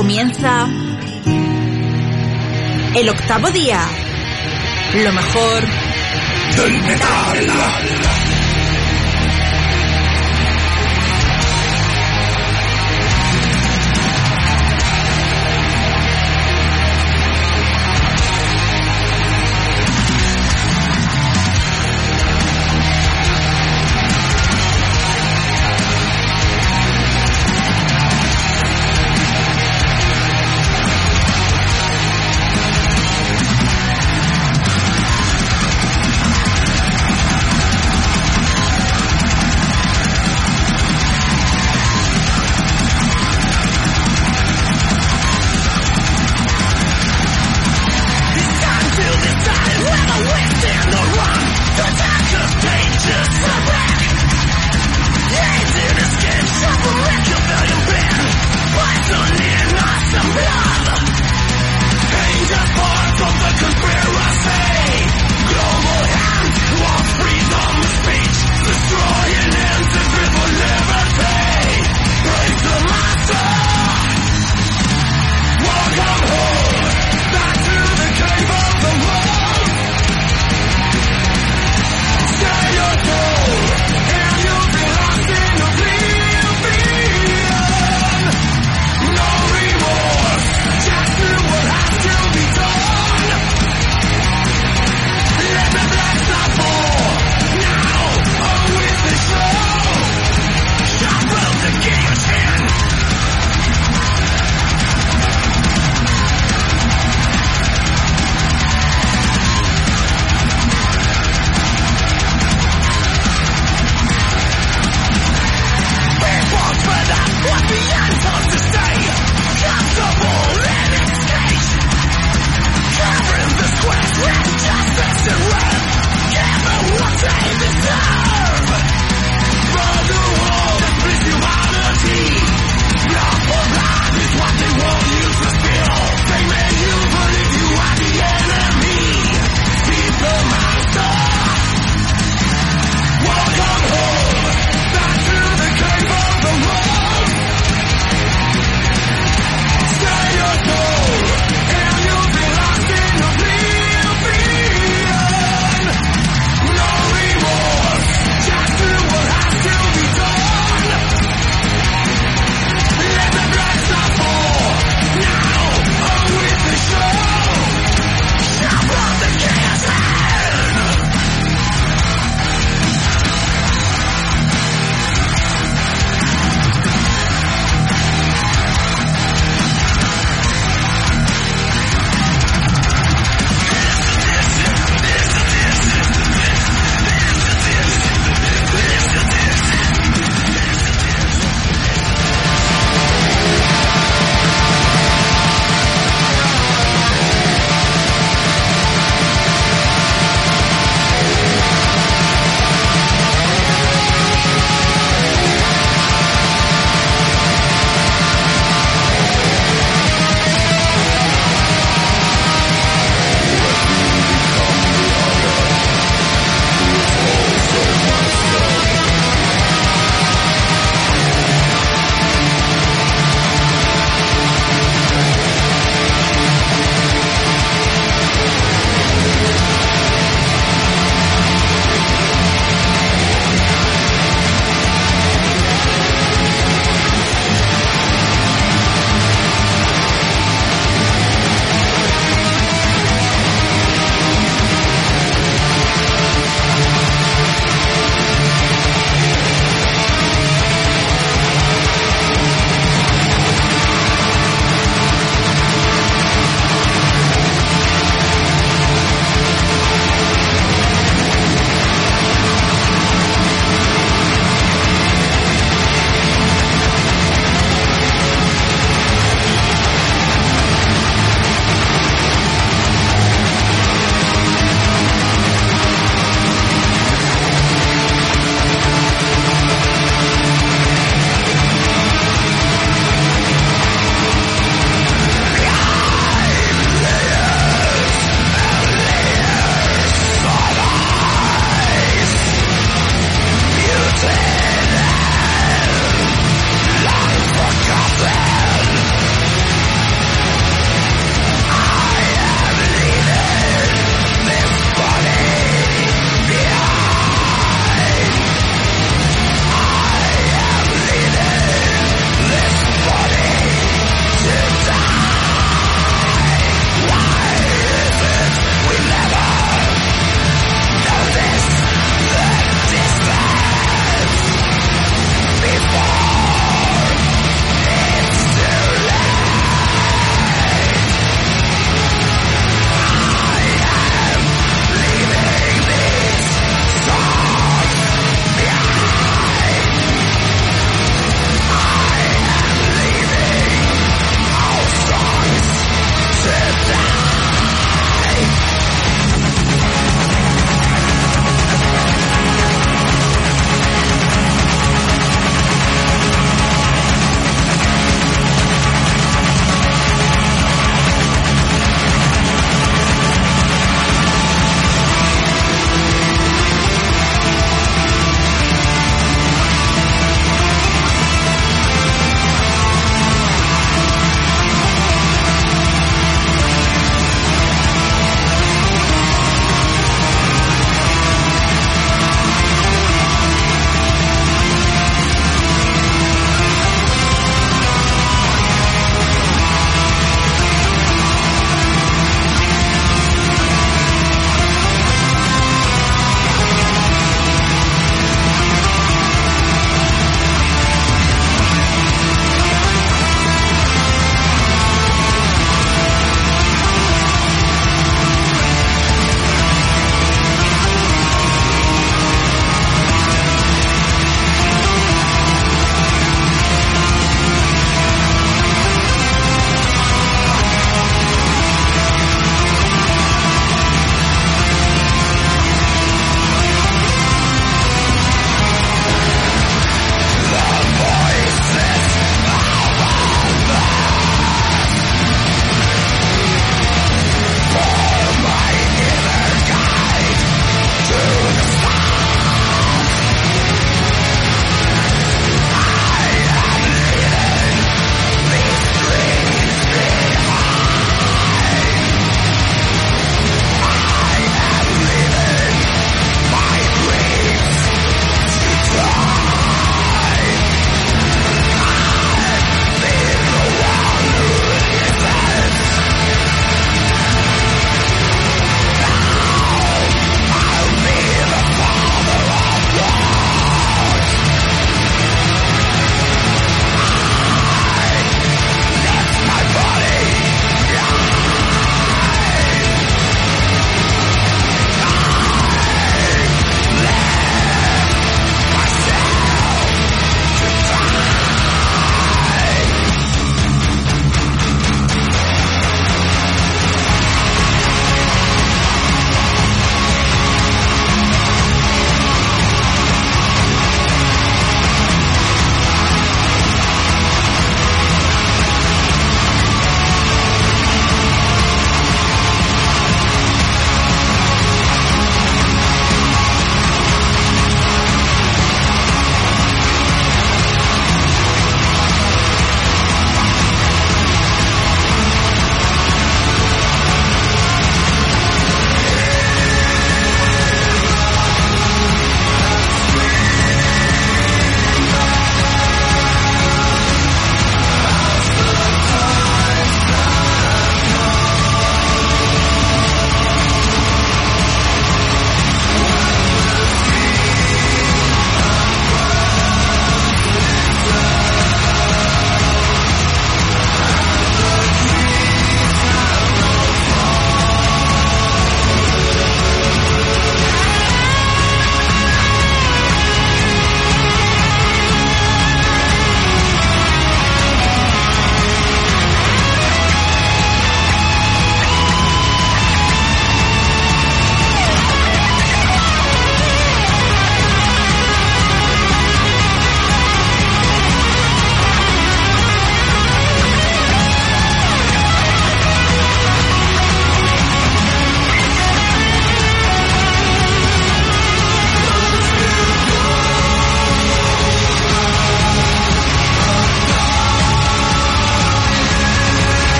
[0.00, 0.66] comienza
[2.96, 3.82] el octavo día.
[4.94, 5.62] Lo mejor
[6.56, 7.79] del metal.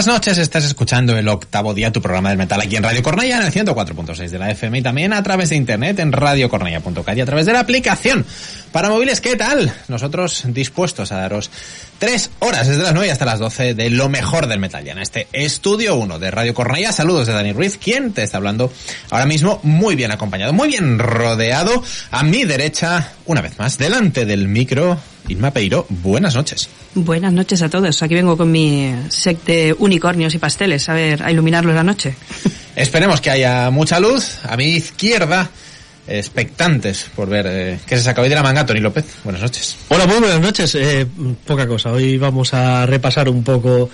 [0.00, 3.36] Buenas noches, estás escuchando el octavo día, tu programa del metal aquí en Radio Cornella,
[3.36, 7.20] en el 104.6 de la FM y también a través de internet en radiocornella.cat y
[7.20, 8.24] a través de la aplicación
[8.72, 9.20] para móviles.
[9.20, 9.72] ¿Qué tal?
[9.88, 11.50] Nosotros dispuestos a daros
[11.98, 14.98] tres horas desde las 9 hasta las 12 de lo mejor del metal ya en
[14.98, 16.92] este estudio 1 de Radio Cornella.
[16.92, 18.72] Saludos de Dani Ruiz, quien te está hablando
[19.10, 24.24] ahora mismo muy bien acompañado, muy bien rodeado a mi derecha, una vez más, delante
[24.24, 24.98] del micro.
[25.28, 26.68] Inma Peiro, buenas noches.
[26.94, 28.02] Buenas noches a todos.
[28.02, 32.14] Aquí vengo con mi set de unicornios y pasteles, a ver, a iluminarlos la noche.
[32.76, 34.38] Esperemos que haya mucha luz.
[34.44, 35.50] A mi izquierda,
[36.06, 39.04] expectantes por ver eh, qué se saca hoy de la manga, Tony López.
[39.24, 39.76] Buenas noches.
[39.88, 40.74] Hola, muy buenas noches.
[40.74, 41.06] Eh,
[41.46, 41.92] poca cosa.
[41.92, 43.90] Hoy vamos a repasar un poco.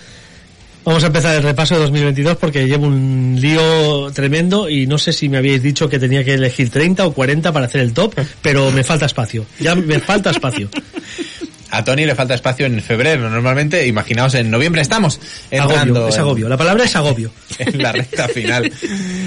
[0.84, 5.12] Vamos a empezar el repaso de 2022 porque llevo un lío tremendo y no sé
[5.12, 8.14] si me habíais dicho que tenía que elegir 30 o 40 para hacer el top,
[8.40, 9.44] pero me falta espacio.
[9.58, 10.68] Ya me falta espacio.
[11.76, 16.18] A Tony le falta espacio en febrero, normalmente, imaginaos, en noviembre estamos entrando Agobio, es
[16.18, 16.48] agobio.
[16.48, 17.30] La palabra es agobio.
[17.58, 18.72] en la recta final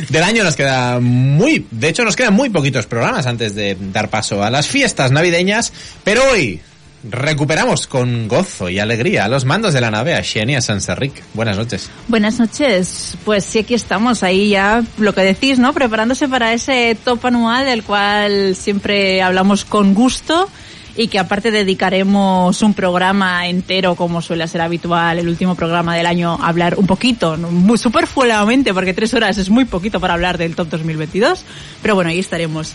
[0.09, 4.09] del año nos queda muy, de hecho nos quedan muy poquitos programas antes de dar
[4.09, 5.71] paso a las fiestas navideñas,
[6.03, 6.59] pero hoy
[7.03, 10.61] recuperamos con gozo y alegría a los mandos de la nave a Xenia y a
[10.61, 11.13] Sanserric.
[11.35, 11.91] Buenas noches.
[12.07, 13.15] Buenas noches.
[13.25, 15.71] Pues sí, aquí estamos, ahí ya lo que decís, ¿no?
[15.73, 20.49] Preparándose para ese top anual del cual siempre hablamos con gusto
[20.99, 26.05] y que aparte dedicaremos un programa entero, como suele ser habitual, el último programa del
[26.05, 30.37] año, a hablar un poquito, muy superfluamente, porque tres horas es muy poquito para hablar
[30.37, 31.45] del top 2022,
[31.81, 32.73] pero bueno, ahí estaremos.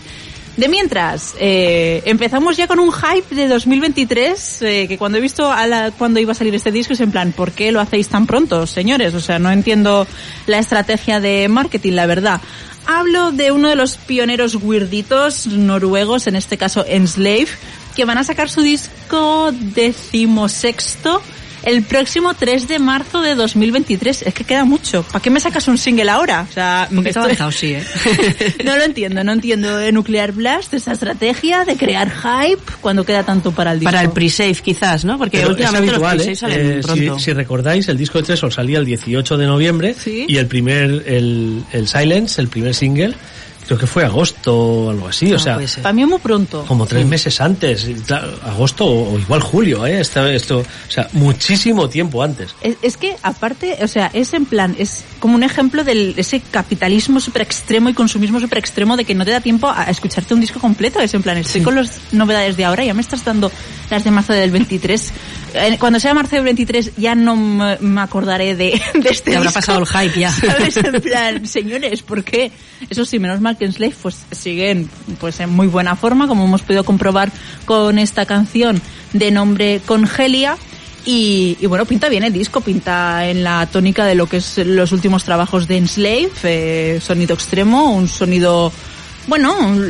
[0.57, 5.51] De mientras, eh, empezamos ya con un hype de 2023, eh, que cuando he visto
[5.51, 8.07] a la, cuando iba a salir este disco es en plan, ¿por qué lo hacéis
[8.07, 9.13] tan pronto, señores?
[9.13, 10.07] O sea, no entiendo
[10.47, 12.41] la estrategia de marketing, la verdad.
[12.87, 17.49] Hablo de uno de los pioneros weirditos noruegos, en este caso Enslave,
[17.95, 21.21] que van a sacar su disco decimosexto
[21.63, 24.21] el próximo 3 de marzo de 2023.
[24.21, 25.01] Es que queda mucho.
[25.01, 26.45] ¿Para qué me sacas un single ahora?
[26.47, 27.83] O sea, Un poquito esto- avanzado, sí, ¿eh?
[28.63, 33.23] no lo entiendo, no entiendo de Nuclear Blast, esa estrategia de crear hype cuando queda
[33.23, 33.91] tanto para el disco.
[33.91, 35.17] Para el pre-save quizás, ¿no?
[35.17, 36.35] Porque Pero es últimamente los habitual, pre-save ¿eh?
[36.35, 37.17] salen Eh, pronto.
[37.19, 40.25] si, si recordáis, el disco de Tresor salía el 18 de noviembre Sí.
[40.27, 43.15] y el primer, el, el Silence, el primer single,
[43.65, 45.59] creo que fue agosto o algo así, o Ah, sea.
[45.81, 46.63] Para mí muy pronto.
[46.67, 47.87] como tres meses antes,
[48.43, 49.99] agosto o, o igual julio, ¿eh?
[49.99, 52.55] Esto, esto, o sea, muchísimo tiempo antes.
[52.61, 56.39] Es, es que aparte, o sea, es en plan, es como un ejemplo de ese
[56.39, 60.33] capitalismo super extremo y consumismo super extremo de que no te da tiempo a escucharte
[60.33, 60.99] un disco completo.
[60.99, 63.51] Es en plan, estoy con las novedades de ahora, ya me estás dando
[63.89, 65.11] las de marzo del 23.
[65.55, 69.37] Eh, Cuando sea marzo del 23 ya no me me acordaré de, de este Te
[69.37, 69.59] habrá disco.
[69.61, 70.31] pasado el hype ya.
[70.31, 70.77] ¿Sabes?
[70.77, 72.51] En plan, señores, ¿por qué?
[72.89, 76.83] Eso sí, menos mal Slave pues siguen pues en muy buena forma, como hemos podido
[76.83, 77.31] comprobar
[77.65, 78.81] con esta canción
[79.13, 80.57] de nombre Congelia.
[81.05, 84.57] Y, y bueno, pinta bien el disco, pinta en la tónica de lo que es
[84.57, 88.71] los últimos trabajos de Enslave, eh, sonido extremo, un sonido,
[89.27, 89.87] bueno, un,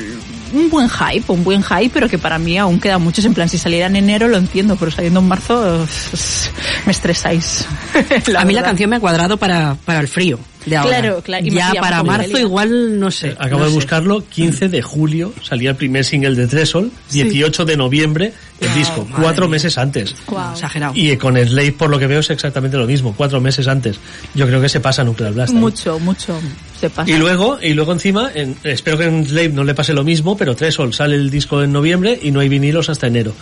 [0.53, 3.21] un buen hype, un buen hype, pero que para mí aún queda mucho.
[3.21, 5.87] En plan, si saliera en enero lo entiendo, pero saliendo en marzo
[6.85, 7.65] me estresáis.
[8.37, 10.99] a mí la canción me ha cuadrado para, para el frío de ahora.
[10.99, 13.29] Claro, claro, y Ya para marzo igual, no sé.
[13.29, 13.75] Eh, Acabo no de sé.
[13.75, 18.77] buscarlo, 15 de julio salía el primer single de Tresol, 18 de noviembre el Wow,
[18.77, 19.51] disco, cuatro mía.
[19.53, 20.15] meses antes.
[20.27, 20.53] Guau.
[20.53, 20.93] Exagerado.
[20.95, 23.97] Y con Slave, por lo que veo, es exactamente lo mismo, cuatro meses antes.
[24.33, 25.53] Yo creo que se pasa Nuclear Blast.
[25.53, 25.59] ahí.
[25.59, 26.39] Mucho, mucho
[26.79, 27.09] se pasa.
[27.11, 30.37] Y luego, y luego encima, en- espero que en Slave no le pase lo mismo,
[30.37, 33.33] pero Tresol sale el disco en noviembre y no hay vinilos hasta enero.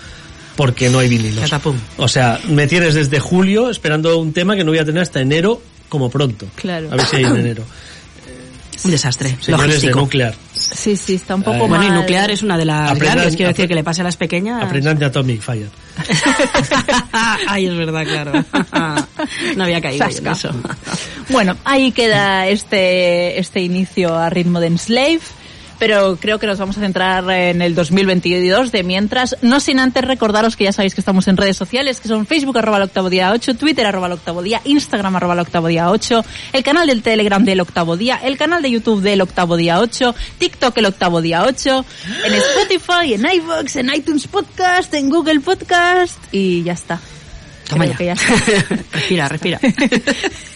[0.56, 1.44] Porque no hay vinilos.
[1.44, 1.76] Catapum.
[1.98, 5.20] O sea, me tienes desde julio esperando un tema que no voy a tener hasta
[5.20, 5.60] enero
[5.94, 6.48] como pronto.
[6.56, 6.90] Claro.
[6.92, 7.64] A ver si hay en enero.
[8.84, 9.38] Un desastre.
[9.40, 10.00] Señores de logístico.
[10.00, 12.00] Nuclear, Sí, sí, está un poco Eh, Bueno, y mal.
[12.00, 13.36] nuclear es una de las Aprendan- grandes.
[13.36, 14.64] Quiero decir que le pase a las pequeñas.
[14.64, 15.70] aprendan de Atomic Fire.
[17.48, 18.32] Ay, es verdad, claro.
[19.56, 20.50] no había caído en eso.
[21.30, 25.20] Bueno, ahí queda este, este inicio a ritmo de Enslave.
[25.86, 30.06] Pero creo que nos vamos a centrar en el 2022 de mientras, no sin antes
[30.06, 33.10] recordaros que ya sabéis que estamos en redes sociales, que son Facebook arroba el octavo
[33.10, 36.24] día 8, Twitter arroba el octavo día, Instagram arroba el octavo día 8,
[36.54, 40.16] el canal del Telegram del octavo día, el canal de YouTube del octavo día 8,
[40.38, 41.86] TikTok el octavo día 8,
[42.28, 47.02] en Spotify, en iVoox, en iTunes Podcast, en Google Podcast y ya está.
[47.68, 47.96] Toma ya.
[47.96, 48.34] que ya está.
[48.92, 49.60] respira, respira.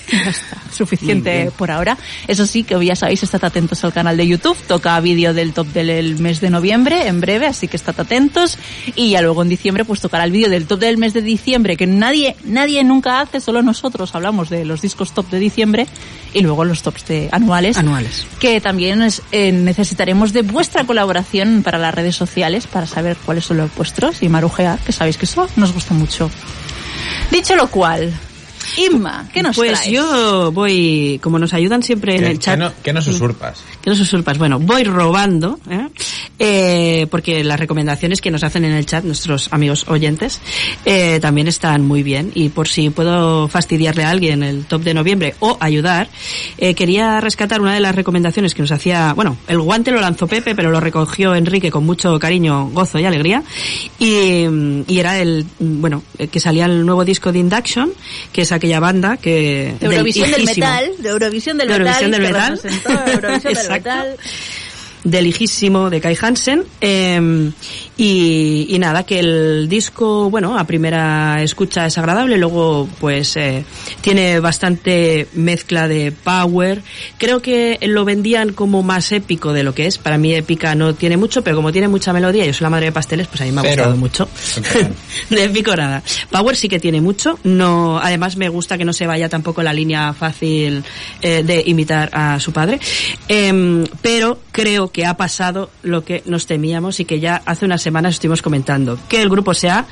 [0.09, 1.51] Ya está, suficiente bien.
[1.57, 1.97] por ahora.
[2.29, 4.55] Eso sí, que ya sabéis, estad atentos al canal de YouTube.
[4.65, 8.57] Toca vídeo del top del mes de noviembre en breve, así que estad atentos.
[8.95, 11.75] Y ya luego en diciembre, pues tocará el vídeo del top del mes de diciembre,
[11.75, 15.87] que nadie, nadie nunca hace, solo nosotros hablamos de los discos top de diciembre
[16.33, 17.77] y luego los tops de anuales.
[17.77, 18.25] Anuales.
[18.39, 23.43] Que también es- eh, necesitaremos de vuestra colaboración para las redes sociales para saber cuáles
[23.43, 26.31] son los vuestros y marujear, que sabéis que eso nos gusta mucho.
[27.31, 28.13] Dicho lo cual,
[28.75, 29.89] Inma, ¿qué nos Pues traes?
[29.91, 32.55] yo voy, como nos ayudan siempre en ¿Qué, el chat.
[32.55, 33.59] qué no, qué nos usurpas?
[33.81, 34.37] que nos usurpas.
[34.37, 35.87] Bueno, voy robando, ¿eh?
[36.39, 40.39] Eh, porque las recomendaciones que nos hacen en el chat nuestros amigos oyentes
[40.85, 42.31] eh, también están muy bien.
[42.35, 46.09] Y por si puedo fastidiarle a alguien el top de noviembre o ayudar,
[46.57, 50.27] eh, quería rescatar una de las recomendaciones que nos hacía, bueno, el guante lo lanzó
[50.27, 53.43] Pepe, pero lo recogió Enrique con mucho cariño, gozo y alegría.
[53.99, 54.43] Y,
[54.87, 57.89] y era el, bueno, eh, que salía el nuevo disco de Induction,
[58.31, 59.75] que es aquella banda que...
[59.79, 60.67] De Eurovisión del viejísimo.
[60.67, 62.55] Metal, de Eurovisión del De Metal, Eurovisión del que Metal.
[62.55, 63.69] representó a Eurovisión del.
[63.71, 64.17] Metal.
[65.09, 66.63] Del hijísimo de Kai Hansen.
[66.81, 67.51] eh,
[67.99, 73.65] y, y nada, que el disco, bueno, a primera escucha es agradable, luego pues eh,
[74.01, 76.83] tiene bastante mezcla de power.
[77.17, 79.97] Creo que lo vendían como más épico de lo que es.
[79.97, 82.87] Para mí épica no tiene mucho, pero como tiene mucha melodía, yo soy la madre
[82.87, 84.29] de pasteles, pues a mí me ha gustado mucho.
[85.31, 86.03] de épico nada.
[86.29, 87.39] Power sí que tiene mucho.
[87.43, 90.83] No, además me gusta que no se vaya tampoco la línea fácil
[91.23, 92.79] eh, de imitar a su padre.
[93.27, 97.81] Em, pero creo que ha pasado lo que nos temíamos y que ya hace unas
[97.81, 98.97] semanas estuvimos comentando.
[99.07, 99.85] Que el grupo sea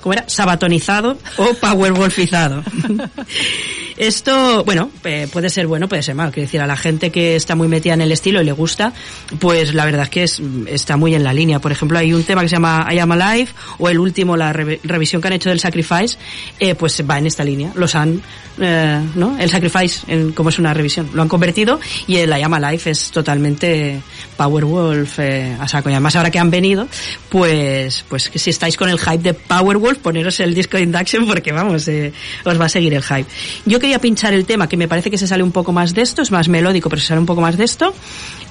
[0.00, 0.24] ¿cómo era?
[0.28, 2.62] Sabatonizado o powerwolfizado.
[3.96, 6.32] Esto, bueno, eh, puede ser bueno, puede ser malo.
[6.32, 8.92] Quiero decir, a la gente que está muy metida en el estilo y le gusta,
[9.38, 11.60] pues la verdad es que es, está muy en la línea.
[11.60, 14.52] Por ejemplo, hay un tema que se llama I Am Alive, o el último, la
[14.52, 16.18] re- revisión que han hecho del Sacrifice,
[16.58, 17.70] eh, pues va en esta línea.
[17.76, 18.20] Los han,
[18.60, 19.38] eh, ¿no?
[19.38, 21.78] El Sacrifice, en, como es una revisión, lo han convertido
[22.08, 24.00] y el I Am Alive es totalmente
[24.36, 25.90] Powerwolf eh, a saco.
[25.90, 26.86] Y además ahora que han venido,
[27.28, 31.26] pues, pues que si estáis con el hype de Powerwolf, poneros el disco de Induction
[31.26, 32.12] porque vamos, eh,
[32.44, 33.26] os va a seguir el hype.
[33.64, 36.02] Yo quería pinchar el tema que me parece que se sale un poco más de
[36.02, 37.94] esto, es más melódico, pero se sale un poco más de esto,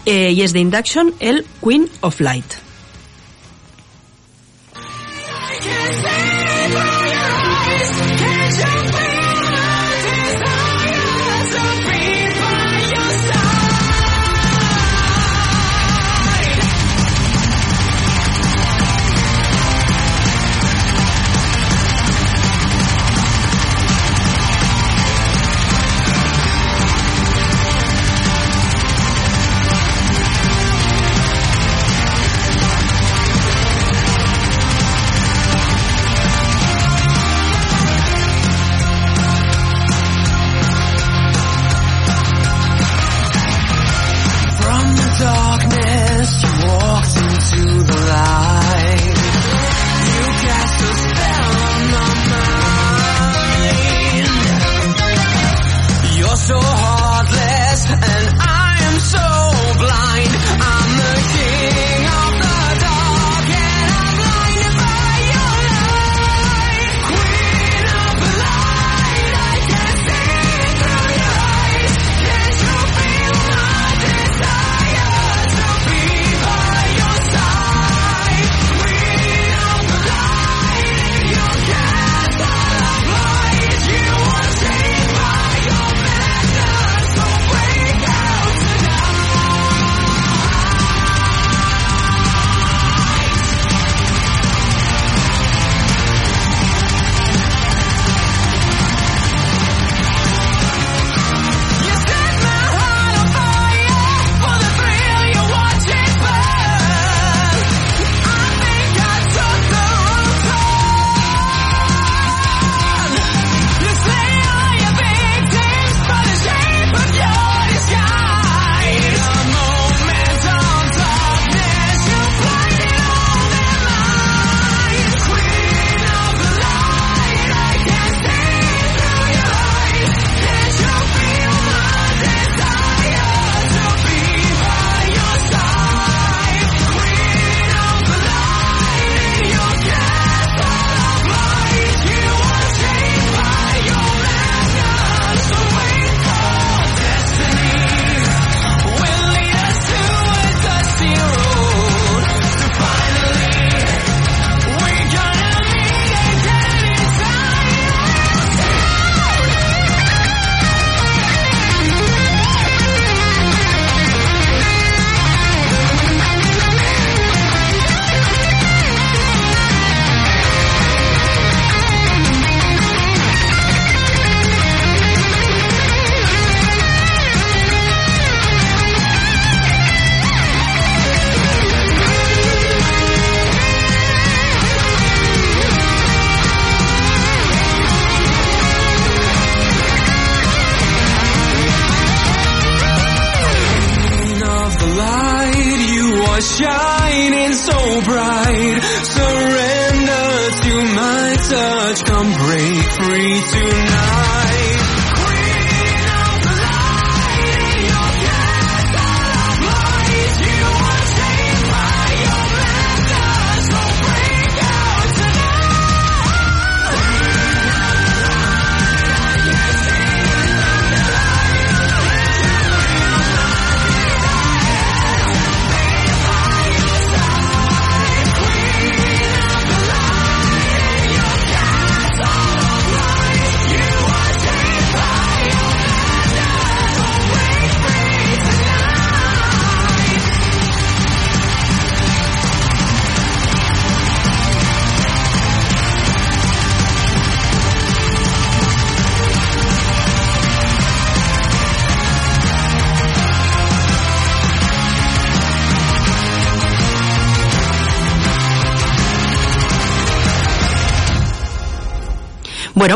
[0.05, 2.72] eh, y es de Induction, el Queen of Light.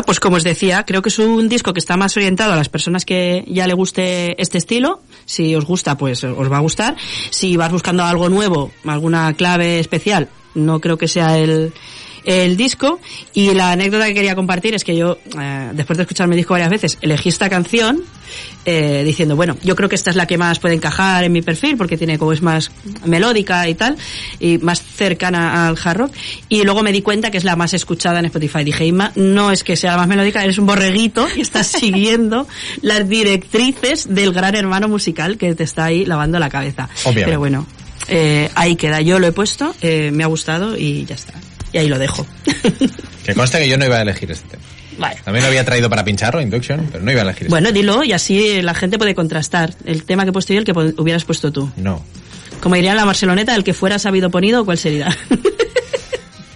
[0.08, 2.70] Pues como os decía, creo que es un disco que está más orientado a las
[2.70, 5.02] personas que ya le guste este estilo.
[5.26, 6.96] Si os gusta, pues os va a gustar.
[7.28, 11.74] Si vas buscando algo nuevo, alguna clave especial, no creo que sea el,
[12.28, 13.00] el disco.
[13.32, 16.52] Y la anécdota que quería compartir es que yo, eh, después de escucharme el disco
[16.52, 18.02] varias veces, elegí esta canción
[18.66, 21.40] eh, diciendo, bueno, yo creo que esta es la que más puede encajar en mi
[21.40, 22.70] perfil porque tiene como es más
[23.06, 23.96] melódica y tal,
[24.38, 26.12] y más cercana al hard rock.
[26.50, 28.62] Y luego me di cuenta que es la más escuchada en Spotify.
[28.62, 32.46] Dije, Inma, no es que sea la más melódica, eres un borreguito y estás siguiendo
[32.82, 36.90] las directrices del gran hermano musical que te está ahí lavando la cabeza.
[37.04, 37.24] Obviamente.
[37.24, 37.66] Pero bueno,
[38.08, 39.00] eh, ahí queda.
[39.00, 41.32] Yo lo he puesto, eh, me ha gustado y ya está.
[41.72, 42.26] Y ahí lo dejo.
[43.24, 44.62] Que conste que yo no iba a elegir este tema.
[44.96, 45.20] vale.
[45.22, 48.12] También lo había traído para pincharlo, Induction, pero no iba a elegir Bueno, dilo y
[48.12, 51.24] así la gente puede contrastar el tema que he puesto yo y el que hubieras
[51.26, 51.66] puesto tú.
[51.68, 51.82] este.
[51.82, 52.02] No.
[52.62, 55.14] Como diría la Barceloneta, el que fuera sabido ponido, ¿cuál sería?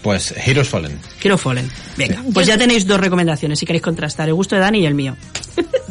[0.03, 0.99] Pues Heroes Fallen.
[1.21, 1.71] Quiero Fallen.
[1.97, 4.95] Venga, pues ya tenéis dos recomendaciones si queréis contrastar, el gusto de Dani y el
[4.95, 5.17] mío.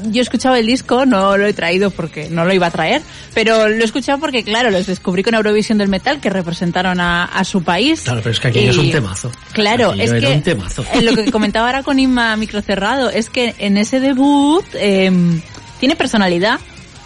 [0.05, 3.01] Yo he escuchado el disco, no lo he traído porque no lo iba a traer,
[3.33, 7.25] pero lo he escuchado porque, claro, los descubrí con Eurovisión del Metal, que representaron a,
[7.25, 8.01] a su país.
[8.01, 9.31] Claro, pero es que aquello es un temazo.
[9.53, 10.85] Claro, es que un temazo.
[10.93, 15.11] en lo que comentaba ahora con Inma Microcerrado, es que en ese debut eh,
[15.79, 16.59] tiene personalidad.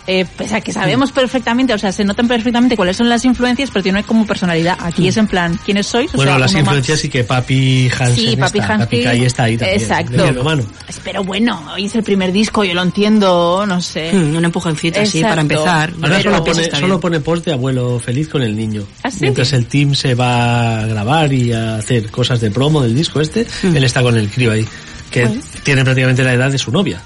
[0.07, 3.71] Eh, pese a que sabemos perfectamente, o sea, se notan perfectamente cuáles son las influencias,
[3.71, 4.77] pero tiene como personalidad.
[4.79, 6.13] Aquí es en plan, ¿quiénes sois?
[6.13, 9.03] O Bueno, sea, las uno más- influencias sí que Papi Hansen Sí, Papi está, Hansen.
[9.03, 9.81] Papi está ahí también.
[9.81, 10.25] Exacto.
[10.25, 10.63] hermano.
[11.03, 14.11] Pero bueno, hoy es el primer disco, yo lo entiendo, no sé.
[14.13, 15.91] Hmm, un empujoncito así para empezar.
[15.95, 18.83] Ahora Pero solo pues pone, solo pone post de abuelo feliz con el niño.
[19.01, 19.17] ¿Ah, sí?
[19.21, 23.21] Mientras el team se va a grabar y a hacer cosas de promo del disco
[23.21, 24.67] este, él está con el crío ahí,
[25.09, 25.27] que
[25.63, 27.01] tiene prácticamente la edad de su novia.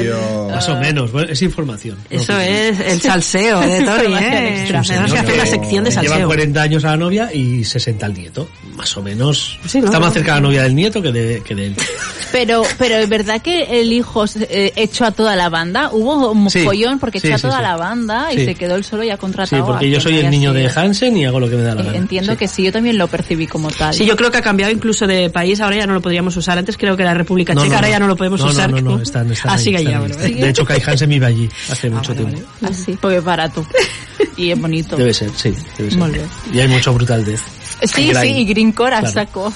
[0.00, 0.48] Tío.
[0.50, 1.98] Más o menos, bueno, es información.
[2.10, 2.20] ¿no?
[2.20, 4.64] Eso Que- es el salseo de Tori, ¿eh?
[4.86, 6.26] Tenemos que hacer una sección de Lleva salseo.
[6.26, 8.48] 40 años a la novia y 60 al nieto.
[8.74, 9.58] Más o menos.
[9.66, 9.86] Sí, ¿no?
[9.86, 11.76] Está más cerca la novia del nieto que de, que de él.
[12.32, 15.90] Pero, pero es verdad que el hijo eh, echó a toda la banda.
[15.92, 16.64] Hubo un Sí.
[16.64, 17.62] follón porque Sí, echó a sí, toda sí.
[17.62, 18.44] la banda y Sí.
[18.46, 19.64] se quedó él solo ya Sí, contratado.
[19.66, 20.80] porque a yo soy el niño de sido.
[20.80, 21.96] Hansen y hago lo que me da la Eh, gana.
[21.98, 22.38] Entiendo Sí.
[22.38, 23.94] que sí, yo también lo percibí como tal.
[23.94, 26.58] Sí, yo creo que ha cambiado incluso de país, ahora ya no lo podríamos usar.
[26.58, 27.92] Antes creo que era República No, Checa, no, ahora no.
[27.92, 28.70] ya no lo podemos No, no, usar.
[28.72, 30.14] No, no, están, están Ah, ahí, sigue están ya, ahí, bueno.
[30.24, 30.40] están.
[30.40, 32.48] De hecho, Kai Hansen vive allí hace mucho vale, tiempo.
[32.62, 33.64] Así, porque es barato.
[34.36, 34.96] y es bonito.
[34.96, 36.20] Debe ser, sí, debe ser.
[36.52, 37.40] Y hay mucho brutal death.
[37.82, 39.12] Sí, sí, y Greencore a Claro.
[39.14, 39.52] saco.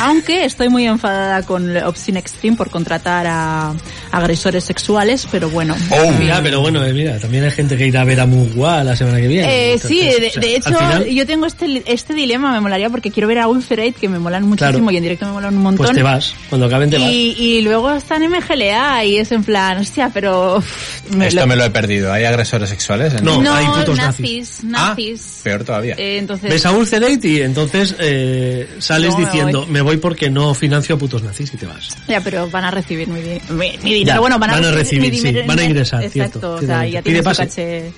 [0.00, 3.74] Aunque estoy muy enfadada con Obscene Extreme por contratar a
[4.12, 5.74] agresores sexuales, pero bueno.
[5.90, 6.10] Oh.
[6.18, 8.94] Mira, pero bueno, eh, mira, también hay gente que irá a ver a Mugua la
[8.96, 9.46] semana que viene.
[9.48, 12.52] Eh, Entonces, sí, de, o sea, de al hecho, final, yo tengo este, este dilema,
[12.52, 14.90] me molaría porque quiero ver a Ulcerate, que me molan muchísimo Claro.
[14.92, 15.86] y en directo me molan un montón.
[15.86, 17.08] pues te vas, cuando acaben te vas.
[17.10, 20.62] y, y luego están en MGLA y es en plan, hostia, pero...
[21.10, 22.12] me Esto lo- me lo he perdido.
[22.12, 23.14] ¿Hay agresores sexuales?
[23.14, 23.40] en- No.
[23.42, 25.40] no, hay putos nazis, Ah, nazis.
[25.42, 25.94] peor todavía.
[25.98, 30.54] Eh, entonces, Ves a Ulcerate y entonces eh, sales No, diciendo, me voy porque no
[30.54, 31.88] financio a putos nazis y te vas.
[32.08, 34.16] ya, pero van a recibir mi, mi, mi dinero.
[34.16, 36.60] Ya, bueno, van a, van a recibir, mi sí, van a ingresar, Exacto, cierto, o
[36.60, 37.46] sea, ya tienen su pase.
[37.46, 37.92] caché...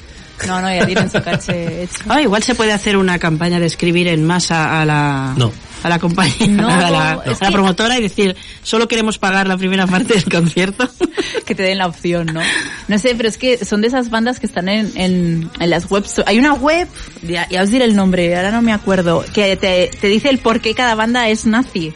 [0.47, 1.99] No, no, ya tienen su caché hecho.
[2.09, 5.53] Ah, igual se puede hacer una campaña de escribir en masa a la No.
[5.83, 9.87] a la compañía, No, a, la, a promotora y decir, solo queremos pagar la primera
[9.87, 10.89] parte del concierto.
[11.47, 12.41] que te den la opción, ¿no?
[12.89, 15.91] No sé, pero es que son de esas bandas que están en, en, en las
[15.91, 16.21] webs.
[16.27, 16.89] Hay una web,
[17.23, 20.39] ya, ya os diré el nombre, ahora no me acuerdo, que te, te dice el
[20.39, 21.93] por qué cada banda es nazi.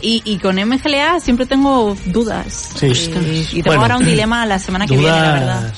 [0.00, 2.70] Y, y con MGLA siempre tengo dudas.
[2.74, 2.86] Sí.
[2.86, 5.74] Y, y tengo Bueno, ahora un dilema la semana que viene, la verdad.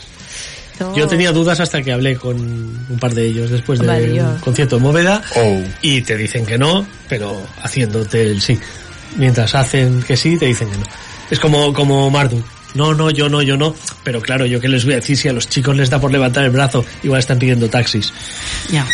[0.96, 4.76] Yo tenía dudas hasta que hablé con un par de ellos después Vale, yo- concierto
[4.76, 5.60] de Móveda Oh.
[5.80, 8.58] y te dicen que no, pero haciéndote el sí.
[9.16, 10.84] Mientras hacen que sí, te dicen que no.
[11.30, 12.44] Es como, como Marduk.
[12.74, 13.74] no, no, yo no, yo no.
[14.02, 16.10] Pero claro, yo qué les voy a decir si a los chicos les da por
[16.10, 18.12] levantar el brazo, igual están pidiendo taxis.
[18.70, 18.86] Ya.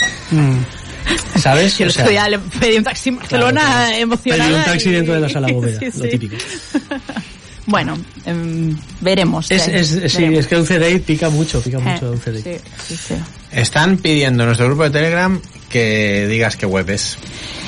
[1.40, 1.78] ¿Sabes?
[1.78, 3.96] Yo O sea, día le pedí un taxi en Barcelona claro, claro.
[4.02, 4.44] emocionada.
[4.44, 6.36] Pedí un taxi y- dentro de la sala bóveda, Sí, lo típico.
[7.68, 9.50] Bueno, em, veremos.
[9.50, 12.60] Es, es, sí, es que Dulce Date pica mucho, pica mucho Eh, Dulce Date.
[12.82, 13.14] sí, sí, sí.
[13.52, 17.18] Están pidiendo en nuestro grupo de Telegram que digas qué web es.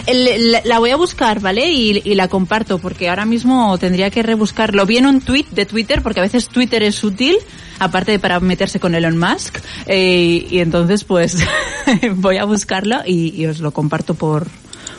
[0.07, 1.71] El- la, la voy a buscar, ¿vale?
[1.71, 4.87] Y, y la comparto, porque ahora mismo tendría que rebuscarlo.
[4.87, 7.37] Vi en un tweet de Twitter, porque a veces Twitter es útil,
[7.79, 9.59] aparte de para meterse con Elon Musk.
[9.87, 11.37] eh, y entonces, pues,
[12.15, 14.47] voy a buscarlo y, y os lo comparto por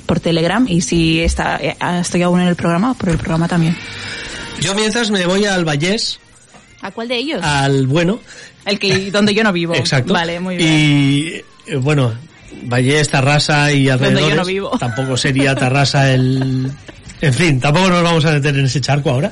[0.06, 3.78] por Telegram y si está eh, estoy aún en el programa por el programa también
[4.62, 6.19] Yo mientras me voy al Vallés,
[6.82, 7.43] ¿a cuál de ellos?
[7.43, 8.19] al bueno,
[8.65, 10.13] el que donde yo no vivo exacto.
[10.13, 11.28] vale muy bien Y
[11.67, 12.13] eh, bueno,
[12.63, 14.30] Vallés, Tarrasa y alrededores.
[14.30, 14.69] yo no vivo.
[14.80, 16.71] Tampoco sería Tarrasa el...
[17.21, 19.32] En fin, tampoco nos vamos a meter en ese charco ahora.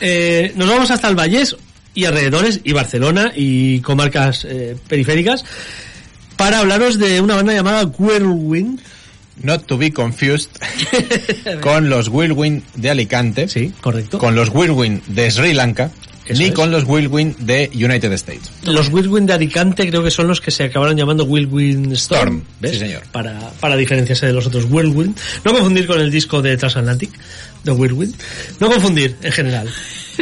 [0.00, 1.54] Eh, nos vamos hasta el Vallés
[1.94, 5.44] y alrededores, y Barcelona y comarcas eh, periféricas,
[6.36, 8.80] para hablaros de una banda llamada Whirlwind.
[9.42, 10.50] Not to be confused
[11.60, 14.18] con los Whirlwind de Alicante, Sí, correcto.
[14.18, 15.90] con los Whirlwind de Sri Lanka,
[16.26, 16.52] Eso ni es.
[16.54, 18.50] con los Whirlwind de United States.
[18.64, 22.20] Los Whirlwind de Alicante creo que son los que se acabaron llamando Whirlwind Storm.
[22.20, 22.72] Storm, ¿ves?
[22.72, 23.02] sí, señor.
[23.12, 25.16] Para, para diferenciarse de los otros Whirlwind.
[25.44, 27.10] No confundir con el disco de Transatlantic,
[27.64, 28.14] de Whirlwind.
[28.60, 29.68] No confundir, en general.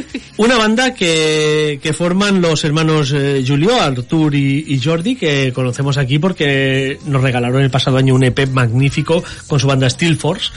[0.37, 6.99] Una banda que, forman los hermanos eh, Julio, Artur y, Jordi, que conocemos aquí porque
[7.07, 10.51] nos regalaron el pasado año un EP magnífico con su banda Steel Force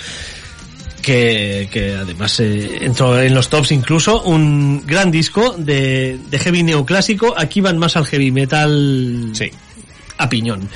[1.02, 6.64] que, que además eh, entró en los tops incluso, un gran disco de, de heavy
[6.64, 9.30] neoclásico, aquí van más al heavy metal.
[9.34, 9.52] Sí.
[10.20, 10.70] A piñón.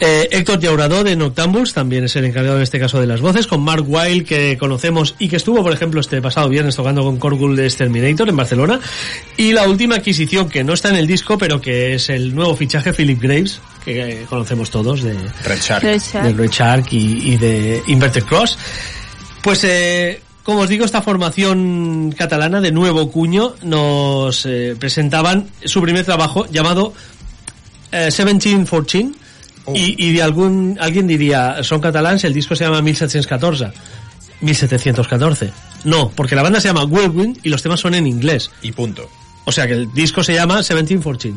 [0.00, 3.46] Eh, Héctor Llauradó de Noctambuls también es el encargado en este caso de las voces,
[3.46, 7.18] con Mark Wilde que conocemos y que estuvo por ejemplo este pasado viernes tocando con
[7.18, 8.80] Corgul de Exterminator en Barcelona,
[9.36, 12.56] y la última adquisición que no está en el disco pero que es el nuevo
[12.56, 15.14] fichaje Philip Graves, que eh, conocemos todos de,
[15.44, 15.82] Red Shark.
[15.82, 16.24] Red Shark.
[16.24, 18.56] de Red Shark y, y de Inverted Cross.
[19.42, 25.80] Pues, eh, como os digo, esta formación catalana de nuevo cuño nos eh, presentaban su
[25.82, 26.92] primer trabajo llamado
[27.92, 29.10] eh, 1714
[29.74, 33.72] y, y de algún alguien diría, son catalans, el disco se llama 1714.
[34.40, 35.50] 1714.
[35.84, 38.50] No, porque la banda se llama Whirlwind y los temas son en inglés.
[38.62, 39.08] Y punto.
[39.44, 41.34] O sea que el disco se llama 1714.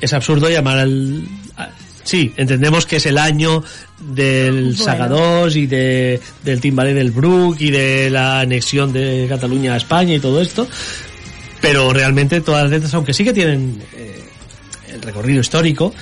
[0.00, 1.24] Es absurdo llamar al...
[2.04, 3.62] Sí, entendemos que es el año
[4.00, 9.74] del Saga 2 y de, del timbalé del Brook y de la anexión de Cataluña
[9.74, 10.66] a España y todo esto.
[11.60, 14.20] Pero realmente todas las letras, aunque sí que tienen eh,
[15.02, 15.94] recorrido histórico,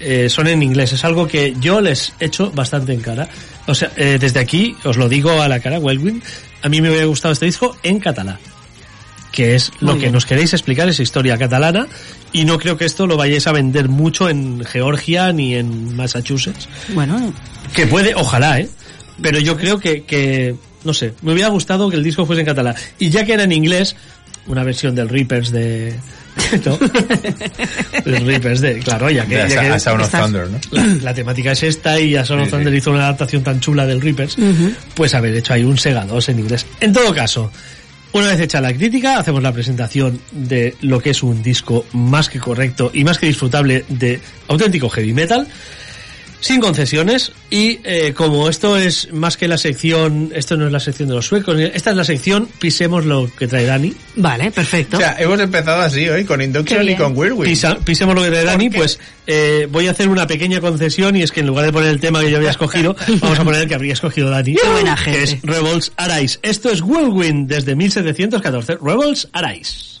[0.00, 0.92] eh, son en inglés.
[0.92, 3.28] Es algo que yo les echo bastante en cara.
[3.66, 6.22] O sea, eh, desde aquí os lo digo a la cara, Wellwin,
[6.62, 8.38] a mí me hubiera gustado este disco en catalán
[9.30, 11.86] que es lo que nos queréis explicar, esa historia catalana,
[12.32, 16.68] y no creo que esto lo vayáis a vender mucho en Georgia ni en Massachusetts.
[16.88, 17.32] Bueno,
[17.74, 18.68] Que puede, ojalá, ¿eh?
[19.22, 22.46] Pero yo creo que, que, no sé, me hubiera gustado que el disco fuese en
[22.46, 22.74] catalán.
[22.98, 23.96] Y ya que era en inglés,
[24.46, 25.94] una versión del Reapers de...
[26.64, 26.78] ¿no?
[28.04, 28.78] Del Reapers de...
[28.80, 29.36] Claro, ya que...
[29.36, 30.58] De ya a, que a Sound of estás- Thunder, ¿no?
[30.70, 32.50] la, la temática es esta y a Son of.
[32.50, 34.36] Thunder hizo una adaptación tan chula del Reapers,
[34.94, 36.66] pues haber hecho ahí un Sega 2 en inglés.
[36.80, 37.50] En todo caso,
[38.12, 42.28] una vez hecha la crítica, hacemos la presentación de lo que es un disco más
[42.28, 45.46] que correcto y más que disfrutable de auténtico heavy metal,
[46.40, 50.80] sin concesiones, y eh, como esto es más que la sección, esto no es la
[50.80, 54.96] sección de los suecos, esta es la sección Pisemos lo que trae Dani, vale, perfecto.
[54.96, 57.44] O sea, hemos empezado así hoy, con Induction y con Whirlwind.
[57.44, 61.22] Pisa- pisemos lo que trae Dani, pues eh, voy a hacer una pequeña concesión y
[61.22, 63.62] es que en lugar de poner el tema que yo había escogido, vamos a poner
[63.62, 64.54] el que habría escogido Dani.
[64.56, 65.22] Qué buena que gente.
[65.22, 66.38] es Rebels Arise.
[66.42, 68.78] Esto es Whirlwind desde 1714.
[68.82, 69.99] Rebels Arise.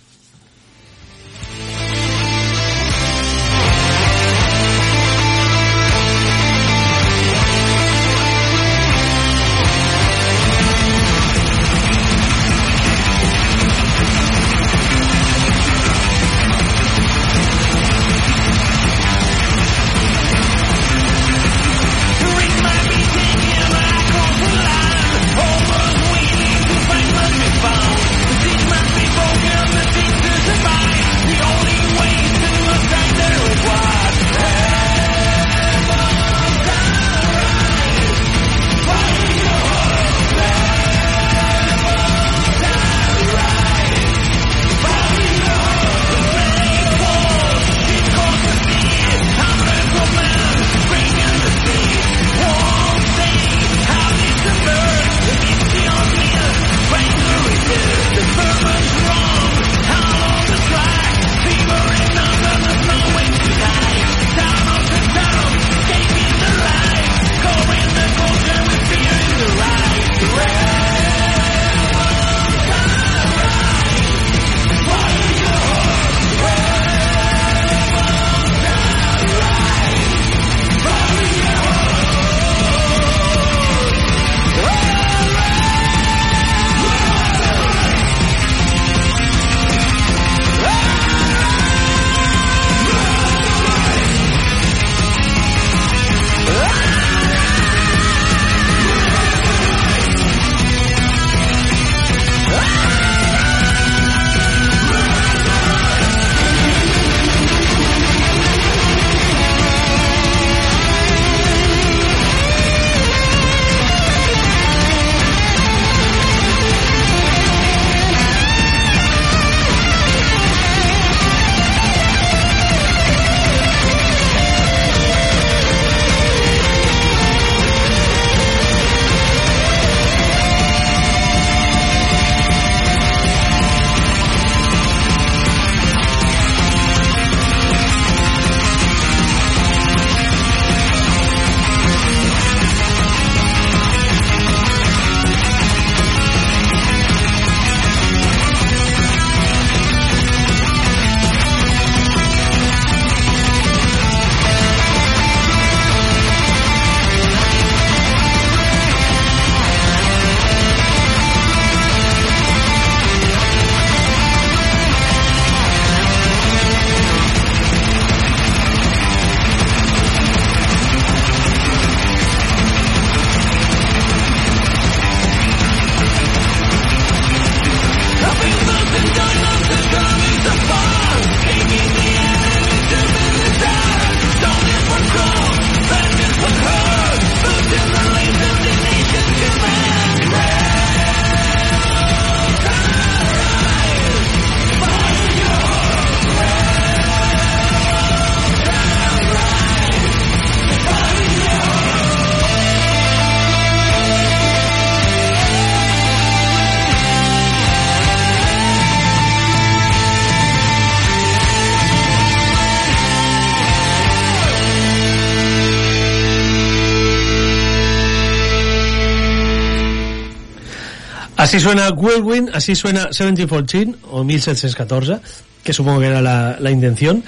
[221.50, 225.18] Así suena Whirlwind, así suena 1714 o 1714,
[225.64, 227.24] que supongo que era la, la intención.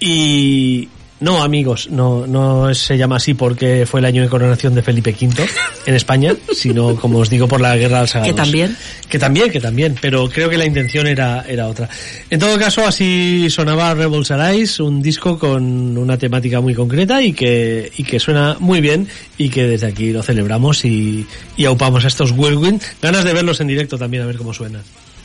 [0.00, 0.88] Y
[1.24, 5.16] no, amigos, no, no se llama así porque fue el año de coronación de Felipe
[5.18, 5.48] V
[5.86, 8.76] en España, sino, como os digo, por la guerra al Que también.
[9.08, 11.88] Que también, que también, pero creo que la intención era, era otra.
[12.28, 17.32] En todo caso, así sonaba Rebels Arise, un disco con una temática muy concreta y
[17.32, 19.08] que, y que suena muy bien
[19.38, 22.82] y que desde aquí lo celebramos y, y aupamos a estos Whirlwind.
[23.00, 24.82] Ganas de verlos en directo también, a ver cómo suenan.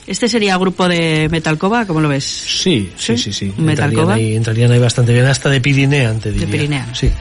[0.10, 1.86] ¿Este sería grupo de Metalcova?
[1.86, 2.24] ¿Cómo lo ves?
[2.24, 3.54] Sí, sí, sí, sí.
[3.58, 6.48] Metal Entrarían ahí, entrarían ahí bastante bien, hasta de Pirinean, te diría.
[6.48, 6.96] Pirinean.
[6.96, 7.12] Sí.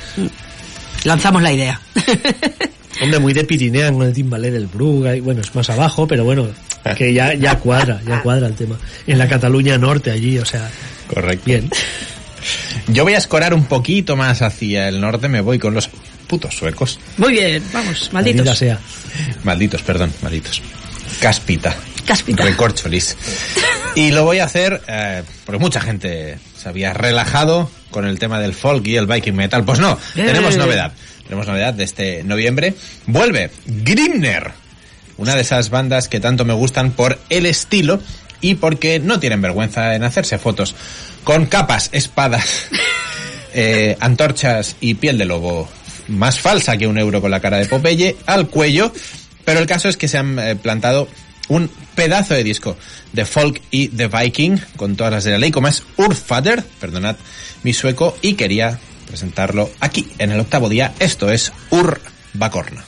[1.04, 1.78] Lanzamos la idea.
[3.02, 6.24] Hombre, muy de Pirinean con el timbalé del Bruga, y bueno, es más abajo, pero
[6.24, 6.48] bueno,
[6.96, 8.78] que ya, ya cuadra, ya cuadra el tema.
[9.06, 10.70] En la Cataluña Norte allí, o sea,
[11.08, 11.44] Correcto.
[11.44, 11.68] bien.
[12.86, 15.90] Yo voy a escorar un poquito más hacia el norte, me voy con los
[16.26, 16.98] putos suecos.
[17.18, 18.58] Muy bien, vamos, Maldita malditos.
[18.58, 18.78] sea.
[19.44, 20.62] Malditos, perdón, malditos.
[21.20, 21.74] Cáspita.
[22.06, 22.44] Cáspita.
[22.44, 23.16] Recorcholis.
[23.94, 28.40] Y lo voy a hacer eh, porque mucha gente se había relajado con el tema
[28.40, 29.64] del folk y el Viking metal.
[29.64, 30.58] Pues no, tenemos Eh.
[30.58, 30.92] novedad.
[31.24, 32.74] Tenemos novedad de este noviembre.
[33.06, 34.52] Vuelve Grimner,
[35.18, 38.00] una de esas bandas que tanto me gustan por el estilo
[38.40, 40.74] y porque no tienen vergüenza en hacerse fotos
[41.24, 42.68] con capas, espadas,
[43.52, 45.68] eh, antorchas y piel de lobo
[46.06, 48.92] más falsa que un euro con la cara de Popeye al cuello.
[49.48, 51.08] Pero el caso es que se han eh, plantado
[51.48, 52.76] un pedazo de disco
[53.14, 57.16] de folk y de viking con todas las de la ley, como es Urfather, perdonad
[57.62, 60.92] mi sueco, y quería presentarlo aquí en el octavo día.
[60.98, 61.98] Esto es Ur
[62.34, 62.84] Bacorna.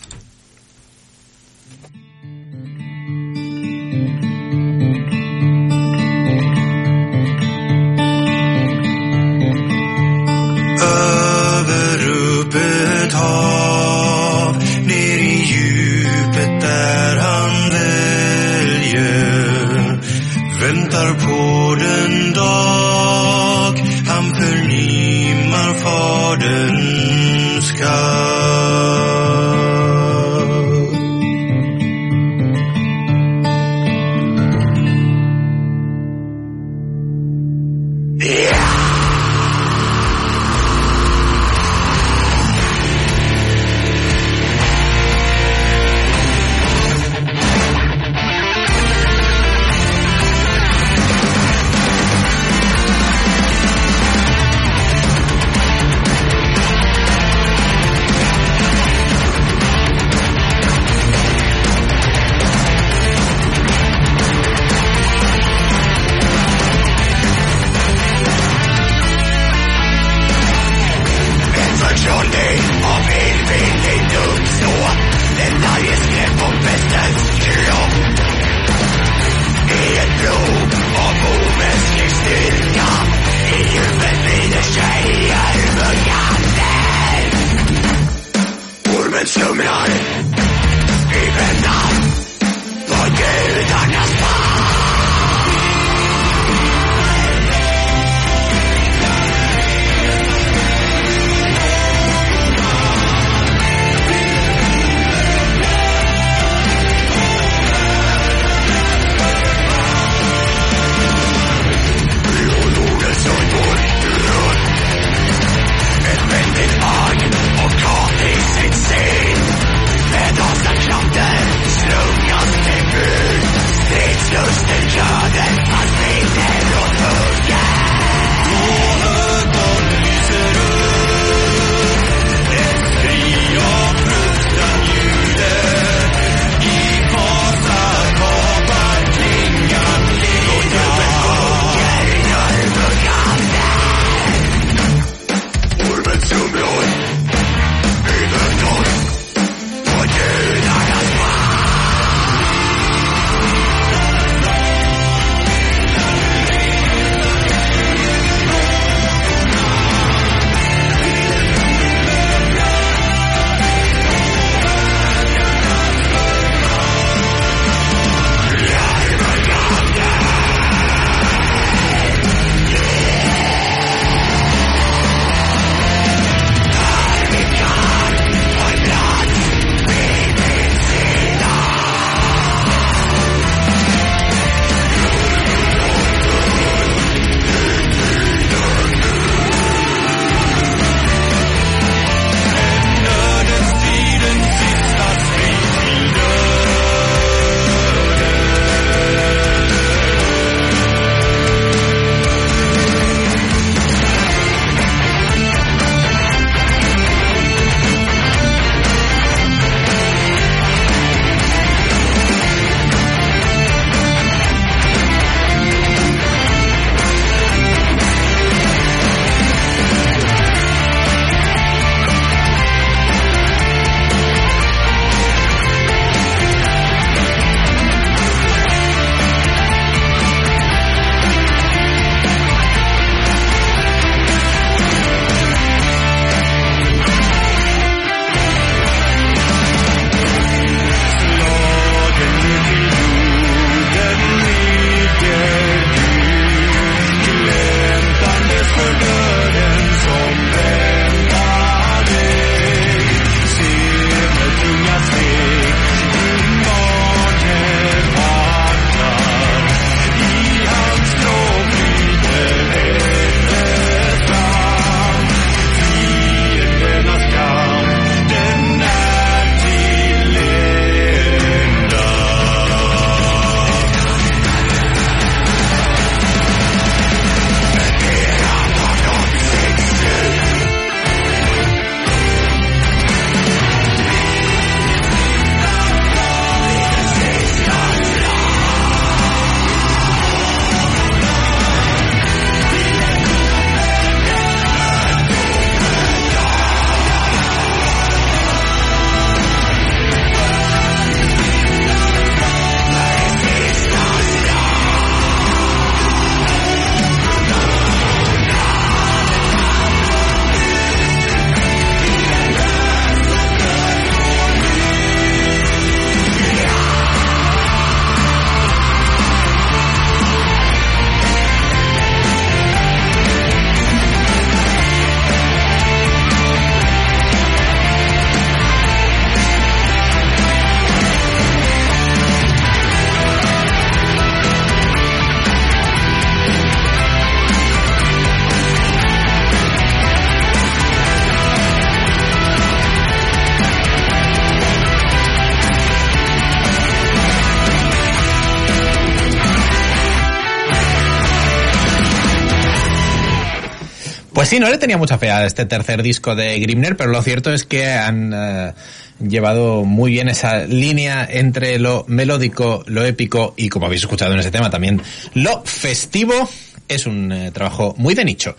[354.50, 357.22] Pues sí, no le tenía mucha fe a este tercer disco de Grimner, pero lo
[357.22, 358.72] cierto es que han eh,
[359.20, 364.40] llevado muy bien esa línea entre lo melódico, lo épico y, como habéis escuchado en
[364.40, 365.00] ese tema, también
[365.34, 366.50] lo festivo.
[366.88, 368.56] Es un eh, trabajo muy de nicho.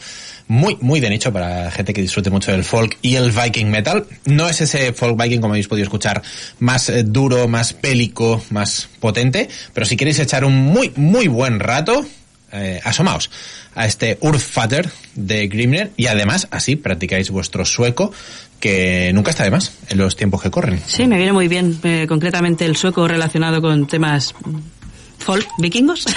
[0.48, 4.06] Muy, muy de nicho para gente que disfrute mucho del folk y el viking metal.
[4.24, 6.22] No es ese folk viking, como habéis podido escuchar,
[6.60, 11.60] más eh, duro, más pélico, más potente, pero si queréis echar un muy, muy buen
[11.60, 12.06] rato,
[12.54, 13.30] eh, asomaos
[13.76, 18.12] a este Urfater de Grimner y además así practicáis vuestro sueco
[18.60, 20.82] que nunca está de más en los tiempos que corren.
[20.86, 24.34] Sí, me viene muy bien, eh, concretamente el sueco relacionado con temas
[25.18, 26.06] folk, vikingos.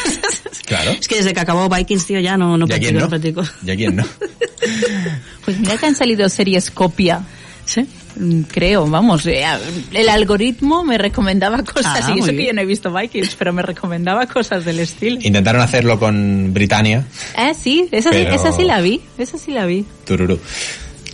[0.66, 0.92] Claro.
[0.92, 3.46] es que desde que acabó Vikings, tío, ya no, no ¿Y a quién practico, no?
[3.46, 3.66] no practico.
[3.66, 4.04] ¿Y a quién no?
[5.44, 7.20] Pues mira que han salido series copia.
[7.66, 7.86] Sí.
[8.16, 9.44] Mm, Creo, vamos, eh,
[9.92, 12.46] el algoritmo me recomendaba cosas, Ah, y eso que bien.
[12.48, 15.18] yo no he visto Vikings, pero me recomendaba cosas del estilo.
[15.22, 17.04] Intentaron hacerlo con Britannia.
[17.36, 19.84] Eh, sí, esa, sí- Pero- esa sí la vi, esa sí la vi.
[20.06, 20.38] Tururú.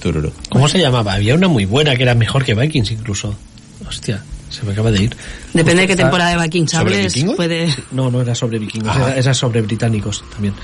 [0.03, 0.33] Tururú.
[0.49, 1.15] ¿Cómo se llamaba?
[1.15, 3.37] Había una muy buena que era mejor que Vikings incluso.
[3.89, 5.17] Hostia, se me acaba de ir.
[5.55, 7.37] Depende de qué temporada de Vikings ¿Sobre hables, vikingos?
[7.37, 7.69] puede...
[7.93, 10.55] No, no era sobre vikingos, era, era sobre británicos también.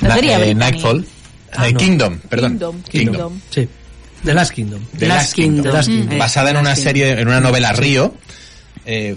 [0.00, 0.54] No Na- sería eh.
[0.54, 1.04] Nightfall.
[1.52, 1.78] Ah, Eh, no.
[1.78, 2.50] Kingdom, perdón.
[2.52, 3.14] Kingdom, Kingdom.
[3.14, 3.40] Kingdom.
[3.50, 3.68] Sí.
[4.26, 4.82] The Last Kingdom.
[4.98, 5.54] The Last Last Kingdom.
[5.54, 5.62] Kingdom.
[5.72, 6.12] The Last Kingdom.
[6.12, 6.84] Eh, Basada en Last una Kingdom.
[6.84, 8.14] serie, en una novela Río.
[8.84, 9.16] Eh,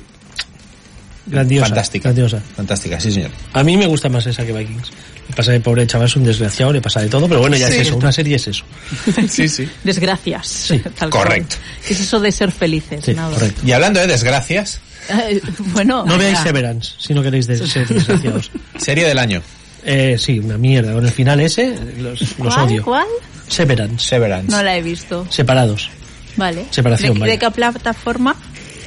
[1.26, 1.68] Grandiosa.
[1.68, 2.04] fantástica.
[2.10, 2.42] Grandiosa.
[2.56, 3.30] Fantástica, sí señor.
[3.54, 4.92] A mí me gusta más esa que Vikings.
[5.30, 7.68] Le pasa de pobre chaval, es un desgraciado, le pasa de todo, pero bueno, ya
[7.68, 7.76] Sí.
[7.76, 8.64] es eso, una serie es eso.
[9.30, 9.70] Sí, sí.
[9.84, 10.74] Desgracias.
[10.98, 11.56] tal correcto.
[11.58, 11.86] cual.
[11.88, 13.06] ¿Qué es eso de ser felices?
[13.06, 13.32] Sí, Nada.
[13.36, 13.62] correcto.
[13.64, 14.80] Y hablando de desgracias,
[15.10, 15.42] Eh,
[15.74, 18.52] bueno, No veáis Severance, si no queréis de- ser desgraciados.
[18.78, 19.42] serie del año.
[19.86, 20.94] Eh, sí, una mierda.
[20.94, 22.84] Con el final ese, los, los ¿cuál, odio.
[22.84, 23.08] ¿Cuál?
[23.48, 24.06] Severance.
[24.08, 24.52] Severance.
[24.52, 25.26] No la he visto.
[25.30, 25.90] Separados.
[26.36, 26.66] Vale.
[26.70, 27.34] Separación, ¿De, vaya.
[27.34, 28.36] ¿De qué plataforma?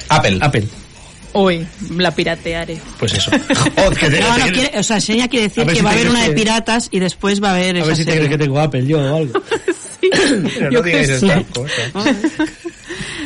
[0.09, 0.37] Apple.
[0.41, 0.63] Apple.
[1.33, 1.65] Hoy
[1.97, 2.77] la piratearé.
[2.99, 3.31] Pues eso.
[3.75, 5.89] Joder, que te- No, no, te- quiere, o sea, Seña quiere decir que si va
[5.89, 8.05] a te haber una de piratas y después va a haber A esa ver si
[8.05, 8.27] te serie.
[8.27, 9.41] crees que tengo Apple yo o algo.
[10.01, 11.91] Pero Yo no digáis estas cosas.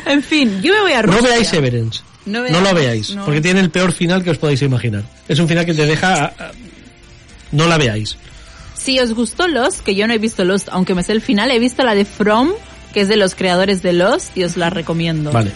[0.05, 1.30] En fin, yo me voy a No Rusia.
[1.30, 2.01] veáis Severance.
[2.26, 3.26] No No, lo veáis, no.
[3.26, 5.03] porque tiene el peor final que os podáis imaginar.
[5.28, 6.34] Es un final que te deja...
[7.52, 8.18] No la veáis.
[8.76, 11.52] Si os gustó Lost, que yo no he visto Lost, aunque me sé el final,
[11.52, 12.52] he visto la de From,
[12.93, 15.32] que es de los creadores de Lost, y os la recomiendo.
[15.32, 15.52] Vale.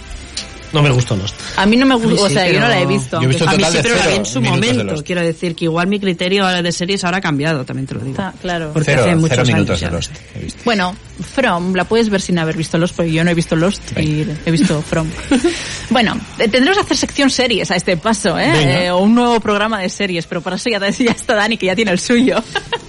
[0.73, 1.35] No me gustó Lost.
[1.57, 3.19] A mí no me gusta, o sea, yo no la he visto.
[3.19, 5.03] Yo he visto A mí sí, pero la vi en su momento.
[5.03, 8.11] Quiero decir que igual mi criterio de series ahora ha cambiado, también te lo digo.
[8.11, 8.71] Está claro.
[8.73, 9.91] Porque Cero, hace muchos cero minutos años de ya.
[9.91, 10.11] Lost.
[10.35, 10.61] he visto.
[10.63, 10.95] Bueno,
[11.33, 14.25] From, la puedes ver sin haber visto Lost, porque yo no he visto Lost y
[14.45, 15.07] he visto From.
[15.89, 18.51] bueno, eh, tendremos que hacer sección series a este paso, ¿eh?
[18.51, 18.83] Venga.
[18.83, 21.67] Eh, o un nuevo programa de series, pero para eso ya, ya está Dani, que
[21.67, 22.37] ya tiene el suyo.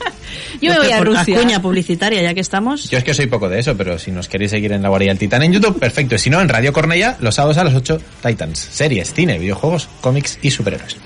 [0.62, 1.38] yo me voy a Rusia.
[1.38, 2.88] Cuña publicitaria, ya que estamos.
[2.88, 5.08] Yo es que soy poco de eso, pero si nos queréis seguir en La Guardia
[5.08, 6.14] del Titán en YouTube, perfecto.
[6.14, 8.58] Y si no, en Radio Cornella, los sábados a las 8, Titans.
[8.58, 10.96] Series, cine, videojuegos, cómics y superhéroes.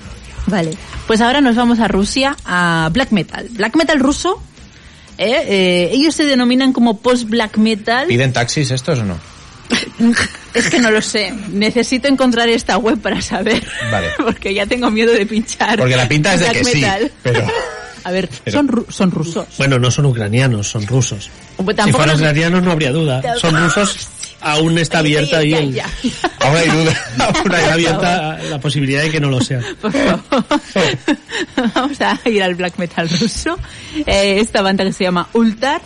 [0.47, 0.71] Vale,
[1.07, 3.47] pues ahora nos vamos a Rusia, a black metal.
[3.51, 4.41] Black metal ruso,
[5.17, 5.43] ¿eh?
[5.47, 8.07] Eh, ellos se denominan como post-black metal.
[8.07, 9.19] ¿Piden taxis estos o no?
[10.53, 11.31] Es que no lo sé.
[11.51, 13.63] Necesito encontrar esta web para saber.
[13.91, 14.07] Vale.
[14.17, 15.77] Porque ya tengo miedo de pinchar.
[15.77, 16.83] Porque la pinta es de que sí,
[17.21, 17.45] pero...
[18.07, 19.45] A ver, Pero- son, ru- son rusos.
[19.57, 21.29] Bueno, no son ucranianos, son rusos.
[21.57, 23.21] Pues Si fueran nos- ucranianos no habría duda.
[23.39, 24.07] Son rusos,
[24.39, 25.81] aún está abierta ahí el-
[26.39, 26.93] Aún hay duda.
[27.19, 29.63] aún está abierta la posibilidad de que no lo sean.
[29.81, 30.21] Por favor.
[31.75, 33.57] Vamos a ir al black metal ruso.
[34.05, 35.81] Eh, esta banda que se llama Ultar,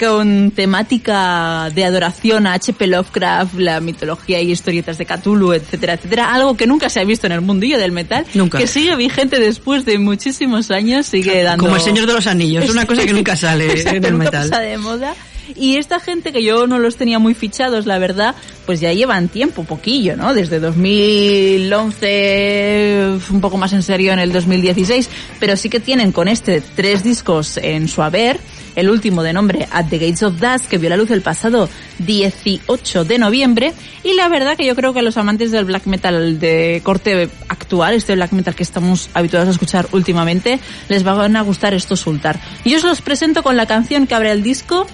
[0.00, 2.86] con temática de adoración a H.P.
[2.86, 6.32] Lovecraft, la mitología y historietas de Cthulhu, etcétera, etcétera.
[6.32, 8.24] Algo que nunca se ha visto en el mundillo del metal.
[8.34, 8.56] Nunca.
[8.58, 11.64] Que sigue vigente después de muchísimos años, sigue dando...
[11.64, 14.48] Como el Señor de los Anillos, una cosa que nunca sale Exacto, en el metal.
[14.48, 15.14] pasa de moda.
[15.56, 18.34] Y esta gente que yo no los tenía muy fichados, la verdad,
[18.66, 20.34] pues ya llevan tiempo, poquillo, ¿no?
[20.34, 26.28] Desde 2011, un poco más en serio en el 2016, pero sí que tienen con
[26.28, 28.38] este tres discos en su haber,
[28.76, 31.68] el último de nombre At the Gates of Dust, que vio la luz el pasado
[31.98, 36.38] 18 de noviembre, y la verdad que yo creo que los amantes del black metal
[36.38, 40.58] de corte actual, este black metal que estamos habituados a escuchar últimamente,
[40.88, 42.40] les van a gustar estos Ultar.
[42.64, 44.86] Y yo os los presento con la canción que abre el disco,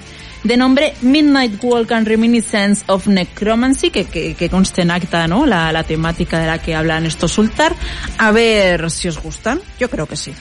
[0.45, 5.45] de nombre Midnight Walk and Reminiscence of Necromancy, que, que, consta en acta, ¿no?
[5.45, 7.75] La, la temática de la que hablan estos Ultar.
[8.19, 9.61] A ver si os gustan.
[9.79, 10.33] Yo creo que sí.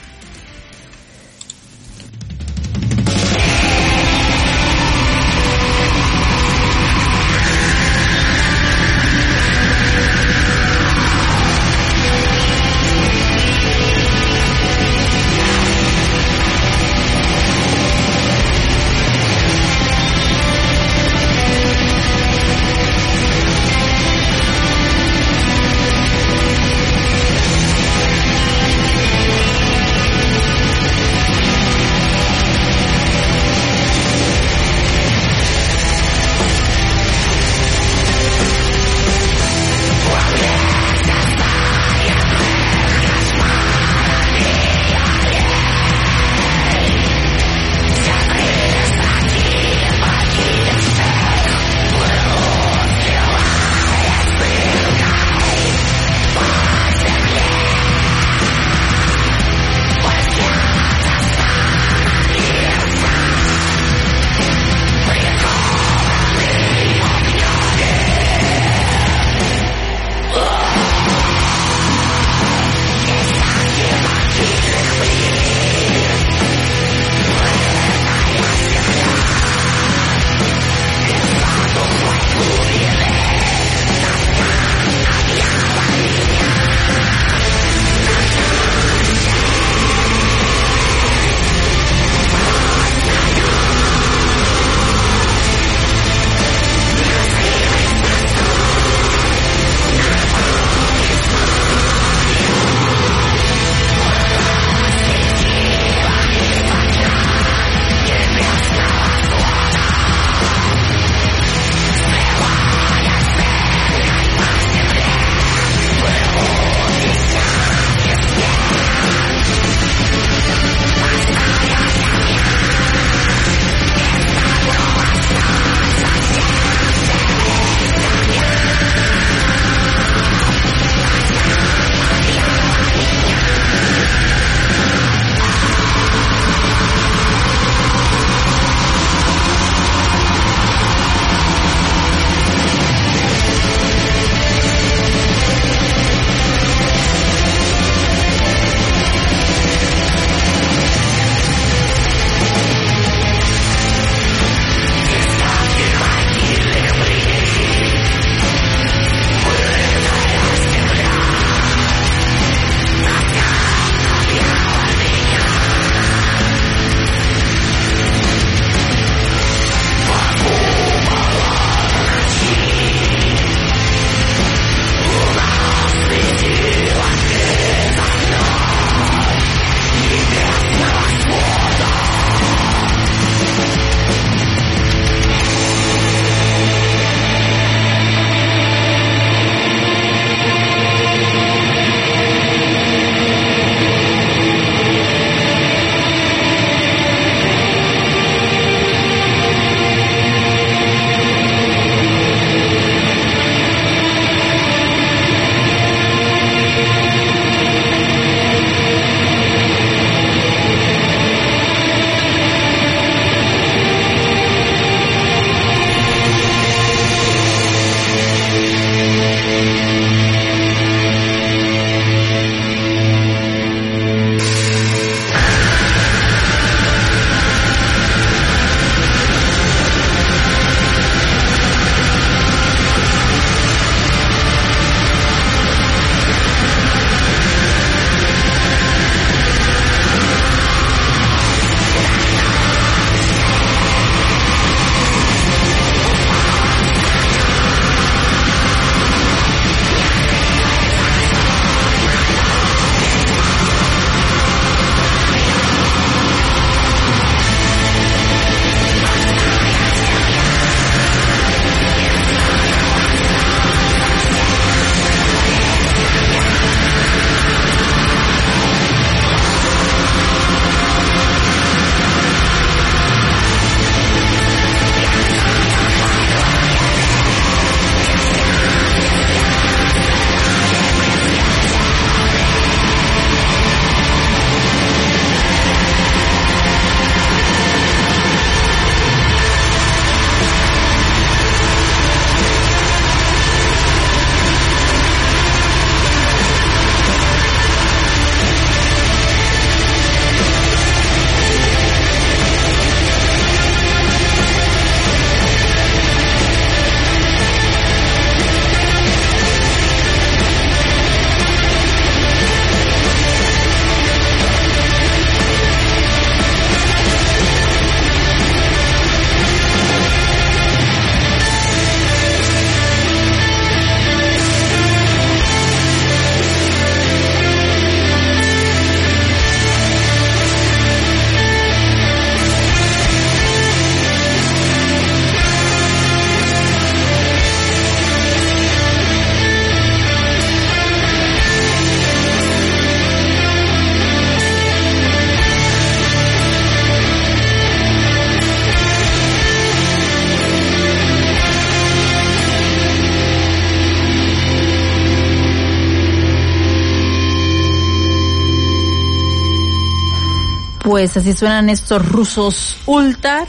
[360.96, 363.46] Pues así suenan estos rusos Ultar.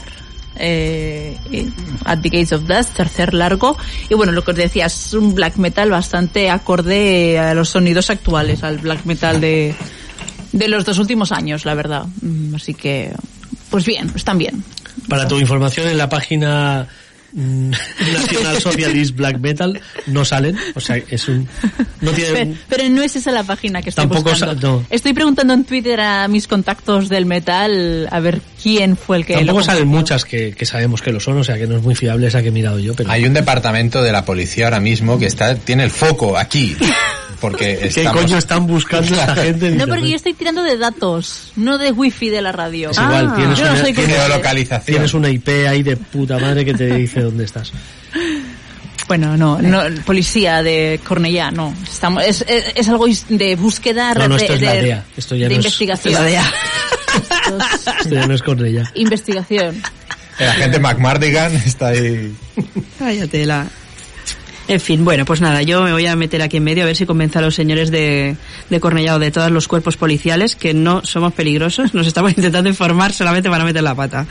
[0.56, 1.34] Eh,
[2.04, 3.74] At the Gates of Dust, tercer largo.
[4.10, 8.10] Y bueno, lo que os decía, es un black metal bastante acorde a los sonidos
[8.10, 9.74] actuales, al black metal de,
[10.52, 12.04] de los dos últimos años, la verdad.
[12.20, 13.14] Mm, Así que,
[13.70, 14.62] pues bien, están bien.
[15.08, 16.86] Para tu información, en la página
[17.32, 17.70] mm,
[18.12, 20.56] National Socialist Black Metal no salen.
[20.74, 21.48] O sea, es un.
[22.00, 22.56] No Pero, tiene.
[22.68, 24.68] pero no es esa la página que estoy Tampoco buscando.
[24.78, 24.84] no.
[24.90, 29.34] Estoy preguntando en Twitter a mis contactos del metal a ver quién fue el que
[29.34, 31.82] Tampoco lo salen muchas que, que sabemos que lo son, o sea que no es
[31.82, 32.94] muy fiable esa que he mirado yo.
[32.94, 36.76] Pero Hay un departamento de la policía ahora mismo que está tiene el foco aquí.
[37.40, 38.22] Porque ¿Qué estamos...
[38.22, 39.68] coño están buscando esta gente?
[39.68, 40.10] en No, porque internet?
[40.10, 42.90] yo estoy tirando de datos, no de wifi de la radio.
[42.90, 44.84] Es igual, tienes no una- soy tienes- Geolocalización.
[44.96, 47.72] Tienes una IP ahí de puta madre que te dice dónde estás.
[49.06, 51.74] Bueno, no, no, policía de Cornellá, no.
[51.90, 54.82] Estamos, es, es, es algo is- de búsqueda No, no, de, esto es la de-
[54.82, 55.04] DEA.
[55.16, 56.14] Esto ya de no es- investigación.
[56.14, 56.44] La DEA.
[57.14, 58.90] Esto es Esto ya no es con ella.
[58.94, 59.80] investigación.
[60.38, 62.34] El agente McMardigan está ahí.
[62.98, 63.66] Cállate la...
[64.68, 66.94] En fin, bueno, pues nada, yo me voy a meter aquí en medio a ver
[66.94, 68.36] si convence a los señores de,
[68.68, 72.68] de Cornellá o de todos los cuerpos policiales que no somos peligrosos, nos estamos intentando
[72.68, 74.26] informar solamente para meter la pata.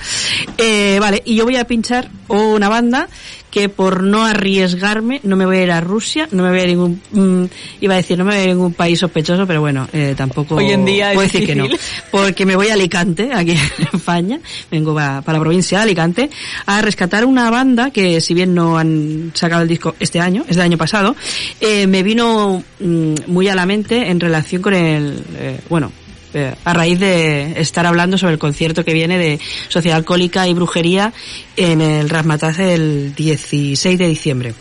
[0.60, 3.10] Eh, vale, y yo voy a pinchar una banda
[3.58, 6.62] que por no arriesgarme no me voy a ir a Rusia, no me voy a
[6.62, 7.46] ir a ningún, mm,
[7.82, 10.14] iba a decir, no me voy a ir a ningún país sospechoso, pero bueno, eh,
[10.16, 11.66] tampoco Hoy en día puedo decir que no.
[12.12, 14.40] Porque me voy a Alicante, aquí en España,
[14.70, 16.30] vengo para, para la provincia de Alicante,
[16.68, 20.56] a rescatar una banda que si bien no han sacado el disco este año, es
[20.56, 21.16] del año pasado,
[21.60, 25.92] eh, me vino mm, muy a la mente en relación con el, eh, bueno,
[26.34, 30.54] eh, a raíz de estar hablando sobre el concierto que viene de Sociedad Alcohólica y
[30.54, 31.14] Brujería
[31.56, 34.54] en el Rasmataz el 16 de diciembre.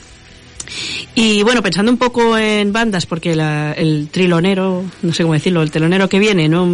[1.14, 5.62] Y bueno, pensando un poco en bandas, porque la- el trilonero, no sé cómo decirlo,
[5.62, 6.69] el telonero que viene, no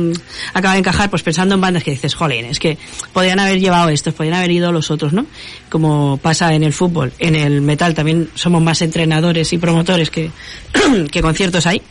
[0.55, 2.79] acaba de encajar, pues pensando en bandas que dices, jolín, es que
[3.13, 5.27] podrían haber llevado estos, podrían haber ido los otros, ¿no?
[5.69, 7.13] Como pasa en el fútbol.
[7.19, 10.31] En el metal también somos más entrenadores y promotores que,
[11.11, 11.83] que conciertos hay.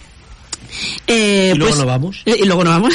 [1.07, 2.21] Eh, Y luego pues- no vamos.
[2.25, 2.93] eh, Y luego no vamos.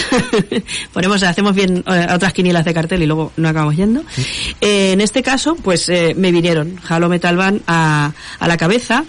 [0.93, 4.03] Ponemos, hacemos bien eh, otras quinielas de cartel y luego no acabamos yendo.
[4.61, 9.05] Eh, en este caso, pues eh, me vinieron Halo Metal Band a, a la cabeza,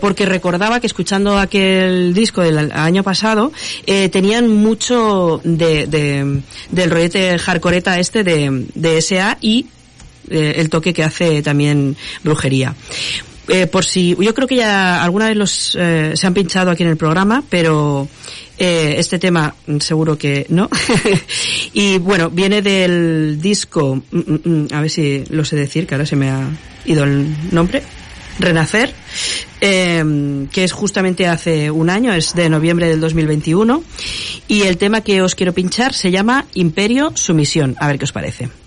[0.00, 3.52] porque recordaba que escuchando aquel disco del año pasado,
[3.86, 9.66] eh, tenían mucho de, de- del rollete hardcoreta este de, de SA y
[10.30, 12.74] el toque que hace también brujería.
[13.52, 16.84] Eh, por si, yo creo que ya alguna vez los eh, se han pinchado aquí
[16.84, 18.08] en el programa, pero
[18.56, 20.70] eh, este tema mm, seguro que no.
[21.74, 26.06] y bueno, viene del disco, mm, mm, a ver si lo sé decir, que ahora
[26.06, 26.48] se me ha
[26.86, 27.82] ido el nombre.
[28.38, 28.94] Renacer,
[29.60, 33.84] eh, que es justamente hace un año, es de noviembre del 2021,
[34.48, 37.76] y el tema que os quiero pinchar se llama Imperio Sumisión.
[37.78, 38.61] A ver qué os parece.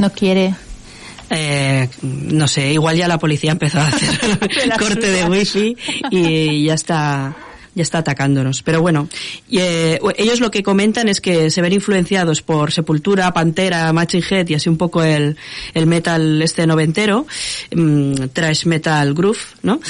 [0.00, 0.54] No quiere.
[1.28, 5.76] Eh, no sé, igual ya la policía ha empezado a hacer corte de wifi
[6.10, 7.36] y ya está
[7.74, 8.62] ya está atacándonos.
[8.62, 9.08] Pero bueno,
[9.48, 14.24] y, eh, ellos lo que comentan es que se ven influenciados por Sepultura, Pantera, Machine
[14.28, 15.36] Head y así un poco el,
[15.74, 17.26] el metal este noventero,
[17.74, 19.80] mm, trash metal groove, ¿no?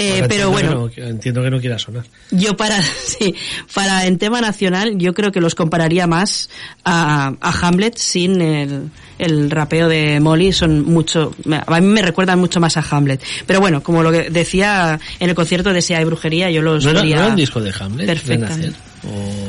[0.00, 2.04] Eh, pero bueno, que no- entiendo que no quiera sonar.
[2.30, 3.34] yo para, sí,
[3.74, 6.48] para en tema nacional, yo creo que los compararía más
[6.84, 11.34] a, a Hamlet sin el, el rapeo de Molly, son mucho,
[11.66, 13.20] a mí me recuerdan mucho más a Hamlet.
[13.46, 16.84] Pero bueno, como lo que decía en el concierto de Sea y Brujería, yo los
[16.84, 18.06] ¿No era, vería no era un disco de Hamlet?
[18.06, 18.76] perfectamente.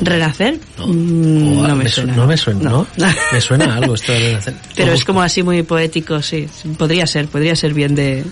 [0.00, 0.58] O- ¿Renacer?
[0.78, 0.86] No.
[0.88, 2.16] Mm, no me su- suena.
[2.16, 2.86] No me suena, ¿no?
[3.32, 4.54] me suena algo esto de Renacer.
[4.76, 6.46] Pero es como así muy poético, sí.
[6.78, 8.24] Podría ser, podría ser bien de,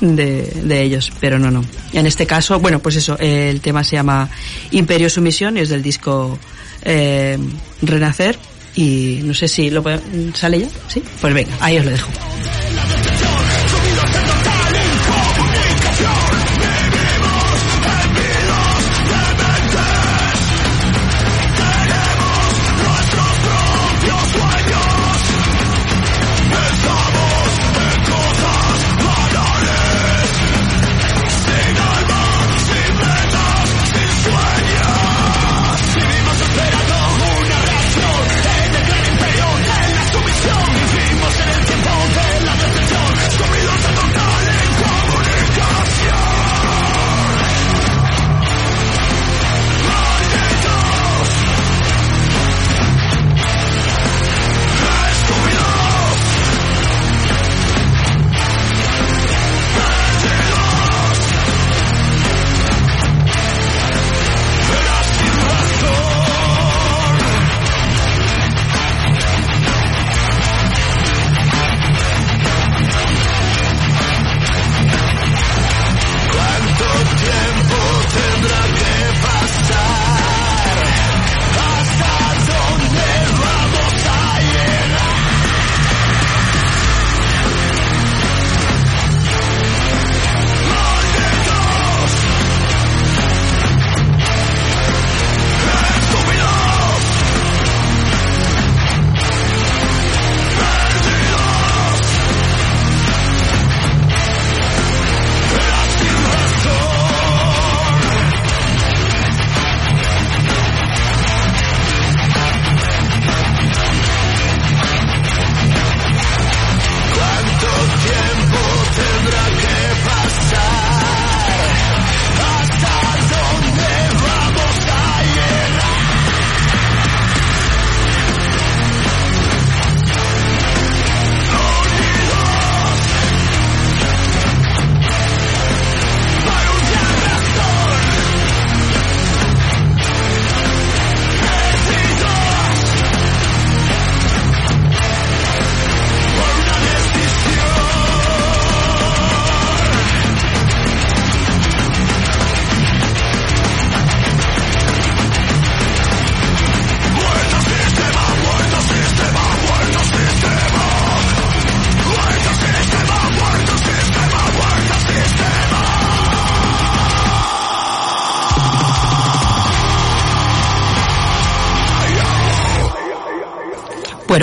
[0.00, 1.64] de, de ellos, pero no, no.
[1.92, 4.28] En este caso, bueno, pues eso, el tema se llama
[4.70, 6.38] Imperio Sumisión, es del disco
[6.82, 7.38] eh,
[7.82, 8.38] Renacer,
[8.74, 10.00] y no sé si lo puede-
[10.34, 11.02] sale ya, ¿sí?
[11.20, 12.08] Pues venga, ahí os lo dejo.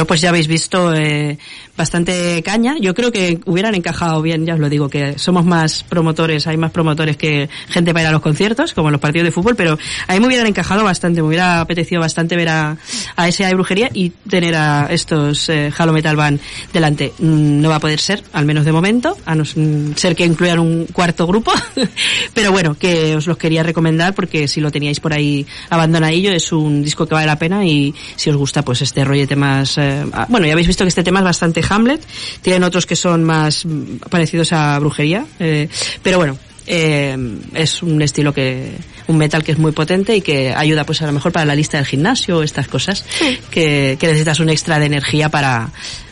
[0.06, 1.38] Pues ya habéis visto eh,
[1.78, 2.76] bastante caña.
[2.80, 6.58] Yo creo que hubieran encajado bien, ya os lo digo, que somos más promotores, hay
[6.58, 9.56] más promotores que gente para ir a los conciertos, como en los partidos de fútbol,
[9.56, 12.78] pero a mí me hubieran encajado bastante, me hubiera apetecido bastante ver a,
[13.16, 16.40] a de brujería y tener a estos eh, Halo Metal Band
[16.72, 17.14] delante.
[17.20, 20.26] Mm, No va a poder ser, al menos de momento, a no mm, ser que
[20.26, 21.52] incluyan un cuarto grupo,
[22.34, 26.52] pero bueno, que os los quería recomendar porque si lo teníais por ahí abandonadillo, es
[26.52, 30.06] un disco que vale la pena y si os gusta pues este rollete más eh,
[30.14, 32.02] ah, bueno ya habéis visto que este tema es bastante Hamlet.
[32.42, 33.66] Tienen otros que son más
[34.10, 35.68] parecidos a brujería eh,
[36.02, 37.18] pero bueno eh,
[37.54, 38.72] es un estilo que
[39.08, 41.56] un metal que es muy potente y que ayuda pues a lo mejor para la
[41.56, 43.06] lista del gimnasio estas cosas
[43.52, 45.72] que, que necesitas un extra de energía para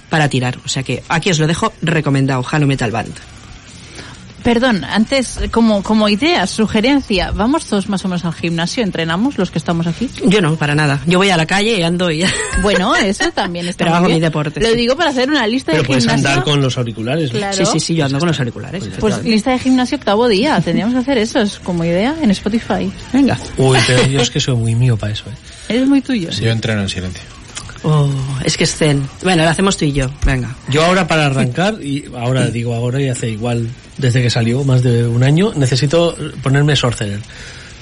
[0.09, 0.59] para tirar.
[0.65, 3.13] O sea que aquí os lo dejo recomendado Halo Metal Band
[4.43, 8.83] Perdón, antes, como, como idea, sugerencia, ¿vamos todos más o menos al gimnasio?
[8.83, 10.09] ¿Entrenamos los que estamos aquí?
[10.25, 12.29] yo no para nada yo voy a la calle y ando y ya
[12.61, 14.75] Bueno, eso también está Pero hago mi deporte, Lo sí.
[14.75, 16.29] digo para hacer una lista Pero de puedes gimnasio.
[16.29, 17.31] andar con los auriculares.
[17.33, 17.39] ¿no?
[17.39, 17.57] Claro.
[17.57, 19.29] sí sí sí yo ando con los auriculares Pues efectivamente.
[19.29, 20.59] lista de gimnasio octavo día.
[20.61, 22.91] Tendríamos que hacer eso, es como idea, en Spotify.
[23.13, 25.25] venga Uy, pero yo es que soy muy mío para eso.
[25.69, 25.77] ¿eh?
[25.81, 26.29] Es muy tuyo.
[26.31, 27.21] Yo entreno en silencio.
[27.83, 28.09] Oh,
[28.45, 29.07] es que es zen.
[29.23, 30.05] Bueno, lo hacemos tú y yo.
[30.25, 30.55] Venga.
[30.69, 33.67] Yo ahora para arrancar, y ahora digo ahora y hace igual
[33.97, 37.19] desde que salió, más de un año, necesito ponerme Sorcerer.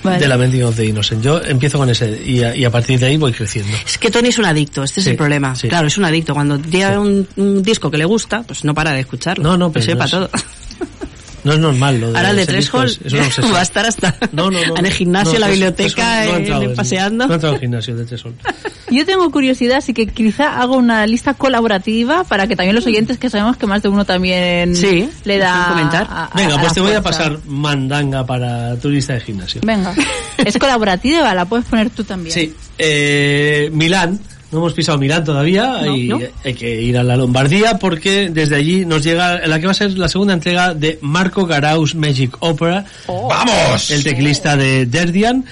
[0.01, 0.17] Vale.
[0.19, 1.21] De la Mending of the Innocent.
[1.21, 3.75] Yo empiezo con ese y a, y a partir de ahí voy creciendo.
[3.85, 5.53] Es que Tony es un adicto, este es Sí, el problema.
[5.57, 5.67] sí.
[5.67, 6.33] Claro, es un adicto.
[6.33, 9.43] Cuando tiene un, un disco que le gusta, pues no para de escucharlo.
[9.43, 10.29] No, no, pero sepa no es- todo.
[11.43, 13.53] No es normal lo de Ahora el de tres disco, hall es- es una obsesión.
[13.53, 14.77] va a estar hasta No, no, no.
[14.77, 17.27] en el gimnasio, No, la Tres- biblioteca, Tres eh, en- paseando.
[17.27, 18.33] No ha entrado al gimnasio de Tesol.
[18.91, 23.17] Yo tengo curiosidad, así que quizá hago una lista colaborativa para que también los oyentes,
[23.17, 25.67] que sabemos que más de uno también Sí, le da.
[25.69, 26.07] comentar.
[26.09, 29.61] a- a- Venga, pues te voy a pasar mandanga para tu lista de gimnasio.
[29.63, 29.93] Venga.
[30.37, 32.33] Es colaborativa, la puedes poner tú también.
[32.33, 34.19] Sí, eh, Milán.
[34.51, 36.19] No hemos pisado Milán todavía No, y no.
[36.43, 39.75] hay que ir a la Lombardía porque desde allí nos llega la que va a
[39.75, 43.91] ser la segunda entrega de Marco Garaus Magic Opera, ¡Vamos!
[43.91, 45.45] el teclista de Derdian.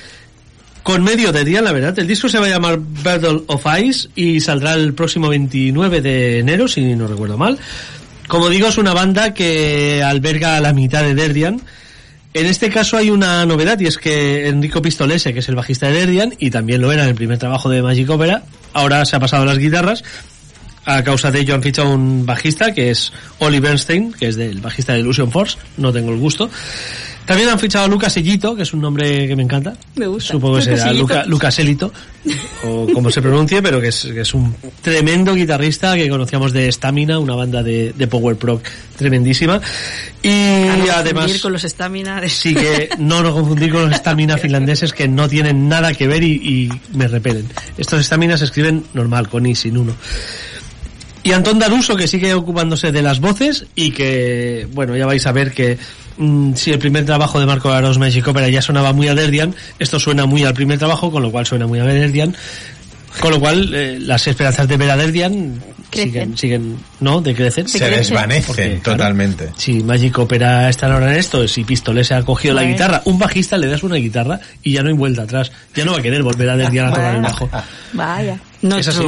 [0.84, 2.00] Con medio Derdian, la verdad.
[2.00, 6.40] El disco se va a llamar Battle of Ice y saldrá el próximo 29 de
[6.40, 7.60] enero, si no recuerdo mal.
[8.30, 11.62] Como digo, es una banda que alberga a la mitad de Derdian.
[12.34, 15.88] En este caso hay una novedad y es que Enrico Pistolese, que es el bajista
[15.88, 18.44] de Derdian y también lo era en el primer trabajo de Magic Opera,
[18.74, 20.04] ahora se ha pasado a las guitarras.
[20.86, 24.62] A causa de ello han fichado un bajista que es Oli Bernstein, que es del
[24.62, 26.50] bajista de Illusion Force, no tengo el gusto.
[27.28, 29.74] También han fichado a Lucas Sellito, que es un nombre que me encanta.
[29.96, 30.32] Me gusta.
[30.32, 30.94] Supongo que será.
[30.94, 31.92] Luca, Lucas Elito,
[32.64, 36.72] o como se pronuncie, pero que es, que es un tremendo guitarrista que conocíamos de
[36.72, 38.62] Stamina, una banda de, de Power Prog
[38.96, 39.60] tremendísima.
[40.24, 41.38] Y A no además...
[41.42, 42.30] con los estamina de...
[42.30, 46.24] Sí que no nos confundir con los estamina finlandeses que no tienen nada que ver
[46.24, 47.46] y, y me repelen.
[47.78, 49.94] Estos estaminas se escriben normal, con i, sin uno.
[51.24, 55.34] Y Antón Daruso que sigue ocupándose de las voces y que, bueno, ya vais a
[55.34, 55.78] ver que
[56.18, 59.56] mm, si el primer trabajo de Marco Aros Magic Opera ya sonaba muy a Derdian,
[59.80, 62.36] esto suena muy al primer trabajo, con lo cual suena muy a Derdian.
[63.20, 65.60] Con lo cual, eh, las esperanzas de ver a Derdian
[65.92, 67.20] siguen, siguen, ¿no?
[67.20, 67.68] De crecer.
[67.68, 69.50] Se desvanecen Porque, claro, totalmente.
[69.58, 72.74] Si Magic Opera está ahora en esto, si Pistoles ha cogido la Bueno.
[72.76, 75.52] guitarra, un bajista le das una guitarra y ya no hay vuelta atrás.
[75.74, 77.50] Ya no va a querer volver a Derdian a tocar el bajo.
[77.94, 78.40] Vaya.
[78.62, 79.02] No es así.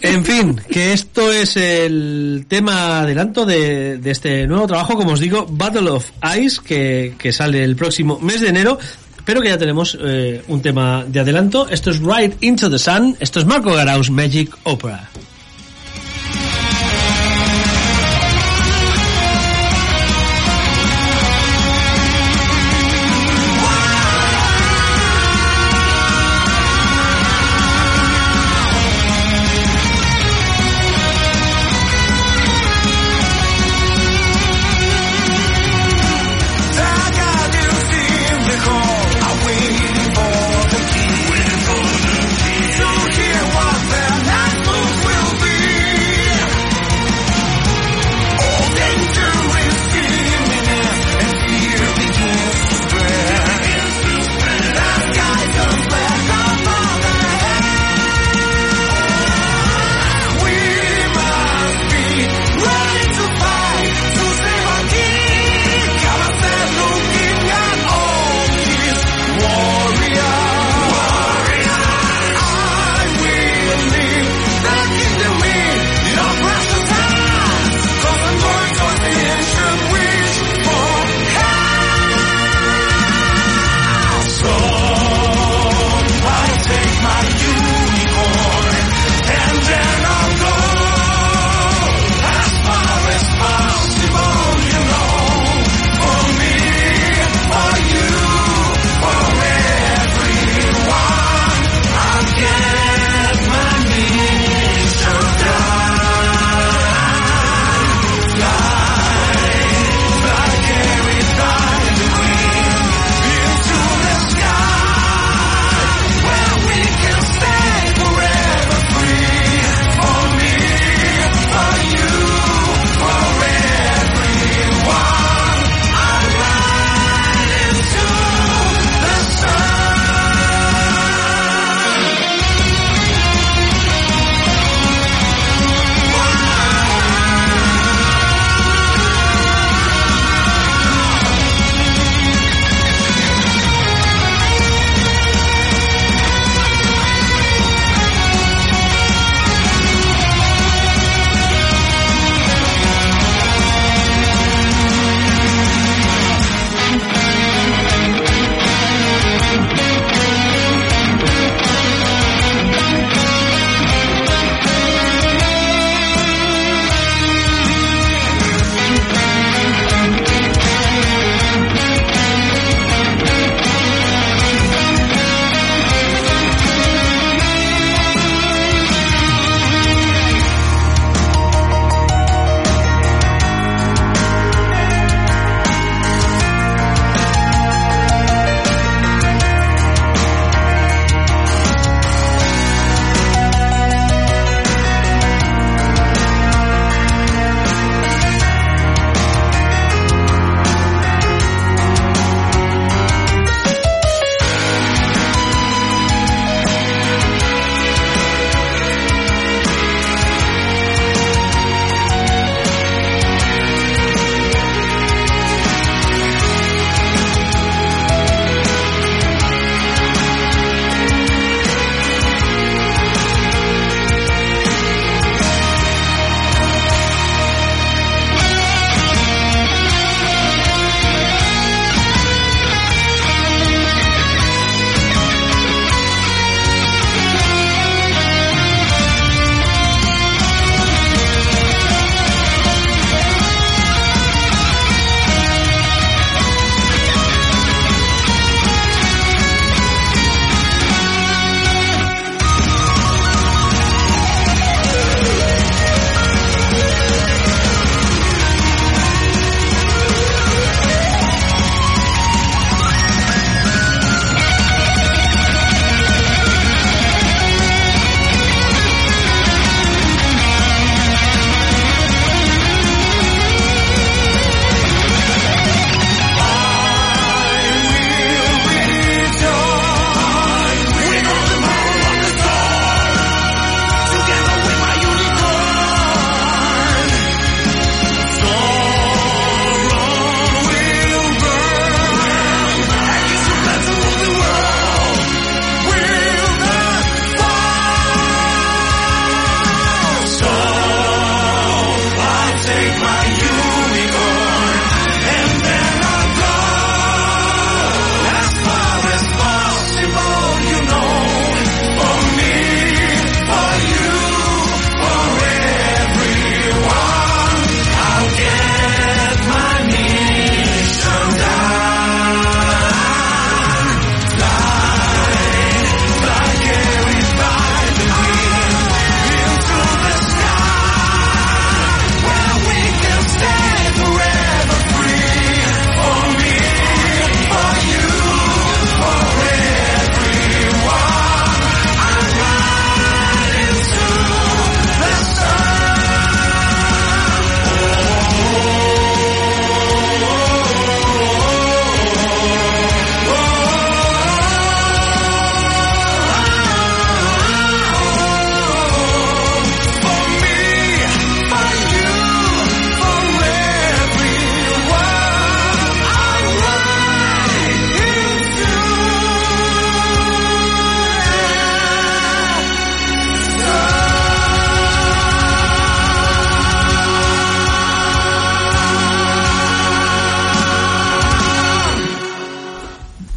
[0.00, 5.46] En fin, que esto es el tema adelanto de, este nuevo trabajo, como os digo,
[5.48, 8.78] Battle of Ice, que, que sale el próximo mes de enero,
[9.24, 11.68] pero que ya tenemos eh, un tema de adelanto.
[11.68, 15.10] Esto es Right Into the Sun, esto es Marco Garaus Magic Opera.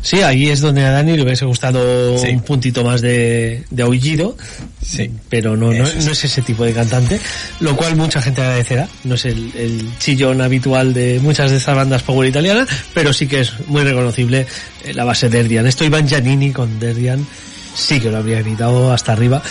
[0.08, 2.30] Sí, ahí es donde a Dani le hubiese gustado Sí.
[2.30, 4.38] un puntito más de, de aullido,
[4.82, 5.12] Sí.
[5.28, 6.06] pero no, no, es.
[6.06, 7.20] no es ese tipo de cantante,
[7.60, 8.88] lo cual mucha gente agradecerá.
[9.04, 13.28] No es el, el chillón habitual de muchas de estas bandas power italianas, pero sí
[13.28, 14.48] que es muy reconocible
[14.86, 15.68] eh, la base de Derdian.
[15.68, 17.28] Esto Iván Giannini con Derdian
[17.76, 19.42] sí que lo habría gritado hasta arriba.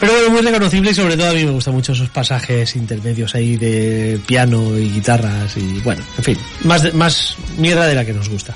[0.00, 3.34] Pero bueno, muy reconocible y sobre todo a mí me gustan mucho esos pasajes intermedios
[3.36, 8.12] ahí de piano y guitarras y bueno, en fin, más, más mierda de la que
[8.12, 8.54] nos gusta.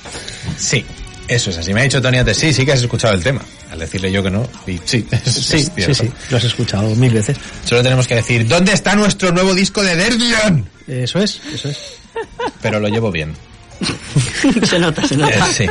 [0.59, 0.85] Sí,
[1.31, 1.73] eso es así.
[1.73, 3.40] Me ha dicho Tony antes, sí, sí que has escuchado el tema.
[3.70, 6.94] Al decirle yo que no, y sí, es, Sí, es sí, sí, lo has escuchado
[6.97, 7.36] mil veces.
[7.65, 10.66] Solo tenemos que decir, ¿dónde está nuestro nuevo disco de Derdian?
[10.89, 11.78] Eso es, eso es.
[12.61, 13.32] Pero lo llevo bien.
[14.69, 15.47] se nota, se Eh, nota.
[15.52, 15.66] sí.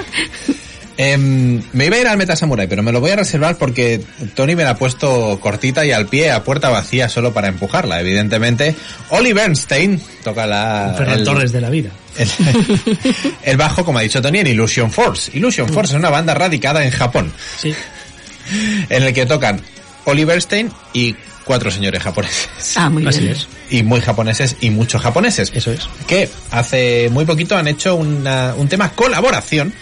[1.01, 4.01] Em, me iba a ir al Meta Samurai, pero me lo voy a reservar porque
[4.35, 8.01] Tony me la ha puesto cortita y al pie a puerta vacía solo para empujarla.
[8.01, 8.75] Evidentemente,
[9.11, 10.93] Oli Bernstein toca la...
[10.97, 11.91] Ferran el- Torres de la vida.
[12.19, 12.29] El,
[13.43, 15.31] el bajo, como ha dicho Tony, en Illusion Force.
[15.35, 17.73] Illusion Force es una banda radicada en Japón, Sí.
[18.89, 19.61] en el que tocan
[20.05, 22.49] Oliver Stein y cuatro señores japoneses.
[22.75, 23.31] Ah, muy Así bien.
[23.33, 23.47] es.
[23.71, 25.51] Y muy japoneses y muchos japoneses.
[25.53, 25.81] Eso es.
[26.07, 29.73] Que hace muy poquito han hecho una- un tema colaboración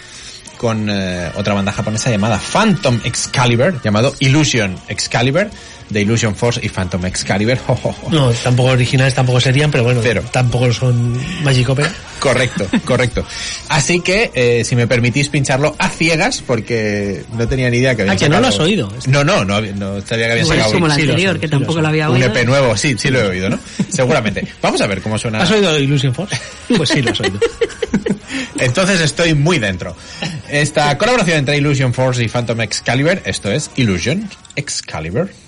[0.56, 5.48] con eh, otra banda japonesa llamada Phantom Excalibur, llamado Illusion Excalibur,
[5.90, 7.56] de Illusion Force y Phantom Excalibur.
[7.58, 7.94] Jo.
[8.10, 10.22] No, tampoco originales tampoco serían, pero bueno, Pero.
[10.22, 11.92] tampoco son Magic Opera.
[12.20, 13.24] Correcto, correcto.
[13.68, 18.02] Así que, eh, si me permitís pincharlo a ciegas, porque no tenía ni idea que
[18.02, 18.92] habían Ah, que no sacado- lo has oído.
[19.06, 21.50] No, no, no, no sabía que habían Igual es sacado como el anterior, que sí,
[21.50, 22.22] tampoco lo había un.
[22.22, 22.76] EP nuevo.
[22.76, 23.58] Sí, sí lo he oído, ¿no?
[23.88, 24.46] Seguramente.
[24.60, 25.42] Vamos a ver cómo suena.
[25.42, 26.36] ¿Has oído Illusion Force?
[26.76, 27.38] Pues sí, lo has oído.
[28.58, 29.96] Entonces estoy muy dentro.
[30.48, 35.47] Esta colaboración entre Illusion Force y Phantom Excalibur, esto es Illusion Excalibur.「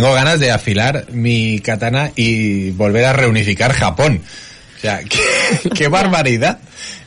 [0.00, 4.22] tengo ganas de afilar mi katana y volver a reunificar Japón.
[4.76, 6.58] O sea, qué, qué barbaridad.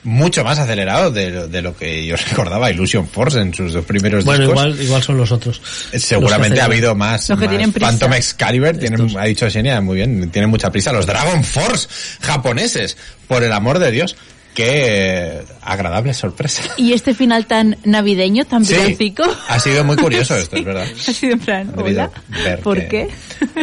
[0.03, 3.85] Mucho más acelerado de, lo- de lo que yo recordaba Illusion Force en sus dos
[3.85, 4.59] primeros Bueno, discos.
[4.65, 5.61] igual, igual son los otros.
[5.93, 7.29] Seguramente Los ha habido más.
[7.29, 7.51] Los que más.
[7.51, 7.91] tienen prisa.
[7.91, 10.91] Phantom Excalibur, tienen, ha dicho Xenia muy bien, tienen mucha prisa.
[10.91, 11.87] Los Dragon Force
[12.21, 12.97] japoneses,
[13.27, 14.15] por el amor de Dios.
[14.55, 15.40] Qué eh,
[15.71, 16.63] agradable sorpresa.
[16.77, 19.23] Y este final tan navideño, tan Sí, villancico.
[19.47, 20.85] ha sido muy curioso esto, es verdad.
[21.07, 22.11] Ha sido en plan, hola,
[22.63, 23.09] ¿por que- qué?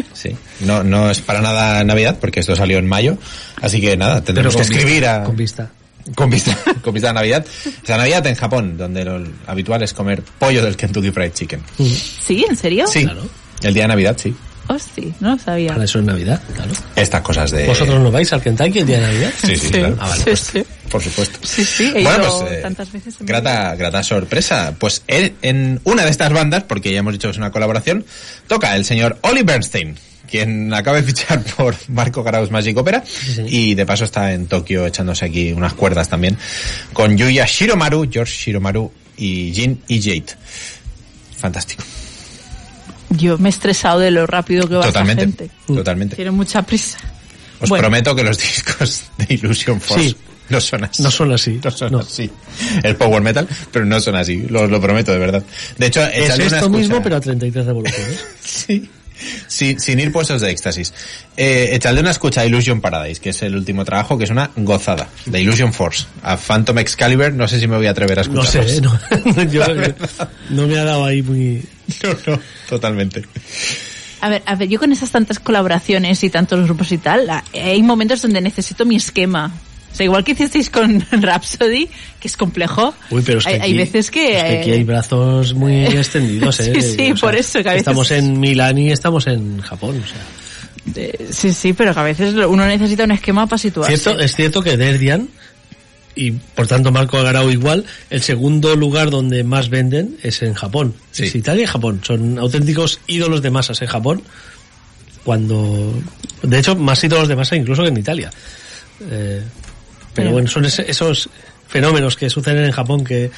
[0.13, 3.17] Sí, no, no es para nada Navidad, porque esto salió en mayo.
[3.63, 5.25] Así que nada, tendremos que escribir vista, a...
[5.25, 5.71] Con vista.
[6.15, 7.45] Con vista, con vista a Navidad.
[7.85, 11.61] Esa Navidad en Japón, donde lo habitual es comer pollo del Kentucky Fried Chicken.
[11.79, 12.45] ¿Sí?
[12.49, 12.87] ¿En serio?
[12.87, 13.23] Sí, Claro.
[13.63, 14.35] el día de Navidad, sí.
[14.69, 15.73] Hostia, no lo sabía.
[15.73, 16.71] Para eso es Navidad, claro.
[16.95, 17.67] Estas cosas de...
[17.67, 19.33] ¿Vosotros no vais al Kentucky el día de Navidad?
[19.43, 19.97] Sí, sí, claro.
[19.99, 20.41] Ah, vale, sí, pues.
[20.41, 20.65] sí.
[20.91, 21.39] Por supuesto.
[21.43, 24.75] Sí, sí, he bueno, ido pues, eh, tantas veces grata, grata sorpresa.
[24.79, 28.05] Pues él, en una de estas bandas, porque ya hemos dicho que es una colaboración,
[28.47, 29.97] toca el señor Oli Bernstein,
[30.31, 33.03] quien acaba de fichar por Marco Garaus Magic Opera
[33.47, 36.37] y de paso está en Tokio echándose aquí unas cuerdas también
[36.93, 40.37] con Yuya Shiromaru, George Shiromaru y Jin y Jade.
[41.37, 41.83] Fantástico.
[43.11, 45.25] Yo me he estresado de lo rápido que va Totalmente.
[45.25, 45.55] esta gente.
[45.67, 46.17] Totalmente.
[46.17, 46.99] Tiene mucha prisa.
[47.61, 47.83] Os Bueno.
[47.83, 50.17] prometo que los discos de Illusion Force Sí.
[50.51, 51.03] no son así.
[51.03, 51.61] No son así.
[51.65, 51.99] No son No.
[52.01, 52.31] así.
[52.83, 54.47] El power metal, pero no son así.
[54.49, 55.43] Lo, lo prometo, de verdad.
[55.79, 58.25] De hecho, Es esto mismo, pero a 33 revoluciones.
[58.45, 58.91] Sí.
[59.49, 60.93] Sin, sin ir puestos de éxtasis.
[61.37, 64.51] Eh, echadle una escucha a Illusion Paradise, que es el último trabajo, que es una
[64.57, 65.09] gozada.
[65.27, 66.07] De Illusion Force.
[66.23, 68.73] A Phantom Excalibur, no sé si me voy a atrever a No escucharlos.
[68.73, 69.65] sé, no, yo-
[70.51, 71.65] no me ha dado ahí muy...
[72.03, 73.25] no, no, totalmente.
[74.21, 77.83] A ver, a ver, yo con esas tantas colaboraciones y tantos grupos y tal, hay
[77.83, 79.53] momentos donde necesito mi esquema.
[79.99, 81.89] Sea, igual que hicisteis con Rhapsody,
[82.21, 82.95] que es complejo.
[83.11, 84.37] Uy, pero es que hay, aquí, hay veces que...
[84.37, 86.73] es que aquí hay brazos muy extendidos, ¿eh?
[86.81, 90.07] Sí, sí, por eso, que a veces- Estamos en Milán y estamos en Japón, o
[90.07, 91.03] sea...
[91.03, 93.97] eh, sí, sí, pero que a veces uno necesita un esquema para situarse.
[93.97, 95.29] Cierto, es cierto que Derdian,
[96.15, 100.95] y por tanto Marco Agarao igual, el segundo lugar donde más venden es en Japón.
[101.11, 101.25] Sí.
[101.25, 102.01] Es Italia y Japón.
[102.05, 104.23] Son auténticos ídolos de masas en Japón.
[105.25, 105.93] Cuando,
[106.43, 108.31] de hecho, más ídolos de masa incluso que en Italia.
[109.11, 109.43] Eh,
[110.19, 111.29] pero bueno, son ese- esos
[111.69, 113.31] fenómenos que suceden en Japón que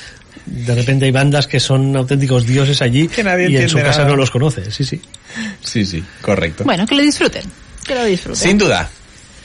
[0.46, 3.98] de repente hay bandas que son auténticos dioses allí Que nadie y en su casa
[4.00, 4.10] nada.
[4.10, 4.70] no los conoce.
[4.70, 5.00] Sí, sí.
[5.62, 6.64] Sí, sí, correcto.
[6.64, 7.42] Bueno, que lo disfruten.
[7.86, 8.40] Que lo disfruten.
[8.40, 8.88] Sin duda.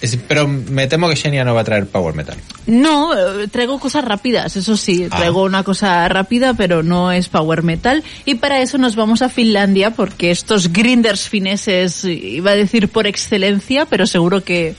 [0.02, 2.36] Es- pero me temo que Xenia no va a traer power metal.
[2.68, 5.18] No, eh, traigo cosas rápidas, eso sí, Ah.
[5.18, 8.04] traigo una cosa rápida, pero no es power metal.
[8.26, 13.08] Y para eso nos vamos a Finlandia, porque estos grinders fineses, iba a decir por
[13.08, 14.76] excelencia, pero seguro que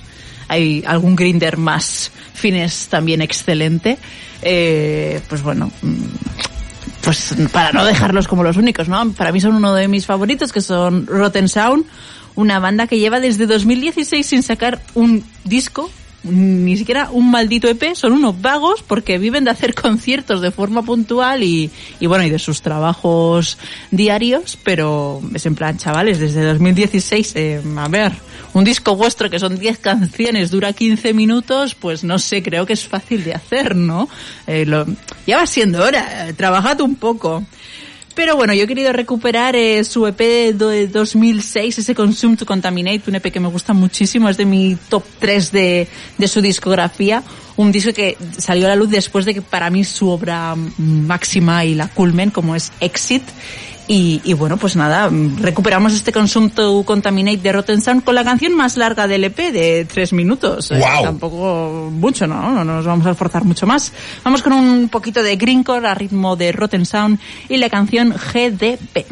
[0.49, 3.99] hay algún grinder más finés también excelente.
[4.43, 6.05] Eh, pues bueno, mm,
[7.03, 9.13] pues para no dejarlos como los únicos, ¿no?
[9.13, 11.85] Para mí son uno de mis favoritos, que son Rotten Sound,
[12.35, 15.91] una banda que lleva desde 2016 sin sacar un disco,
[16.23, 20.83] ni siquiera un maldito EP, son unos vagos porque viven de hacer conciertos de forma
[20.83, 21.71] puntual y,
[22.01, 23.59] y bueno, y de sus trabajos
[23.91, 28.13] diarios, pero es en plan, chavales, desde 2016, eh, a ver,
[28.55, 32.73] un disco vuestro que son 10 canciones, dura 15 minutos, pues no sé, creo que
[32.73, 34.09] es fácil de hacer, ¿no?
[34.47, 34.67] Eh,
[35.27, 37.45] ya va siendo hora, eh, trabajad un poco.
[38.17, 43.03] Pero bueno, yo he querido recuperar eh, su EP de 2006, ese Consume to Contaminate,
[43.09, 45.87] un EP que me gusta muchísimo, es de mi top 3 de,
[46.17, 47.23] de su discografía.
[47.59, 51.67] Un disco que salió a la luz después de que para mí su obra máxima
[51.67, 53.23] y la culmen, como es Exit.
[53.89, 55.09] Y, y bueno, pues nada,
[55.41, 59.37] recuperamos este Consume to Contaminate de Rotten Sound con la canción más larga del EP
[59.53, 60.73] de 3 minutos.
[60.73, 61.05] Eh, ¡Guau!
[61.05, 62.51] Tampoco mucho, ¿no?
[62.51, 63.93] No nos vamos a esforzar mucho más.
[64.25, 69.07] Vamos con un poquito de Greencore a ritmo de Rotten Sound y la canción GDP.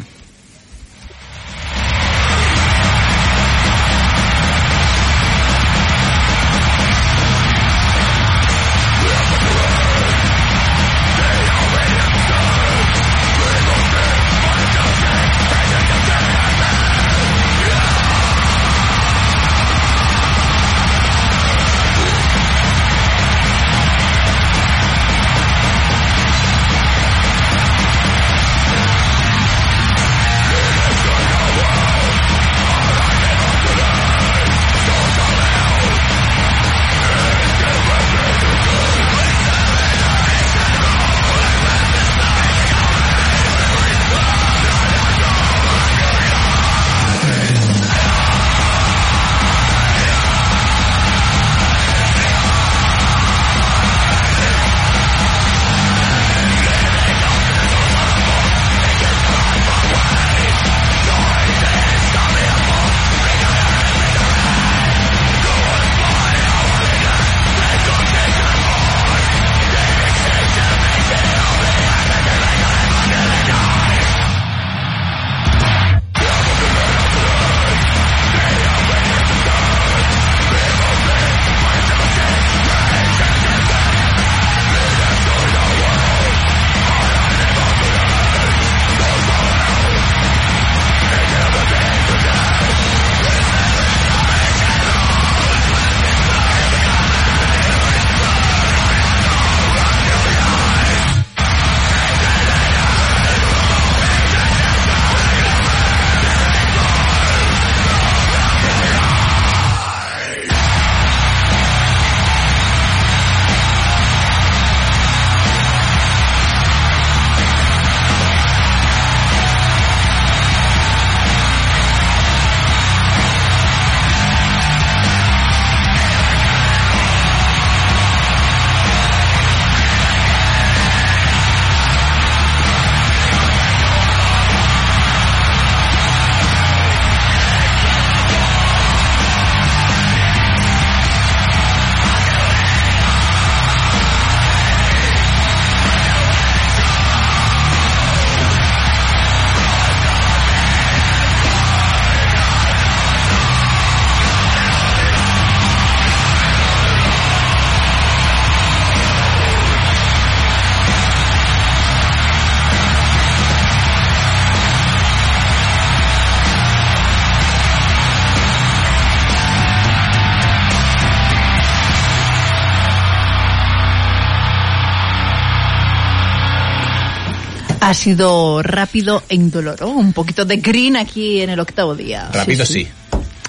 [177.85, 179.89] Ha sido rápido e indoloro.
[179.89, 182.29] Un poquito de green aquí en el octavo día.
[182.33, 182.87] Rápido sí.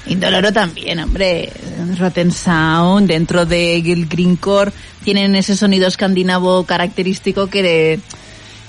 [0.08, 1.50] Indoloro también, hombre.
[1.98, 4.72] Rotten Sound, dentro de el Greencore,
[5.02, 8.00] tienen ese sonido escandinavo característico que de-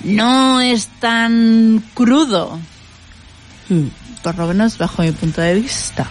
[0.04, 2.58] no es tan crudo.
[3.68, 3.88] Mm.
[4.22, 6.08] Por lo menos bajo mi punto de vista.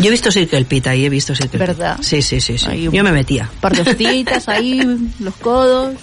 [0.00, 1.68] Yo he visto Circle Pit ahí, he visto Circle Pit.
[1.68, 1.98] ¿Verdad?
[2.00, 2.56] Sí, sí, sí.
[2.58, 2.66] sí.
[2.68, 3.48] Ahí Yo me metía.
[3.60, 4.80] Par de hostitas ahí,
[5.20, 5.94] los codos.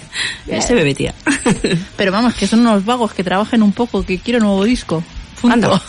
[0.46, 1.14] Este me metía.
[1.96, 5.02] Pero vamos, que son unos vagos que trabajan un poco, que quiero nuevo disco.
[5.40, 5.54] Punto.
[5.54, 5.82] Anda.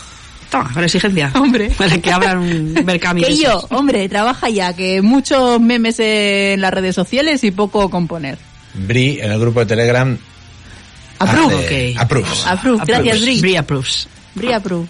[0.50, 1.30] Toma, con exigencia.
[1.36, 1.70] Hombre.
[1.78, 3.22] Para que abran un Berkami.
[3.22, 8.36] Que yo, hombre, trabaja ya, que muchos memes en las redes sociales y poco componer.
[8.74, 10.18] Bri, en el grupo de Telegram.
[11.20, 11.54] Approve.
[11.54, 12.00] hace- ok.
[12.00, 12.46] approves.
[12.46, 13.20] Approve, gracias.
[13.20, 13.40] Bri.
[13.40, 14.08] Bri approves.
[14.34, 14.88] Bri approve.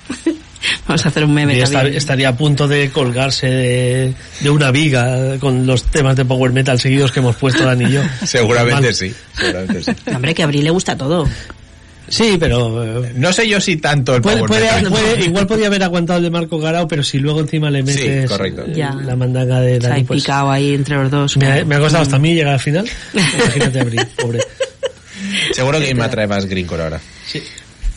[0.87, 1.95] Vamos a hacer un meme también.
[1.95, 6.79] estaría a punto de colgarse de, de una viga con los temas de Power Metal
[6.79, 8.03] seguidos que hemos puesto Dani y yo.
[8.27, 9.15] Seguramente sí.
[9.37, 9.93] Seguramente sí.
[10.15, 11.29] Hombre, que a Bri le gusta todo.
[12.09, 14.91] Sí, pero eh, No sé yo si tanto el puede, Power puede- Metal.
[14.91, 18.29] puede- igual podía haber aguantado el de Marco Garao, pero si luego encima le metes
[18.29, 18.63] correcto.
[18.67, 18.93] eh, Ya.
[18.95, 21.37] la mandanga de Se ha Dani, pues picado ahí entre los dos.
[21.37, 22.89] me ha, me ha costado hasta a mí llegar al final.
[23.15, 24.41] Imagínate a Bri, pobre.
[25.53, 27.01] Seguro que me atrae más Greencore ahora.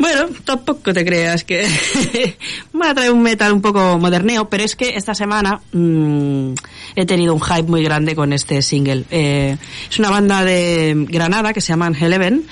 [0.04, 1.66] Bueno, tampoco te creas que
[2.74, 6.56] me a traer un metal un poco moderneo, pero es que esta semana mm,
[6.98, 9.06] he tenido un hype muy grande con este single.
[9.10, 9.56] Eh,
[9.90, 12.44] es una banda de Granada que se llama Eleven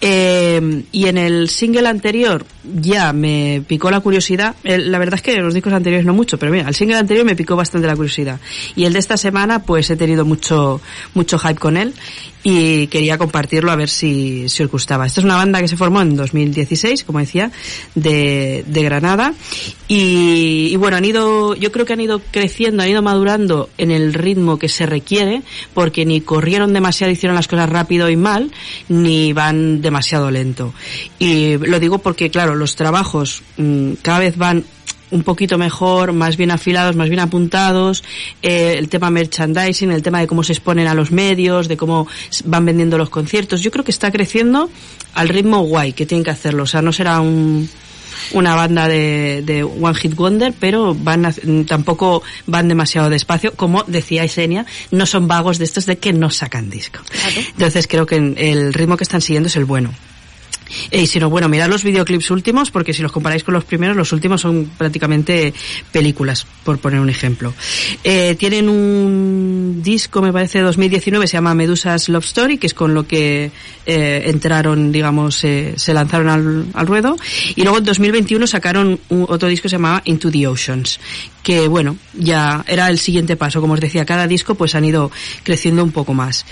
[0.00, 2.46] eh, y en el single anterior
[2.80, 4.54] ya me picó la curiosidad.
[4.64, 7.24] El- la verdad es que los discos anteriores no mucho, pero mira, el single anterior
[7.26, 8.40] me picó bastante la curiosidad
[8.76, 10.80] y el de esta semana pues he tenido mucho
[11.14, 11.94] mucho hype con él
[12.46, 15.06] y quería compartirlo a ver si, si os gustaba.
[15.06, 17.50] Esta es una banda que se formó en 2016, como decía,
[17.94, 19.32] de, de Granada.
[19.88, 23.90] Y, y bueno, han ido, yo creo que han ido creciendo, han ido madurando en
[23.90, 25.42] el ritmo que se requiere,
[25.72, 28.50] porque ni corrieron demasiado, hicieron las cosas rápido y mal,
[28.90, 30.74] ni van demasiado lento.
[31.18, 34.64] Y lo digo porque, claro, los trabajos mm, cada vez van
[35.10, 38.02] un poquito mejor, más bien afilados, más bien apuntados,
[38.42, 42.08] eh, el tema merchandising, el tema de cómo se exponen a los medios, de cómo
[42.46, 43.60] van vendiendo los conciertos.
[43.60, 44.70] Yo creo que está creciendo
[45.14, 46.64] al ritmo guay que tienen que hacerlo.
[46.64, 47.68] O sea, no será un,
[48.32, 51.34] una banda de, de One Hit Wonder, pero van a-
[51.68, 53.52] tampoco van demasiado despacio.
[53.54, 56.98] Como decía Isenia, no son vagos de estos de que no sacan disco.
[57.52, 59.94] Entonces creo que el ritmo que están siguiendo es el bueno.
[60.90, 63.64] Eh, Y si no, bueno, mirad los videoclips últimos, porque si los comparáis con los
[63.64, 65.52] primeros, los últimos son prácticamente
[65.92, 67.52] películas, por poner un ejemplo.
[68.02, 72.74] Eh, tienen un disco, me parece, de 2019, se llama Medusa's Love Story, que es
[72.74, 73.50] con lo que
[73.86, 77.16] eh, entraron, digamos, eh, se lanzaron al, al ruedo.
[77.56, 80.98] Y luego en 2021 sacaron un- otro disco que se llamaba Into the Oceans,
[81.44, 83.60] que bueno, ya era el siguiente paso.
[83.60, 85.12] Como os decía, cada disco pues han ido
[85.44, 86.44] creciendo un poco más.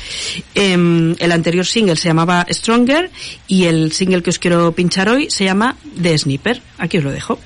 [0.54, 3.10] Em, el anterior single se llamaba Stronger
[3.48, 6.62] y el single que os quiero pinchar hoy se llama The Sniper.
[6.78, 7.38] Aquí os lo dejo.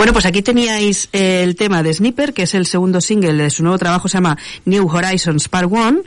[0.00, 3.62] Bueno, pues aquí teníais el tema de Sniper, que es el segundo single de su
[3.62, 6.00] nuevo trabajo, se llama New Horizons Part 1.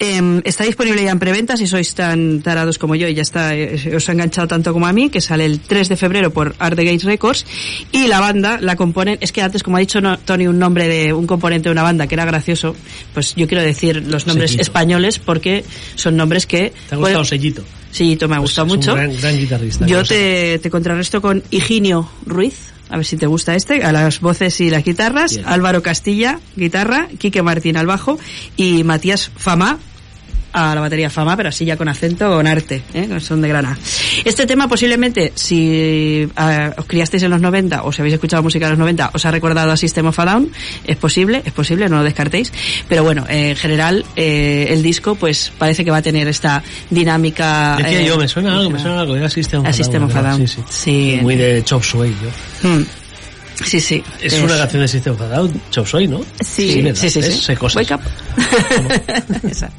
[0.00, 3.54] Eh, está disponible ya en preventa si sois tan tarados como yo y ya está,
[3.54, 6.56] eh, os ha enganchado tanto como a mí, que sale el 3 de febrero por
[6.58, 7.46] Art the Gate Records.
[7.92, 10.88] Y la banda la componen, es que antes, como ha dicho no- Tony, un nombre
[10.88, 12.74] de un componente de una banda que era gracioso,
[13.14, 14.62] pues yo quiero decir los nombres Sellito.
[14.62, 16.70] españoles porque son nombres que...
[16.88, 17.62] ¿Te ha gustado pueden- Sellito?
[17.92, 18.92] Sellito me ha gustado Pues es mucho.
[18.94, 19.86] un gran, gran guitarrista.
[19.86, 24.20] Yo te, te contrarresto con Higinio Ruiz, a ver si te gusta este, a las
[24.20, 25.46] voces y las guitarras, Bien.
[25.46, 28.18] Álvaro Castilla, guitarra, Quique Martín al bajo
[28.56, 29.78] y Matías Fama
[30.58, 33.08] a la batería Fama, pero así ya con acento, con arte, ¿eh?
[33.20, 33.78] son de grana.
[34.24, 38.66] Este tema posiblemente, si eh, os criasteis en los 90 o si habéis escuchado música
[38.66, 40.50] de los 90, os ha recordado a System of a Down,
[40.84, 42.52] es posible, es posible, no lo descartéis,
[42.88, 46.62] pero bueno, eh, en general eh, el disco pues parece que va a tener esta
[46.90, 47.76] dinámica...
[47.78, 50.10] Decía eh, yo, me suena algo, me suena algo, era System of A System Down,
[50.10, 50.22] of a.
[50.22, 50.48] Down.
[50.48, 50.62] Sí, sí.
[50.68, 51.18] Sí.
[51.22, 52.68] Muy de Chop Suey, yo.
[52.68, 52.84] Mm.
[53.64, 54.02] Sí, sí.
[54.20, 56.20] Es una canción de System of a Down, Chop Suey, ¿no?
[56.40, 56.82] Sí.
[56.94, 57.56] Sí, sí, sí.
[57.56, 57.76] Cosas.
[57.76, 58.00] Wake up.
[59.50, 59.70] Esa.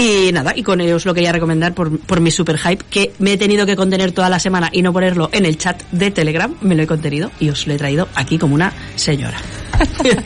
[0.00, 3.12] Y nada, y con ello os lo quería recomendar por, por mi super hype, que
[3.18, 6.12] me he tenido que contener toda la semana y no ponerlo en el chat de
[6.12, 9.36] Telegram, me lo he contenido y os lo he traído aquí como una señora.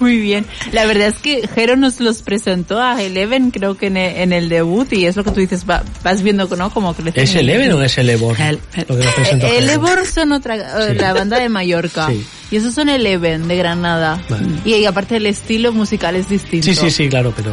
[0.00, 0.46] Muy bien.
[0.72, 4.32] La verdad es que Jero nos los presentó a Eleven, creo que en el, en
[4.32, 6.70] el debut, y es lo que tú dices, va- vas viendo, ¿no?
[6.70, 7.22] Como crecen.
[7.22, 8.36] ¿Es Eleven o es Elevor?
[8.40, 8.58] El-
[8.88, 9.58] Lo que nos presentó Jaime.
[9.64, 10.98] Elevor son otra, eh, Sí.
[10.98, 12.08] la banda de Mallorca.
[12.08, 12.24] Sí.
[12.50, 14.22] Y esos son Eleven, de Granada.
[14.28, 14.46] Vale.
[14.64, 16.66] Y, y aparte el estilo musical es distinto.
[16.66, 17.52] Sí, sí, sí, claro, pero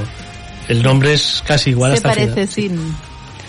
[0.67, 2.79] el nombre es casi igual hasta el parece, final.
[2.79, 2.93] sí.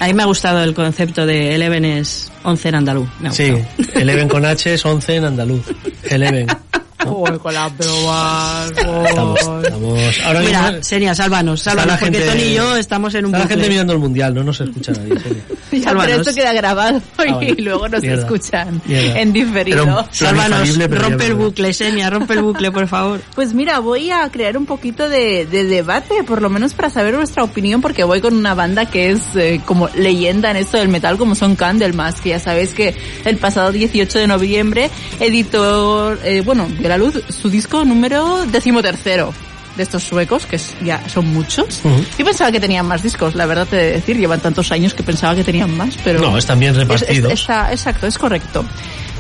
[0.01, 3.09] A mí me ha gustado el concepto de Eleven es 11 en andaluz.
[3.31, 3.55] Sí.
[3.95, 5.65] Eleven con H es 11 en andaluz.
[6.05, 6.47] Eleven.
[7.05, 8.71] Joder, con las bromas.
[8.71, 10.21] Estamos, estamos.
[10.25, 13.35] Ahora Mira, mismo Senia, sálvanos, sálvanos, la porque gente- Tony y yo estamos en un
[13.35, 15.19] está la gente mirando el mundial, no nos escucha nadie.
[15.21, 15.43] Senia.
[15.85, 17.55] Ya, pero esto queda grabado y vale.
[17.59, 18.23] luego nos Mierda.
[18.23, 19.21] escuchan Mierda.
[19.21, 19.83] en diferido.
[19.85, 23.21] un- Plan Sálvanos, pero rompe el bucle, Senia, rompe el bucle, por favor.
[23.35, 27.17] Pues mira, voy a crear un poquito de, de debate, por lo menos para saber
[27.17, 30.89] vuestra opinión, porque voy con una banda que es eh, como leyenda en esto del
[30.89, 32.95] metal, como son Candlemas, que ya sabéis que
[33.25, 38.47] el pasado 18 de noviembre editó, eh, bueno, dio a la luz su disco número
[38.47, 39.35] decimotercero
[39.77, 41.83] de estos suecos, que es- ya son muchos.
[42.17, 45.03] Yo pensaba que tenían más discos, la verdad te de decir, llevan tantos años que
[45.03, 46.21] pensaba que tenían más, pero...
[46.21, 47.33] No, están bien Es- repartidos.
[47.33, 48.65] es- está- exacto, es correcto.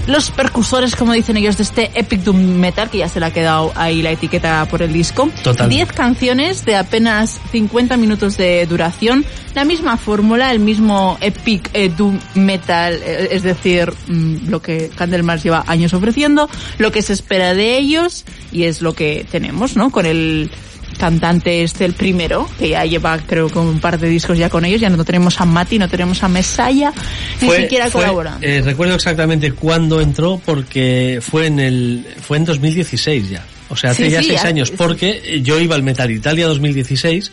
[0.07, 3.33] Los percusores, como dicen ellos, de este Epic Doom Metal, que ya se le ha
[3.33, 5.31] quedado ahí la etiqueta por el disco.
[5.43, 5.77] Totalmente.
[5.87, 9.25] 10 canciones de apenas 50 minutos de duración.
[9.55, 14.91] La misma fórmula, el mismo Epic eh, Doom Metal, eh, es decir, mm, lo que
[14.95, 19.75] Candlemas lleva años ofreciendo, lo que se espera de ellos, y es lo que tenemos,
[19.75, 19.91] ¿no?
[19.91, 20.51] Con el
[20.95, 24.65] cantante este, el primero, que ya lleva creo que un par de discos ya con
[24.65, 26.93] ellos, ya no tenemos a Mati, no tenemos a Mesaya,
[27.41, 28.39] ni Fue- siquiera colabora.
[28.41, 33.45] eh, recuerdo exactamente cuándo entró porque fue en el fue en 2016 ya.
[33.69, 34.75] O sea, hace Sí, ya sí, seis ya- años sí.
[34.77, 37.33] porque yo iba al Metal Italia 2016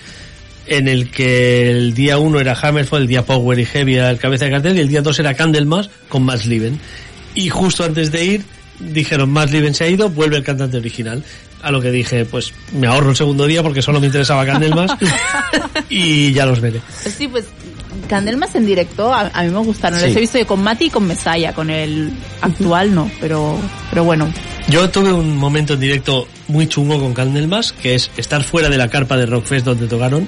[0.68, 4.18] en el que el día uno era Hammerfall, el día Power y Heavy era el
[4.18, 6.80] cabeza de cartel y el día dos era Candlemas con Max Liven.
[7.36, 8.42] Y justo antes de ir
[8.80, 11.24] dijeron Max Liven se ha ido, vuelve el cantante original.
[11.62, 14.92] A lo que dije, pues me ahorro el segundo día porque solo me interesaba Candlemas
[15.90, 16.82] y ya los veré.
[17.06, 17.46] Sí, pues
[18.08, 20.00] Candelmas en directo a, a mí me gustaron.
[20.00, 20.08] Sí.
[20.08, 22.12] Les he visto yo con Mati y con Mesaya, con el
[22.42, 23.58] actual no, pero
[23.90, 24.32] pero bueno.
[24.68, 28.78] Yo tuve un momento en directo muy chungo con Candlemas, que es estar fuera de
[28.78, 30.28] la carpa de Rockfest donde tocaron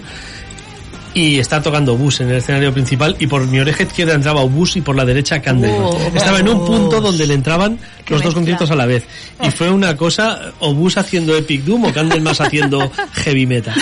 [1.16, 4.78] y estar tocando bus en el escenario principal y por mi oreja izquierda entraba bus
[4.78, 5.80] y por la derecha Candlemas.
[5.94, 6.12] Oh.
[6.16, 8.34] Estaba en un punto donde le entraban los dos mezcla.
[8.34, 9.04] conciertos a la vez
[9.44, 13.76] y fue una cosa o bus haciendo Epic Doom o Candlemas haciendo Heavy Metal.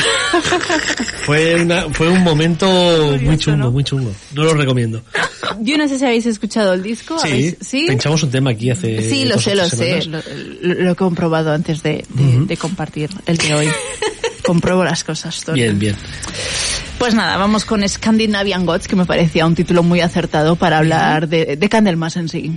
[1.25, 3.71] Fue una fue un momento muy chungo, ¿no?
[3.71, 4.11] muy chungo.
[4.33, 5.01] No lo recomiendo.
[5.61, 7.17] Yo no sé si habéis escuchado el disco.
[7.19, 7.85] Sí, ¿habéis- ¿Sí?
[7.87, 10.01] pinchamos un tema aquí hace Sí, lo sé, lo tres sé.
[10.01, 10.25] semanas.
[10.61, 13.67] Lo, lo- he comprobado antes de, de- de compartir el de hoy.
[14.43, 15.59] Compruebo las cosas, Tony.
[15.61, 15.95] Bien, bien.
[17.01, 21.27] Pues nada, vamos con Scandinavian Gods, que me parecía un título muy acertado para hablar
[21.27, 22.51] de, de Candlemas en sí.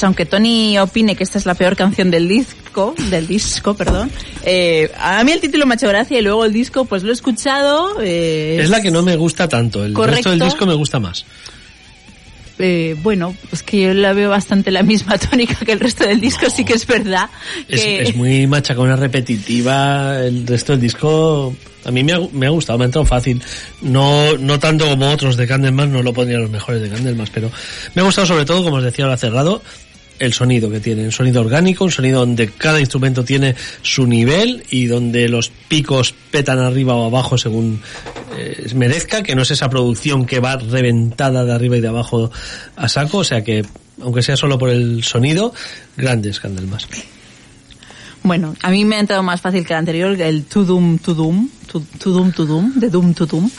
[0.00, 4.10] Pues aunque Tony opine que esta es la peor canción del disco, del disco, perdón,
[4.44, 7.10] eh, a mí el título me ha hecho gracia y luego el disco pues lo
[7.10, 8.00] he escuchado.
[8.00, 10.14] eh, Es la que no me gusta tanto, el Correcto.
[10.16, 11.26] resto del disco me gusta más.
[12.58, 16.18] eh, bueno, pues que yo la veo bastante la misma tónica que el resto del
[16.18, 17.28] disco, sí que es verdad.
[17.68, 21.54] Es, que- es muy machacona, repetitiva, el resto del disco
[21.84, 23.42] a mí me ha, me ha gustado, me ha entrado fácil.
[23.80, 27.50] No, no tanto como otros de Candlemas, no lo pondría los mejores de Candlemas, pero
[27.94, 29.62] me ha gustado sobre todo, como os decía ahora cerrado,
[30.20, 34.62] el sonido que tiene, un sonido orgánico, un sonido donde cada instrumento tiene su nivel
[34.70, 37.80] y donde los picos petan arriba o abajo según
[38.36, 42.30] eh, merezca, que no es esa producción que va reventada de arriba y de abajo
[42.76, 43.64] a saco, o sea que
[44.02, 45.52] aunque sea solo por el sonido,
[45.96, 46.86] grandes Candlemas.
[48.22, 51.14] Bueno, a mí me ha entrado más fácil que el anterior, el to Doom To
[51.14, 51.48] Doom,
[52.74, 53.50] de Doom To Doom.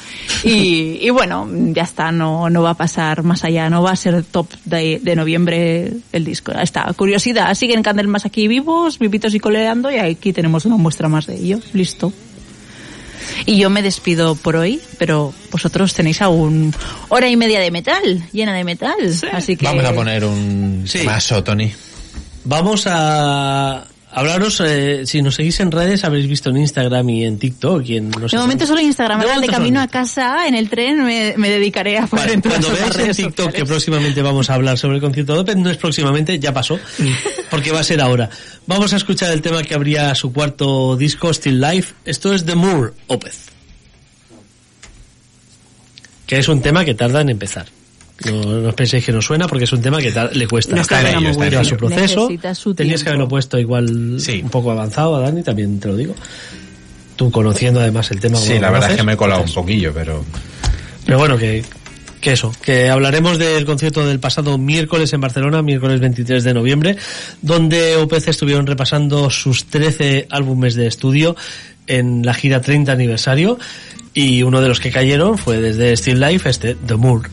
[0.44, 3.96] Y, y bueno, ya está, no, no va a pasar más allá, no va a
[3.96, 6.52] ser top de, de noviembre el disco.
[6.54, 11.08] Ya está, curiosidad, siguen Candlemas aquí vivos, vivitos y coleando y aquí tenemos una muestra
[11.10, 11.60] más de ello.
[11.74, 12.12] Listo.
[13.46, 16.74] Y yo me despido por hoy, pero vosotros tenéis aún
[17.10, 18.96] hora y media de metal, llena de metal.
[19.32, 21.00] Así que Vamos a poner un Sí.
[21.04, 21.72] maso, Tony.
[22.44, 27.40] Vamos a hablaros, eh, si nos seguís en redes, habréis visto en Instagram y en
[27.40, 27.86] TikTok.
[27.88, 30.56] Y en, no sé De momento solo Instagram, De ahora de camino a casa, en
[30.56, 33.70] el tren, me, me dedicaré a poner Vale, en cuando veáis en TikTok que sociales.
[33.70, 36.80] próximamente vamos a hablar sobre el concierto de Opeth, no es próximamente, ya pasó,
[37.50, 38.30] porque va a ser ahora.
[38.68, 41.94] Vamos a escuchar el tema que abría su cuarto disco, Still Life.
[42.06, 43.52] Esto es The Moore Opeth.
[46.28, 47.66] Que es un tema que tarda en empezar.
[48.26, 50.76] No, no os penséis que no suena porque es un tema que tar- le cuesta.
[50.76, 51.52] No está Está en muy ello, bueno.
[51.52, 52.30] lleva su proceso.
[52.56, 54.42] Su Tenías que haberlo puesto igual Sí.
[54.44, 56.16] un poco avanzado, a Dani, también te lo digo.
[57.16, 58.38] Tú conociendo además el tema.
[58.38, 60.24] Sí, la verdad es que me he colado un poquillo, pero...
[61.06, 61.64] Pero bueno, que,
[62.20, 66.98] que eso, que hablaremos del concierto del pasado miércoles en Barcelona, miércoles 23 de noviembre,
[67.42, 71.36] donde OPC estuvieron repasando sus 13 álbumes de estudio
[71.88, 73.58] en la gira 30 aniversario
[74.14, 77.30] y uno de los que cayeron fue desde Still Life, este, The Moore.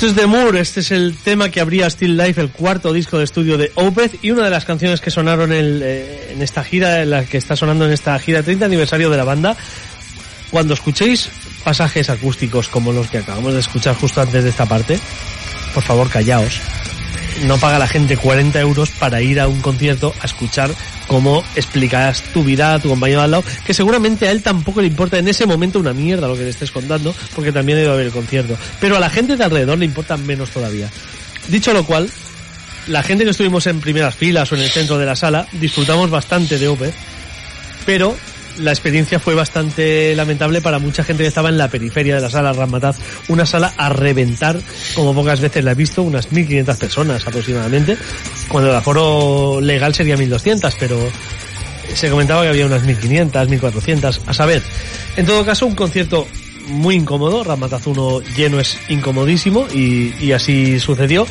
[0.00, 3.18] Esto es The Moore, este es el tema que abría Still Life, el cuarto disco
[3.18, 6.64] de estudio de Opeth y una de las canciones que sonaron el, eh, en esta
[6.64, 9.58] gira, en la que está sonando en esta gira 30 aniversario de la banda.
[10.50, 11.28] Cuando escuchéis
[11.64, 14.98] pasajes acústicos como los que acabamos de escuchar justo antes de esta parte,
[15.74, 16.62] por favor callaos.
[17.44, 20.70] No paga la gente 40 euros para ir a un concierto a escuchar
[21.10, 24.86] cómo explicas tu vida a tu compañero al lado, que seguramente a él tampoco le
[24.86, 27.92] importa en ese momento una mierda lo que le estés contando, porque también ha ido
[27.92, 28.56] a ver el concierto.
[28.80, 30.88] Pero a la gente de alrededor le importa menos todavía.
[31.48, 32.08] Dicho lo cual,
[32.86, 36.10] la gente que estuvimos en primeras filas o en el centro de la sala, disfrutamos
[36.10, 36.94] bastante de Opeth,
[37.84, 38.14] pero
[38.60, 42.30] la experiencia fue bastante lamentable para mucha gente que estaba en la periferia de la
[42.30, 44.60] sala Ramataz, una sala a reventar,
[44.94, 47.96] como pocas veces la he visto, unas 1.500 personas aproximadamente,
[48.50, 50.98] cuando el aforo legal sería 1.200, pero
[51.94, 54.62] se comentaba que había unas 1.500, 1.400, a saber.
[55.16, 56.26] En todo caso, un concierto
[56.68, 61.26] muy incómodo, Ramataz 1 lleno es incomodísimo y, así sucedió.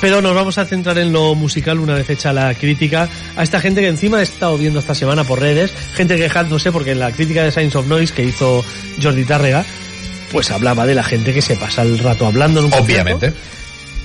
[0.00, 3.60] Pero nos vamos a centrar en lo musical una vez hecha la crítica a esta
[3.60, 7.10] gente que encima he estado viendo esta semana por redes, gente quejándose porque en la
[7.10, 8.64] crítica de Science of Noise que hizo
[9.02, 9.64] Jordi Tárrega,
[10.30, 13.18] pues hablaba de la gente que se pasa el rato hablando en concierto.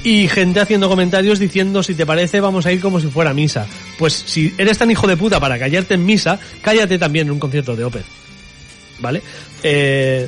[0.04, 3.66] Y gente haciendo comentarios diciendo, si te parece, vamos a ir como si fuera misa.
[3.98, 7.40] Pues si eres tan hijo de puta para callarte en misa, cállate también en un
[7.40, 8.06] concierto de Opeth.
[9.00, 9.22] ¿Vale?
[9.64, 10.28] Eh,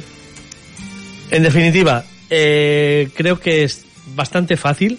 [1.30, 3.86] en definitiva, eh, creo que es
[4.16, 4.98] bastante fácil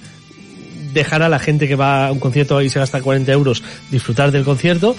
[0.92, 4.30] dejar a la gente que va a un concierto y se gasta 40 euros disfrutar
[4.30, 4.96] del concierto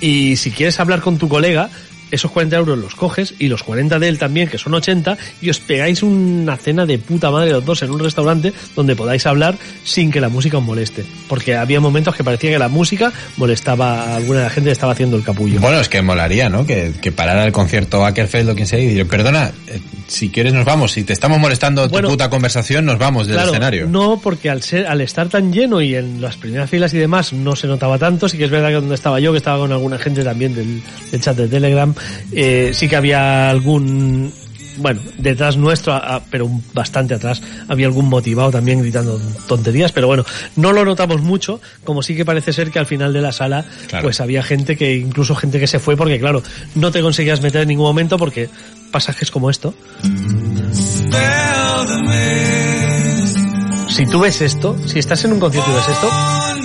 [0.00, 1.70] y si quieres hablar con tu colega
[2.10, 5.50] esos 40 euros los coges y los 40 de él también, que son 80, y
[5.50, 9.56] os pegáis una cena de puta madre los dos en un restaurante donde podáis hablar
[9.84, 11.04] sin que la música os moleste.
[11.28, 14.72] Porque había momentos que parecía que la música molestaba a alguna de la gente que
[14.72, 15.60] estaba haciendo el capullo.
[15.60, 16.66] Bueno, es que molaría, ¿no?
[16.66, 20.52] Que, que parara el concierto Ackerfeld o quien sea y decir, perdona, eh, si quieres
[20.52, 23.86] nos vamos, si te estamos molestando Bueno, tu puta conversación, nos vamos del Claro, escenario.
[23.88, 27.32] No, porque al ser, al estar tan lleno y en las primeras filas y demás
[27.32, 28.28] no se notaba tanto.
[28.28, 30.82] Sí que es verdad que donde estaba yo, que estaba con alguna gente también del,
[31.10, 31.94] del chat de Telegram,
[32.32, 34.32] eh, sí que había algún,
[34.78, 40.06] bueno, detrás nuestro, a- a- pero bastante atrás, había algún motivado también gritando tonterías, pero
[40.06, 40.24] bueno,
[40.56, 43.64] no lo notamos mucho, como sí que parece ser que al final de la sala,
[43.88, 44.04] Claro.
[44.04, 46.42] pues había gente que, incluso gente que se fue, porque claro,
[46.74, 48.48] no te conseguías meter en ningún momento porque
[48.92, 49.74] pasajes como esto,
[53.88, 56.08] si tú ves esto, si estás en un concierto y ves esto,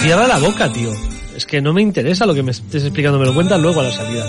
[0.03, 0.91] cierra la boca, tío.
[1.35, 3.84] Es que no me interesa lo que me estés explicando, me lo cuentas luego a
[3.85, 4.26] la salida.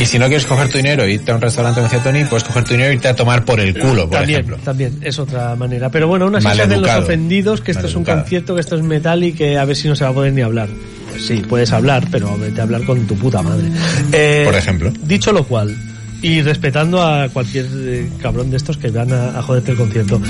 [0.00, 2.24] Y si no quieres coger tu dinero e irte a un restaurante como decía Tony,
[2.24, 4.56] puedes coger tu dinero e irte a tomar por el culo, por también, ejemplo.
[4.64, 5.90] también, es otra manera.
[5.90, 8.76] Pero bueno, aún así se hacen los ofendidos, que esto es un concierto, que esto
[8.76, 10.68] es metal y que a ver si no se va a poder ni hablar.
[11.10, 13.68] Pues sí, puedes hablar, pero vete a hablar con tu puta madre.
[14.12, 14.92] Eh, Por ejemplo.
[15.04, 15.74] Dicho lo cual,
[16.22, 20.20] y respetando a cualquier eh, cabrón de estos que van a, a joderte el concierto.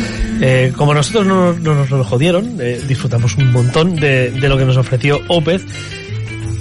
[0.41, 4.57] Eh, como nosotros no, no nos lo jodieron, eh, disfrutamos un montón de, de lo
[4.59, 5.63] que nos ofreció Opeth.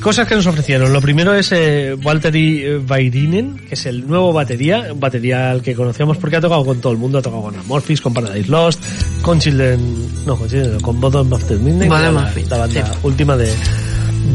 [0.06, 0.94] Cosas que nos ofrecieron.
[0.94, 5.74] Lo primero es eh, Valtteri eh, Väyrynen, que es el nuevo batería, batería al que
[5.74, 8.84] conocíamos porque ha tocado con todo el mundo, ha tocado con Amorphis, con Paradise Lost,
[9.24, 13.00] con Children, no, con Children, no, con Bottom of the Midnight, la, banda sí.
[13.02, 13.52] última de,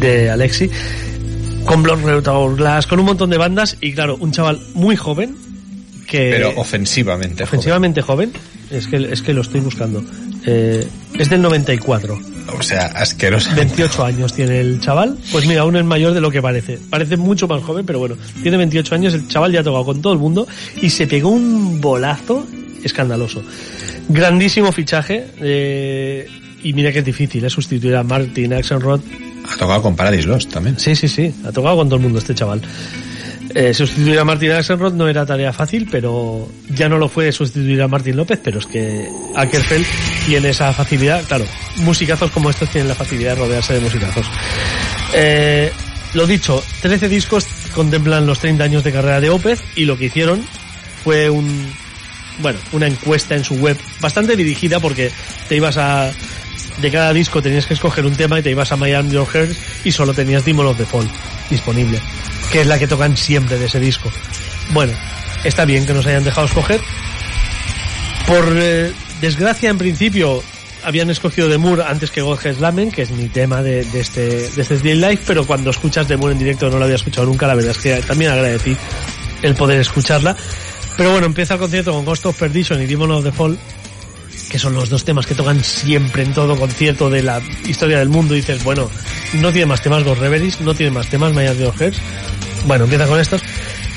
[0.01, 0.69] de Alexi,
[1.65, 5.37] con Blood Red Glass, con un montón de bandas y claro, un chaval muy joven
[6.09, 7.45] que Pero ofensivamente.
[7.45, 7.49] joven.
[7.49, 8.33] ofensivamente joven,
[8.73, 10.03] es que es que lo estoy buscando.
[10.47, 10.85] Eh,
[11.17, 12.19] es del 94.
[12.59, 13.51] O sea, asqueroso.
[13.55, 15.17] 28 años tiene el chaval.
[15.33, 16.79] Pues mira, aún es mayor de lo que parece.
[16.91, 20.03] Parece mucho más joven, pero bueno, tiene 28 años, el chaval ya ha tocado con
[20.03, 20.47] todo el mundo
[20.81, 22.47] y se pegó un bolazo
[22.83, 23.43] escandaloso.
[24.09, 26.27] Grandísimo fichaje eh,
[26.63, 27.51] y mira que es difícil, ¿eh?
[27.51, 29.01] sustituir a Martin Axelrod
[29.49, 30.79] Ha tocado con Paradise Lost también.
[30.79, 31.33] Sí, sí, sí.
[31.45, 32.61] Ha tocado con todo el mundo este chaval.
[33.53, 37.83] Eh, sustituir a Martin Axelrod no era tarea fácil, pero ya no lo fue sustituir
[37.83, 39.87] a Martin López, pero es que Ackerfeld
[40.27, 41.25] tiene esa facilidad.
[41.25, 41.45] Claro,
[41.79, 44.27] musicazos como estos tienen la facilidad de rodearse de musicazos.
[45.15, 45.73] Eh,
[46.15, 50.07] lo dicho, 13 discos contemplan los 30 años de carrera de Opeth y lo que
[50.07, 50.45] hicieron
[51.03, 51.73] fue un,
[52.39, 55.11] bueno, una encuesta en su web bastante dirigida porque
[55.49, 56.13] te ibas a,
[56.81, 59.53] de cada disco tenías que escoger un tema y te ibas a Arm Your Heart
[59.85, 61.09] y solo tenías Demon of the Fall
[61.49, 62.01] disponible,
[62.53, 64.11] que es la que tocan siempre de ese disco.
[64.73, 64.93] Bueno,
[65.45, 66.81] está bien que nos hayan dejado escoger.
[68.27, 70.43] Por eh, desgracia, en principio,
[70.85, 74.63] habían escogido The Moore antes que Godhead Lamen, que es mi tema de, este, de
[74.63, 77.47] este Still Life, pero cuando escuchas The Moore en directo no lo había escuchado nunca,
[77.47, 78.77] la verdad es que también agradecí
[79.43, 80.37] el poder escucharla.
[80.97, 83.59] Pero bueno, empieza el concierto con Ghost of Perdition y Demon of the Fall,
[84.51, 88.09] que son los dos temas que tocan siempre en todo concierto de la historia del
[88.09, 88.35] mundo.
[88.35, 88.91] Dices, bueno,
[89.35, 91.99] no tiene más temas Ghost Reveries, no tiene más temas Your Hearts.
[92.67, 93.41] Bueno, empieza con estos.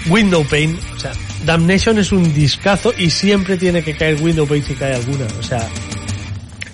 [0.08, 1.14] Window Pane, o sea,
[1.46, 5.44] Damnation es un discazo y siempre tiene que caer Window Pane si cae alguna, o
[5.44, 5.68] sea,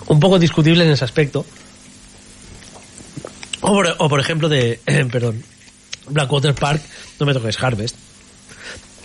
[0.08, 1.46] un poco discutible en ese aspecto.
[3.62, 4.80] O por ejemplo de,
[5.12, 5.44] perdón,
[6.10, 6.82] Blackwater Park,
[7.20, 7.96] no me toques Harvest,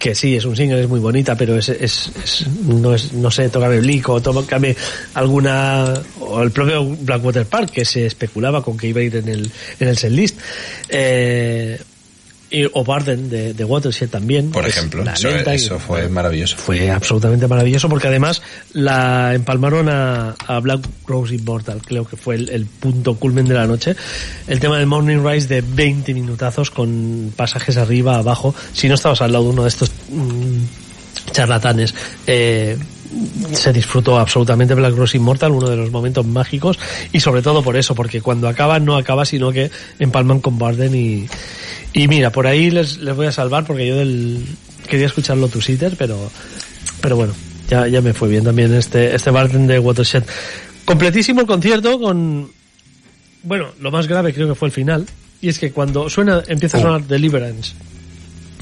[0.05, 3.31] que sí, es un single, es muy bonita, pero es, es, es- no es, no
[3.31, 4.77] sé, tócame Blico, tócame
[5.15, 9.29] alguna, o el propio Blackwater Park, que se especulaba con que iba a ir en
[9.31, 9.51] el,
[9.81, 10.39] en el setlist.
[10.91, 11.81] Eh,
[12.51, 14.51] y, o Barden de, de Watershed también.
[14.51, 15.05] Por ejemplo,
[15.47, 16.57] eso, fue maravilloso.
[16.57, 18.43] fue absolutamente maravilloso porque además
[18.73, 23.55] la empalmaron a, a Black Rose Immortal, creo que fue el, el punto culmen de
[23.55, 23.97] la noche.
[24.47, 28.55] El tema del Morning Rise de 20 minutazos con pasajes arriba, abajo.
[28.73, 31.95] Si no estabas al lado de uno de estos mm, charlatanes,
[32.27, 32.77] eh,
[33.53, 36.79] se disfrutó absolutamente Black Rose Immortal, uno de los momentos mágicos,
[37.13, 40.95] y sobre todo por eso, porque cuando acaba no acaba, sino que empalman con Barden
[40.95, 41.27] y,
[41.93, 44.45] y mira, por ahí les, les voy a salvar porque yo del,
[44.89, 46.31] quería escucharlo tu sitter, pero,
[47.01, 47.35] pero bueno,
[47.69, 50.25] ya, ya me fue bien también este, este Barden de Watershed.
[50.85, 52.51] Completísimo el concierto con,
[53.43, 55.07] bueno, lo más grave creo que fue el final,
[55.41, 57.73] y es que cuando suena, empieza a sonar Deliverance,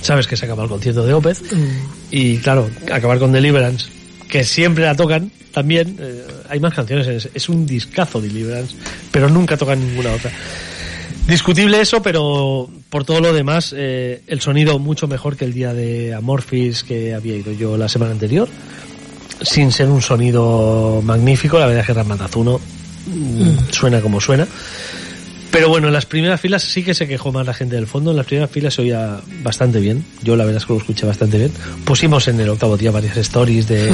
[0.01, 1.39] sabes que se acaba el concierto de Opeth,
[2.11, 3.89] y claro, acabar con Deliverance,
[4.33, 8.75] que siempre la tocan, también, eh, hay más canciones, es, es un discazo Deliverance,
[9.11, 10.33] pero nunca tocan ninguna otra.
[11.29, 15.75] Discutible eso, pero por todo lo demás, eh, el sonido mucho mejor que el día
[15.75, 18.49] de Amorphis que había ido yo la semana anterior.
[19.43, 24.49] Sin ser un sonido magnífico, la verdad es que Ramatazuno mm, suena como suena.
[25.53, 28.11] Pero bueno, en las primeras filas sí que se quejó más la gente del fondo.
[28.11, 30.05] En las primeras filas se oía bastante bien.
[30.23, 31.53] Yo la verdad es que lo escuché bastante bien.
[31.85, 33.93] Pusimos en el octavo día varias stories de, de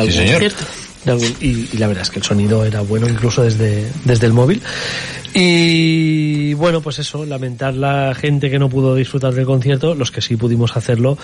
[0.00, 0.32] algún señor.
[0.32, 0.64] concierto.
[1.04, 4.26] De algún- y, y la verdad es que el sonido era bueno incluso desde, desde
[4.26, 4.60] el móvil.
[5.38, 10.20] Y bueno, pues eso, lamentar la gente que no pudo disfrutar del concierto, los que
[10.22, 11.18] sí pudimos hacerlo,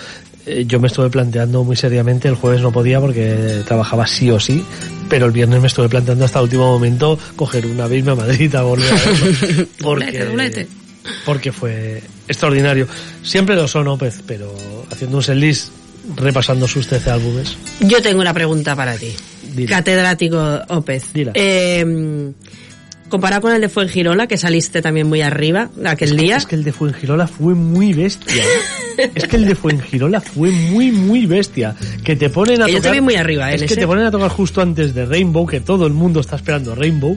[0.45, 4.39] eh, yo me estuve planteando muy seriamente, el jueves no podía porque trabajaba sí o
[4.39, 4.63] sí,
[5.09, 8.11] pero el viernes me estuve planteando hasta el último momento coger un ave e irme
[8.11, 9.67] a Madrid a volver a verlo.
[9.79, 10.67] Doblete, doblete.
[11.25, 12.87] porque fue extraordinario.
[13.21, 14.53] Siempre lo son Opez, pero
[14.91, 15.69] haciendo un setlist
[16.15, 17.55] repasando sus 13 álbumes.
[17.79, 19.13] Yo tengo una pregunta para ti.
[19.55, 19.77] Dila.
[19.77, 21.13] Catedrático Ópez.
[21.13, 21.31] Dila.
[21.35, 22.33] Eh,
[23.13, 26.37] comparado con el de Fuengirola, que saliste también muy arriba aquel día.
[26.37, 28.43] Es que el de Fuengirola fue muy bestia.
[28.97, 29.11] ¿eh?
[29.15, 31.75] es que el de Fuengirola fue muy, muy bestia.
[32.03, 32.91] Que te ponen a Que yo tocar.
[32.91, 35.45] te vi muy arriba, ¿eh, Es que te ponen a tocar justo antes de Rainbow,
[35.45, 37.15] que todo el mundo está esperando Rainbow.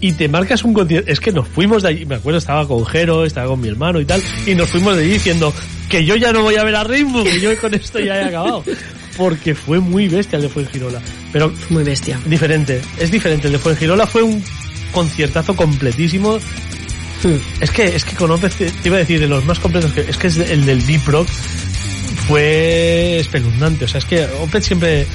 [0.00, 1.12] Y te marcas un concierto.
[1.12, 2.06] Es que nos fuimos de allí.
[2.06, 4.22] Me acuerdo, estaba con Jero, estaba con mi hermano y tal.
[4.46, 5.52] Y nos fuimos de allí diciendo
[5.90, 8.24] que yo ya no voy a ver a Rainbow, que yo con esto ya he
[8.24, 8.64] acabado.
[9.16, 11.00] Porque fue muy bestia el de Fuengirola.
[11.32, 12.18] Pero Muy bestia.
[12.26, 12.82] diferente.
[12.98, 13.46] Es diferente.
[13.46, 14.42] El de Fuengirola fue un
[14.96, 16.38] conciertazo completísimo.
[17.60, 20.00] Es que, es que con Opeth, te iba a decir, de los más completos que,
[20.00, 21.28] es que es el del Deep Rock
[22.26, 23.84] fue espeluznante.
[23.84, 25.06] O sea, es que Opeth siempre,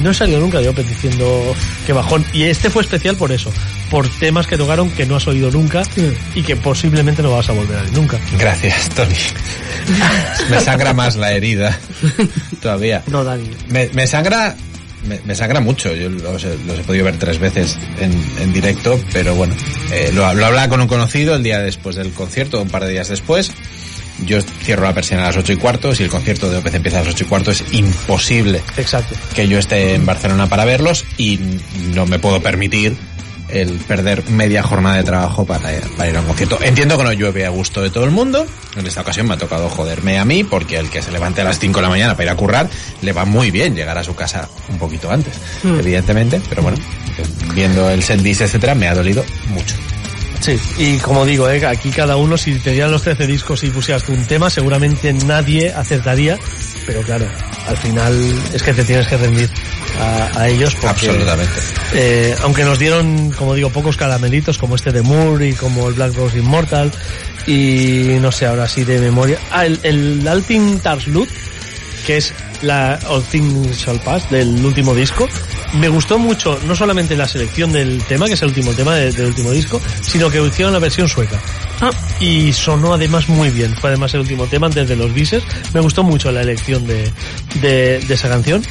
[0.00, 1.54] no he salido nunca de Opeth diciendo
[1.86, 2.24] que bajón.
[2.32, 3.52] Y este fue especial por eso.
[3.88, 5.84] Por temas que tocaron que no has oído nunca
[6.34, 8.18] y que posiblemente no vas a volver a ver nunca.
[8.36, 9.14] Gracias, Tony.
[10.50, 11.78] me sangra más la herida
[12.60, 13.04] todavía.
[13.06, 13.48] No, Dani.
[13.68, 14.56] Me, me sangra
[15.06, 15.94] me, me sangra mucho.
[15.94, 19.54] Yo los, he- los he podido ver tres veces en, en directo, pero bueno,
[19.92, 22.90] eh, lo, lo hablaba con un conocido el día después del concierto, un par de
[22.92, 23.52] días después.
[24.26, 25.94] Yo cierro la persiana a las ocho y cuarto.
[25.94, 29.14] Si el concierto de OPC empieza a las ocho y cuarto, es imposible Exacto.
[29.34, 31.38] que yo esté en Barcelona para verlos y
[31.94, 32.96] no me puedo permitir
[33.48, 36.58] el perder media jornada de trabajo para, para ir a un concierto.
[36.62, 38.46] Entiendo que no llueve a gusto de todo el mundo.
[38.76, 41.44] En esta ocasión me ha tocado joderme a mí porque el que se levante a
[41.44, 42.68] las 5 de la mañana para ir a currar
[43.02, 45.34] le va muy bien llegar a su casa un poquito antes,
[45.64, 46.40] evidentemente.
[46.48, 46.78] Pero bueno,
[47.54, 49.74] viendo el setlist, etcétera, me ha dolido mucho.
[50.40, 53.70] Sí, y como digo, eh, aquí cada uno, si te dieran los 13 discos y
[53.70, 56.38] pusieras tú un tema, seguramente nadie acertaría,
[56.86, 57.26] pero claro,
[57.66, 58.14] al final
[58.52, 59.50] es que te tienes que rendir
[59.98, 61.52] a, a ellos porque, Absolutamente.
[61.94, 65.94] eh, aunque nos dieron, como digo, pocos caramelitos como este de Moore y como el
[65.94, 66.90] Black Rose Immortal
[67.46, 69.38] y no sé, ahora sí de memoria.
[69.50, 71.28] Ah, el, el Altin Tarslut,
[72.06, 72.32] que es
[72.62, 75.28] la All Things Shall Pass del último disco.
[75.74, 79.12] Me gustó mucho no solamente la selección del tema, que es el último tema de-
[79.12, 81.38] del último disco, sino que hicieron la versión sueca.
[81.80, 81.90] Ah,
[82.20, 83.74] Y sonó además muy bien.
[83.76, 85.42] Fue además el último tema antes de los bises.
[85.72, 87.08] Me gustó mucho la elección de,
[87.60, 88.64] de, de esa canción.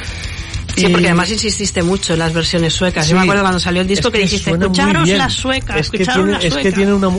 [0.77, 3.05] Sí, porque además insististe mucho en las versiones suecas.
[3.05, 5.17] Sí, Yo me acuerdo cuando salió el disco es que, dijiste, escucharos bien.
[5.17, 7.09] la sueca, es que tiene, la es que tiene una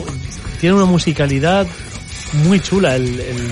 [0.59, 1.67] tiene una musicalidad
[2.43, 3.47] muy chula el, el,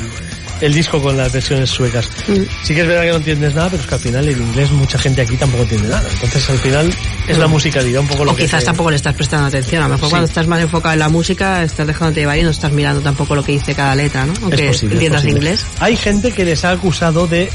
[0.61, 2.09] el disco con las versiones suecas.
[2.27, 2.34] Mm.
[2.63, 4.71] Sí que es verdad que no entiendes nada, pero es que al final en inglés
[4.71, 6.07] mucha gente aquí tampoco entiende nada.
[6.13, 6.93] Entonces al final
[7.27, 8.34] es la musicalidad un poco lo Mm.
[8.34, 9.81] O que quizás te- tampoco le estás prestando atención.
[9.84, 10.11] A lo mejor Sí.
[10.11, 13.35] cuando estás más enfocado en la música, estás dejándote llevar y no estás mirando tampoco
[13.35, 14.34] lo que dice cada letra, ¿no?
[14.41, 15.65] Aunque es posible, es entiendas inglés.
[15.79, 17.49] Hay gente que les ha acusado de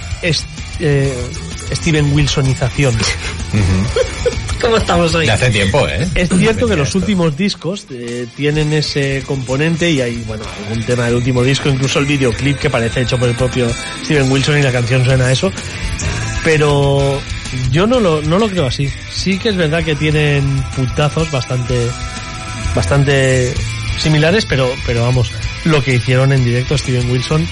[0.80, 1.14] eh,
[1.74, 2.96] Steven Wilsonización.
[4.60, 5.26] ¿Cómo estamos hoy?
[5.26, 6.08] De hace tiempo, ¿eh?
[6.14, 6.98] Es cierto que los Esto.
[6.98, 11.98] últimos discos eh, tienen ese componente y hay, bueno, algún tema del último disco, incluso
[11.98, 13.68] el videoclip que parece hecho por el propio
[14.04, 15.50] Steven Wilson y la canción suena a eso.
[16.44, 17.20] Pero
[17.72, 18.88] yo no lo, no lo creo así.
[19.10, 21.88] Sí que es verdad que tienen puntazos bastante,
[22.74, 23.52] bastante
[23.98, 25.32] similares, pero, pero vamos,
[25.64, 27.46] lo que hicieron en directo Steven Wilson,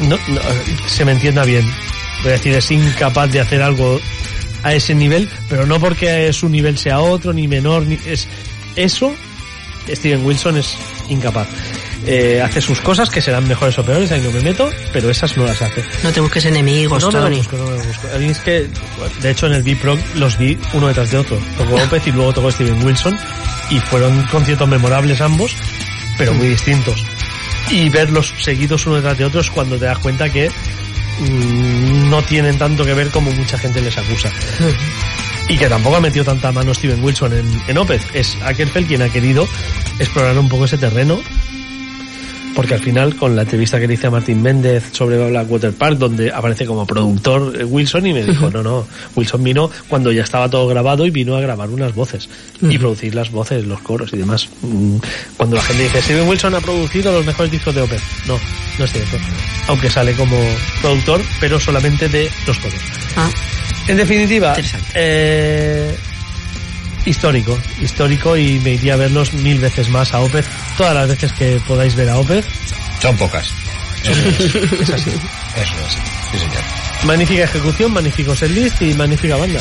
[0.00, 0.40] no, no,
[0.86, 1.70] se me entienda bien.
[2.22, 4.00] Voy a decir, es incapaz de hacer algo
[4.62, 8.28] a ese nivel, pero no porque su nivel sea otro, ni menor, ni es
[8.76, 9.14] eso,
[9.88, 10.76] Steven Wilson es
[11.08, 11.48] incapaz.
[12.06, 15.36] Eh, hace sus cosas que serán mejores o peores, ahí no me meto, pero esas
[15.36, 15.84] no las hace.
[16.02, 17.36] No te busques enemigos, no me Tony.
[17.36, 18.08] lo busco, no me lo busco.
[18.14, 18.68] A mí es que,
[19.20, 21.38] de hecho, en el Rock los vi uno detrás de otro.
[21.58, 23.18] Tocó López y luego tocó Steven Wilson
[23.70, 25.54] y fueron conciertos memorables ambos,
[26.16, 27.04] pero muy distintos.
[27.70, 30.50] Y verlos seguidos uno detrás de otro es cuando te das cuenta que
[31.20, 34.30] no tienen tanto que ver como mucha gente les acusa.
[35.48, 38.02] Y que tampoco ha metido tanta mano Steven Wilson en, en Opeth.
[38.14, 39.48] Es Ackerfeld quien ha querido
[39.98, 41.20] explorar un poco ese terreno
[42.54, 45.98] porque al final con la entrevista que le hice a Martín Méndez sobre Blackwater Park
[45.98, 48.86] donde aparece como productor eh, Wilson y me dijo no no
[49.16, 52.28] Wilson vino cuando ya estaba todo grabado y vino a grabar unas voces
[52.60, 54.96] y producir las voces los coros y demás Mm,
[55.36, 58.38] cuando la gente dice Steven Wilson ha producido los mejores discos de Opeth no
[58.78, 59.18] no es cierto.
[59.68, 60.36] Aunque sale como
[60.80, 62.80] productor pero solamente de los coros.
[63.16, 63.30] Ah,
[63.88, 64.54] en definitiva
[64.94, 65.94] eh,
[67.04, 70.46] histórico histórico y me iría a verlos mil veces más a Opeth
[70.76, 72.44] todas las veces que podáis ver a Opeth
[73.00, 73.52] Son pocas.
[74.04, 74.54] Eso es.
[74.54, 75.98] es así Eso es.
[76.32, 76.62] Sí, señor.
[77.04, 79.60] Magnífica ejecución, magnífico setlist y magnífica banda.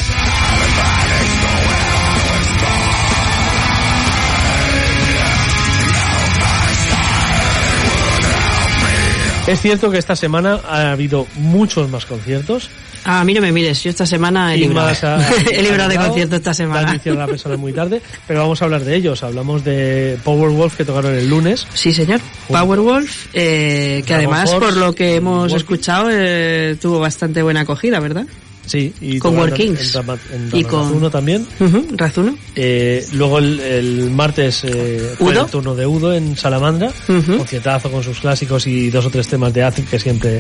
[9.50, 12.70] Es cierto que esta semana ha habido muchos más conciertos.
[13.04, 14.90] A mí no me mires, yo esta semana he librado.
[15.52, 17.00] he librado de concierto esta semana.
[17.06, 19.24] La persona muy tarde, pero vamos a hablar de ellos.
[19.24, 21.68] Hablamos de Powerwolf que tocaron el lunes.
[21.74, 22.22] Sí, señor.
[22.48, 28.26] Powerwolf, eh, que además, por lo que hemos escuchado, eh, tuvo bastante buena acogida, ¿verdad?
[28.70, 29.82] Sí, y Con Workings.
[29.88, 31.48] En, Drama- en Y con- Dramazuno también.
[31.60, 32.38] Ujú, Razuno.
[32.56, 37.38] Eh, luego el, el martes eh, fue el turno de Udo en Salamandra, Ujú.
[37.38, 40.38] conciertazo con sus clásicos y dos o tres temas de Acid que siempre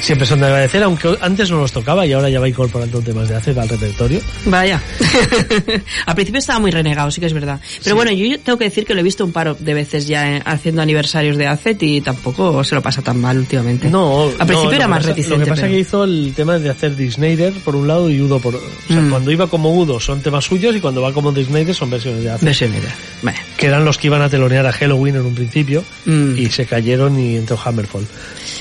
[0.00, 3.28] siempre son de agradecer, aunque antes no los tocaba y ahora ya va incorporando temas
[3.28, 4.20] de Acid al repertorio.
[4.46, 4.82] Vaya.
[6.06, 7.60] Al principio estaba muy renegado, sí que es verdad.
[7.84, 10.36] Pero bueno, yo tengo que decir que lo he visto un par de veces ya
[10.36, 13.88] eh, haciendo aniversarios de ACET y tampoco se lo pasa tan mal últimamente.
[13.88, 15.38] No, al principio no, era más pasa- reticente.
[15.38, 18.18] Lo que pasa pero- que hizo el tema de hacer Disneyder por un lado y
[18.18, 19.10] Udo por o sea, Mm.
[19.10, 22.34] cuando iba como Udo son temas suyos y cuando va como Disneyder son versiones de.
[22.40, 22.80] Versiones
[23.20, 23.36] Vale.
[23.58, 26.38] que eran los que iban a telonear a Halloween en un principio Mm.
[26.38, 28.06] y se cayeron y entró Hammerfall,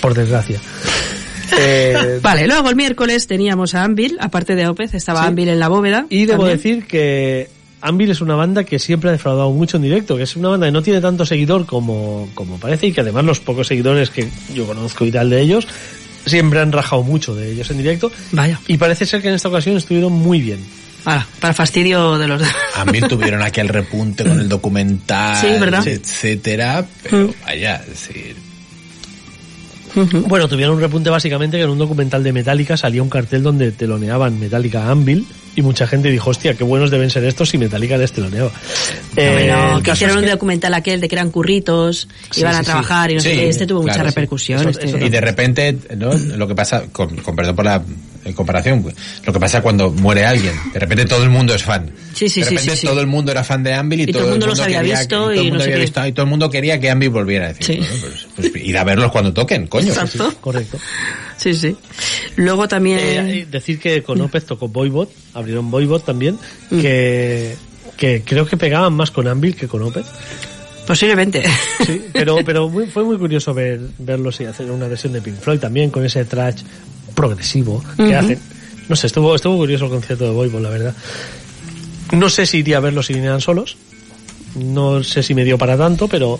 [0.01, 0.59] por desgracia.
[1.57, 5.27] Eh, Vale, luego el miércoles teníamos a Anvil, aparte de Opez, estaba Sí.
[5.27, 6.05] Anvil en la bóveda.
[6.09, 6.57] Y debo también.
[6.57, 7.47] decir que
[7.79, 10.65] Anvil es una banda que siempre ha defraudado mucho en directo, que es una banda
[10.65, 14.27] que no tiene tanto seguidor como, como parece y que además los pocos seguidores que
[14.53, 15.67] yo conozco y tal de ellos
[16.27, 18.11] siempre han rajado mucho de ellos en directo.
[18.31, 18.59] Vaya.
[18.67, 20.59] Y parece ser que en esta ocasión estuvieron muy bien.
[21.05, 22.41] Ahora, para fastidio de los
[22.75, 25.87] También tuvieron aquel repunte con el documental, Sí, ¿verdad?
[25.87, 28.35] etcétera, pero vaya, es decir,
[30.27, 33.71] Bueno, tuvieron un repunte básicamente que en un documental de Metallica salía un cartel donde
[33.71, 35.25] teloneaban Metallica a Anvil
[35.57, 38.51] y mucha gente dijo, hostia, qué buenos deben ser estos si Metallica les teloneaba.
[39.15, 42.53] Eh, Bueno, que hicieron es un que- documental aquel de que eran curritos, Sí, iban
[42.53, 42.65] sí, a sí.
[42.65, 43.49] trabajar y no sé Sí, qué.
[43.49, 44.15] Este tuvo mucha claro, sí.
[44.15, 44.59] repercusión.
[44.61, 46.13] Eso- este- eso y de repente, ¿no?
[46.13, 47.81] Lo que pasa, con, con perdón por la
[48.27, 48.95] eh, comparación, pues,
[49.25, 51.89] lo que pasa cuando muere alguien, de repente todo el mundo es fan.
[52.13, 52.87] Sí, sí, de sí, repente sí, sí.
[52.87, 54.99] todo el mundo era fan de Anvil y, Y todo el mundo los había quería
[54.99, 57.09] visto todo y el mundo no había visto- y todo el mundo quería que Anvil
[57.09, 57.77] volviera a decir, Sí.
[57.77, 57.95] bueno,
[58.35, 59.87] pues, pues, ir a verlos cuando toquen, coño.
[59.87, 60.33] Exacto.
[60.41, 60.77] Correcto.
[61.37, 61.75] Sí, sí.
[62.35, 62.99] Luego también...
[63.01, 66.37] Eh, decir que con Opeth tocó Boybot, abrieron Boybot también,
[66.71, 66.81] Mm.
[66.81, 67.55] que,
[67.95, 70.05] que creo que pegaban más con Anvil que con Opeth.
[70.85, 71.43] Posiblemente.
[71.85, 75.37] Sí, pero, pero muy- fue muy curioso ver, verlos y hacer una versión de Pink
[75.39, 76.61] Floyd también con ese trash
[77.17, 78.39] progresivo que hacen.
[78.87, 80.95] No sé, estuvo, estuvo curioso el concierto de Boybot, la verdad.
[82.11, 83.75] No sé si iría a verlos si vinieran solos.
[84.55, 86.39] No sé si me dio para tanto, pero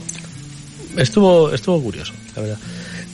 [0.96, 2.58] estuvo, estuvo curioso, la verdad.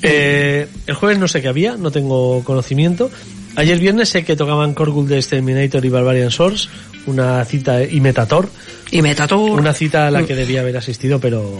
[0.01, 3.09] Eh, el jueves no sé qué había, no tengo conocimiento.
[3.55, 6.67] Ayer viernes sé que tocaban Korgul de Exterminator y Barbarian Source,
[7.05, 8.49] una cita y Metator,
[8.91, 9.59] y Metator.
[9.59, 11.59] una cita a la que debía haber asistido, pero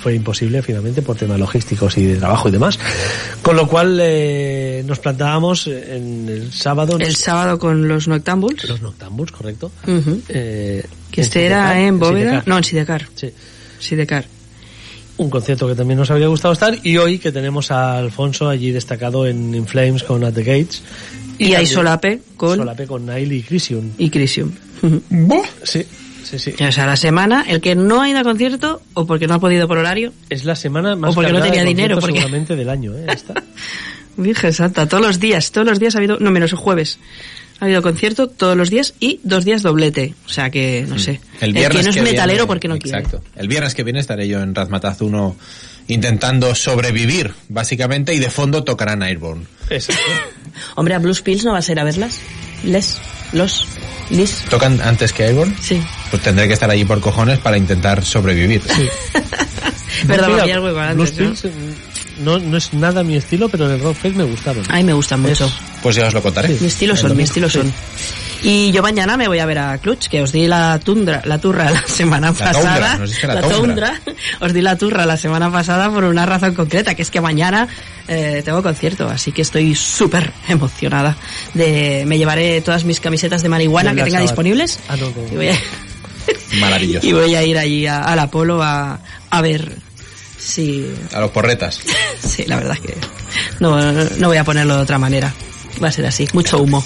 [0.00, 2.78] fue imposible finalmente por temas logísticos y de trabajo y demás.
[3.42, 6.98] Con lo cual eh, nos plantábamos en el sábado.
[6.98, 8.64] El sábado con los Noctambuls.
[8.68, 9.70] Los Noctambuls, correcto.
[9.86, 10.22] Ujú.
[10.28, 12.30] Eh, Que este Sidecar, era en Bóveda.
[12.30, 12.48] Sidecar.
[12.48, 13.08] No, en Sidecar.
[13.14, 13.30] Sí.
[13.78, 14.24] Sidecar.
[15.18, 18.70] Un concierto que también nos habría gustado estar y hoy que tenemos a Alfonso allí
[18.70, 20.82] destacado en, In Flames con At the Gates.
[21.38, 23.90] Y, hay también Solape con Solape con Nile y Crisium.
[23.98, 24.50] y Crisium.
[24.82, 25.42] Ujú.
[25.62, 25.84] Sí,
[26.38, 26.64] sí, sí.
[26.64, 29.38] O sea, la semana, el que no ha ido a concierto o porque no ha
[29.40, 32.56] podido por horario, Es la semana más O porque no tenía de dinero, porque- seguramente
[32.56, 33.06] del año, ¿eh?
[33.08, 33.34] Esta.
[34.16, 36.98] Virgen Santa, todos los días, todos los días ha habido, no menos el jueves,
[37.58, 40.14] ha habido concierto todos los días y dos días doblete.
[40.26, 41.20] O sea que, no sé.
[41.40, 41.44] Mm.
[41.44, 43.22] El viernes que no es que metalero viene- porque no Exacto.
[43.36, 45.36] El viernes que viene estaré yo en Razmataz 1
[45.88, 49.44] intentando sobrevivir, básicamente, y de fondo tocarán Airborne.
[49.70, 50.02] Exacto.
[50.04, 50.20] quiere.
[50.76, 52.20] Hombre, a Blues Pills no va a ser a verlas.
[52.64, 53.00] Les,
[53.32, 53.66] los,
[54.10, 54.44] lis.
[54.48, 55.54] ¿Tocan antes que Airborne?
[55.60, 55.82] Sí.
[56.10, 58.62] Pues tendré que estar allí por cojones para intentar sobrevivir.
[60.06, 61.14] Verdad, hueco antes.
[62.20, 64.62] No, no es nada mi estilo, pero en el Rock Fest me gustaron.
[64.68, 65.50] Ay, me gustan mucho.
[65.82, 66.48] Pues ya os lo contaré.
[66.60, 67.72] Mi estilo son, mi estilo son.
[68.42, 71.38] Y yo mañana me voy a ver a Clutch, que os di la tundra, la
[71.38, 72.54] turra la semana La pasada.
[72.62, 74.00] tundra, nos diste la tundra.
[74.40, 77.68] Os di la turra la semana pasada por una razón concreta, que es que mañana
[78.08, 81.16] eh, tengo concierto, así que estoy súper emocionada.
[81.54, 84.78] De, me llevaré todas mis camisetas de marihuana que tenga disponibles.
[84.88, 85.32] Ah, no, no.
[85.32, 85.58] Y voy a,
[86.60, 87.06] Maravilloso.
[87.06, 89.70] y voy a ir allí a- al Apolo a, a ver
[90.40, 90.92] si...
[91.12, 91.80] A los porretas.
[92.22, 92.96] Sí, la verdad es que
[93.60, 95.32] no, no voy a ponerlo de otra manera.
[95.82, 96.28] Va a ser así.
[96.34, 96.84] Mucho humo.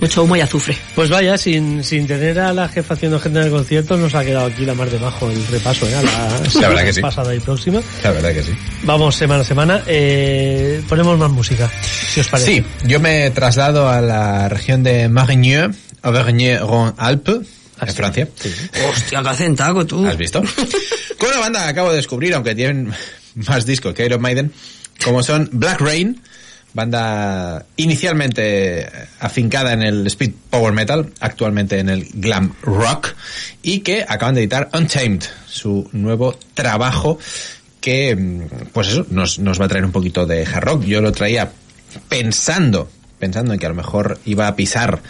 [0.00, 0.76] Mucho humo y azufre.
[0.94, 4.46] Pues vaya, sin, sin tener a la jefa haciendo agenda de conciertos, nos ha quedado
[4.46, 5.94] aquí la mar de bajo el repaso, ¿eh?
[5.94, 7.00] A la La verdad que sí.
[7.00, 7.80] pasada y próxima.
[8.02, 8.52] La verdad que sí.
[8.82, 9.82] Vamos semana a semana.
[9.86, 12.56] Eh, ponemos más música, si os parece.
[12.56, 17.38] Sí, yo me traslado a la región de Marigneux, Auvergne-Rhône-Alpes,
[17.80, 17.94] en.
[17.94, 18.28] Francia.
[18.34, 18.52] Sí.
[18.88, 20.06] Hostia, qué acentaco tú.
[20.06, 20.40] ¿Has visto?
[21.18, 22.92] Con una banda que acabo de descubrir, aunque tienen
[23.34, 24.52] más discos que Iron Maiden,
[25.04, 26.20] como son Black Rain,
[26.72, 28.86] banda inicialmente
[29.20, 33.14] afincada en el speed power metal, actualmente en el glam rock,
[33.62, 37.18] y que acaban de editar Untamed, su nuevo trabajo
[37.80, 40.84] que, mm, pues eso, nos, nos va a traer un poquito de hard rock.
[40.84, 41.50] Yo lo traía
[42.08, 45.00] pensando, pensando en que a lo mejor iba a pisar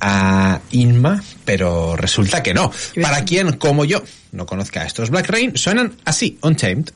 [0.00, 2.70] a Inma, pero resulta que no.
[3.00, 4.02] Para quien, como yo,
[4.32, 6.90] no conozca a estos Black Rain, suenan así, Untamed.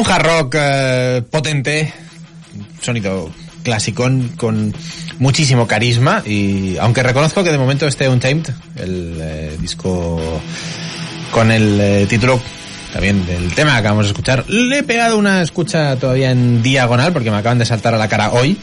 [0.00, 1.92] Un hard rock eh, potente,
[2.80, 3.30] sonido
[3.62, 4.74] clasicón con
[5.18, 8.46] muchísimo carisma y aunque reconozco que de momento este Untamed,
[8.76, 10.18] el eh, disco
[11.30, 12.40] con el eh, título
[12.94, 17.12] también del tema que acabamos de escuchar, le he pegado una escucha todavía en diagonal
[17.12, 18.56] porque me acaban de saltar a la cara hoy,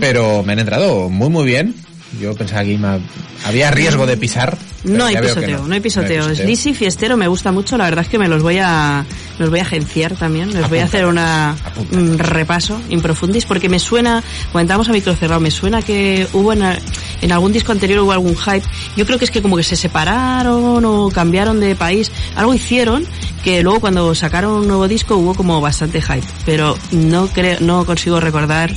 [0.00, 1.76] pero me han entrado muy muy bien.
[2.20, 2.98] Yo pensaba que iba-
[3.46, 4.58] había riesgo de pisar.
[4.82, 6.22] No hay pisoteo, no, hay pisoteo.
[6.22, 8.58] No hay Es Lisi Fiestero me gusta mucho, la verdad es que me los voy
[8.60, 11.96] a me los voy a agenciar también, les voy a hacer una Apunta.
[11.96, 14.22] un repaso in profundis porque me suena,
[14.52, 18.36] comentamos a micro cerrado, me suena que hubo en, en algún disco anterior hubo algún
[18.36, 18.62] hype.
[18.96, 23.06] Yo creo que es que como que se separaron o cambiaron de país, algo hicieron
[23.42, 27.86] que luego cuando sacaron un nuevo disco hubo como bastante hype, pero no creo no
[27.86, 28.70] consigo recordar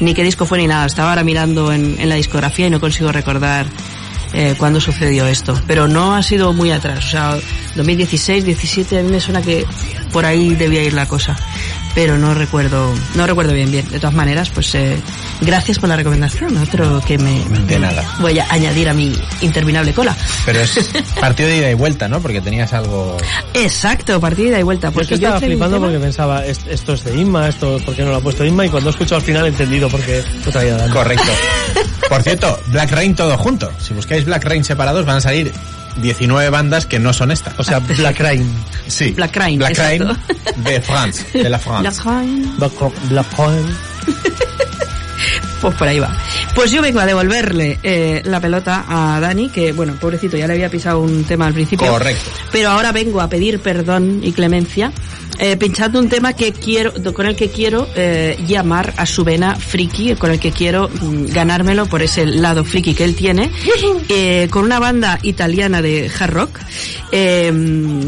[0.00, 0.86] ni qué disco fue ni nada.
[0.86, 3.66] Estaba ahora mirando en, en la discografía y no consigo recordar
[4.32, 5.58] eh, cuándo sucedió esto.
[5.66, 7.06] Pero no ha sido muy atrás.
[7.06, 7.38] O sea,
[7.76, 9.64] 2016, 17, a mí me suena que
[10.12, 11.36] por ahí debía ir la cosa.
[11.94, 13.88] Pero no recuerdo, no recuerdo bien bien.
[13.88, 14.96] De todas maneras, pues eh,
[15.40, 16.56] gracias por la recomendación.
[16.58, 18.04] Otro que me De nada.
[18.20, 20.16] voy a añadir a mi interminable cola.
[20.46, 20.78] Pero es
[21.20, 22.20] partido de ida y vuelta, ¿no?
[22.20, 23.16] Porque tenías algo...
[23.54, 24.92] Exacto, partida y vuelta.
[24.92, 28.02] Porque que estaba flipando tema- porque pensaba, "Es- esto es de Inma, esto, ¿por qué
[28.04, 28.66] no lo ha puesto Inma?
[28.66, 30.92] Y cuando he escuchado al final he entendido por qué lo traía Dani.
[30.92, 31.32] Correcto.
[32.08, 33.72] Por cierto, Black Rain todo junto.
[33.80, 35.52] Si buscáis Black Rain separados van a salir
[36.00, 37.54] 19 bandas que no son esta.
[37.58, 38.50] O sea, Black Rain.
[38.86, 39.12] sí.
[39.12, 40.04] Black Rain, Black Rain
[40.56, 41.82] de France, de la France.
[41.82, 42.54] Black Rain.
[42.58, 42.72] Black,
[43.10, 43.76] Black Rain.
[45.60, 46.16] Pues por ahí va.
[46.54, 50.52] Pues yo vengo a devolverle eh, la pelota a Dani, que bueno, pobrecito, ya le
[50.52, 51.88] había pisado un tema al principio.
[51.88, 52.30] Correcto.
[52.52, 54.92] Pero ahora vengo a pedir perdón y clemencia,
[55.38, 59.54] eh, pinchando un tema que quiero, con el que quiero eh, llamar a su vena
[59.54, 63.50] friki, con el que quiero mm, ganármelo por ese lado friki que él tiene,
[64.08, 66.58] eh, con una banda italiana de hard rock,
[67.12, 67.52] eh,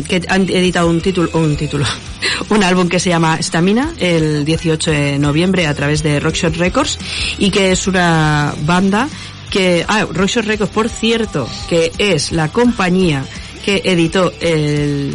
[0.09, 1.87] que han editado un título, un título,
[2.49, 6.99] un álbum que se llama Stamina el 18 de noviembre a través de Rockshot Records
[7.39, 9.09] y que es una banda
[9.51, 13.25] que, ah, Rockshot Records, por cierto, que es la compañía
[13.65, 15.15] que editó el,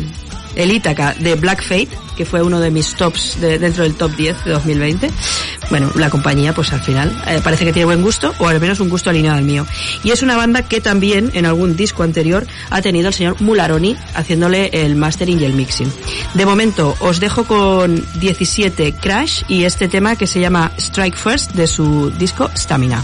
[0.56, 4.15] el Ítaca de Black Fate, que fue uno de mis tops de- dentro del top
[4.15, 5.10] 10 de 2020.
[5.69, 8.80] Bueno, la compañía, pues al final, eh, parece que tiene buen gusto, o al menos
[8.80, 9.65] un gusto alineado al mío.
[10.03, 13.95] Y es una banda que también, en algún disco anterior, ha tenido el señor Mularoni
[14.14, 15.91] haciéndole el mastering y el mixing.
[16.36, 21.52] De momento, os dejo con 17 Crash y este tema que se llama Strike First
[21.53, 23.03] de su disco Stamina.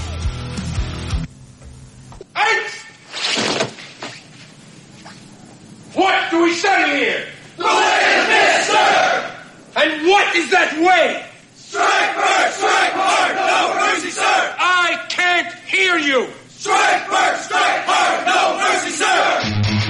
[9.73, 11.25] And what is that way?
[11.55, 14.55] Strike first, strike hard, no mercy, sir!
[14.59, 16.27] I can't hear you!
[16.49, 19.80] Strike first, strike hard, no mercy, sir!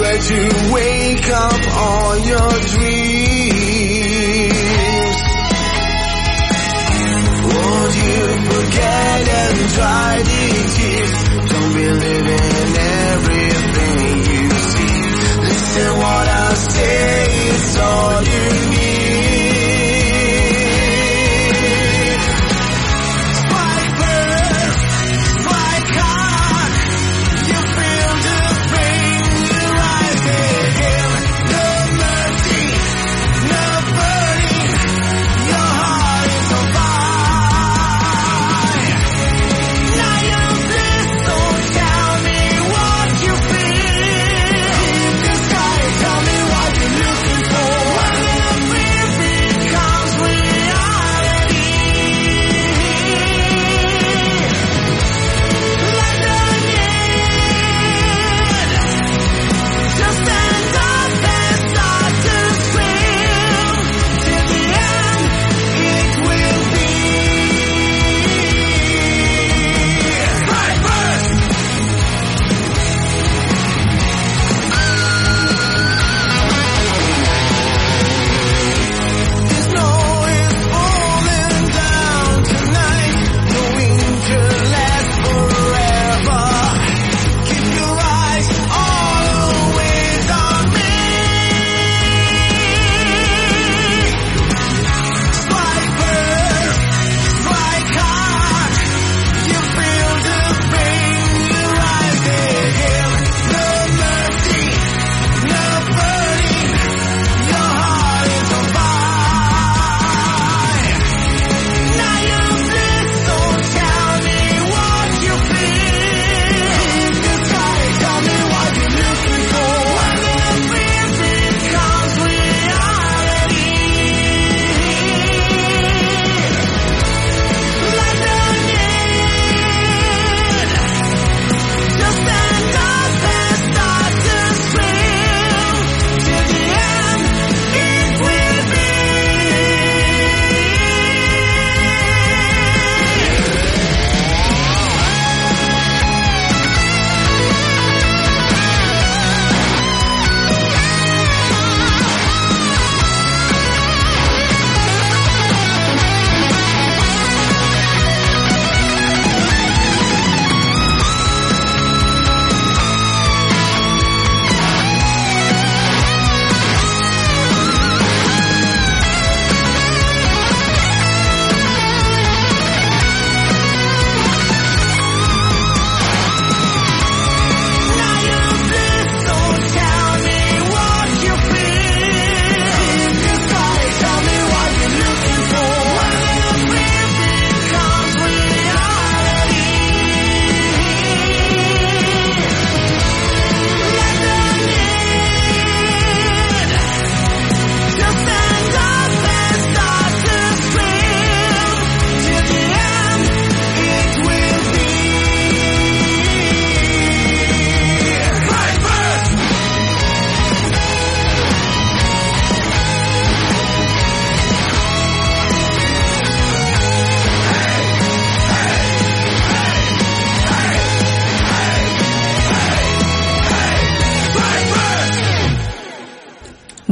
[0.00, 0.97] I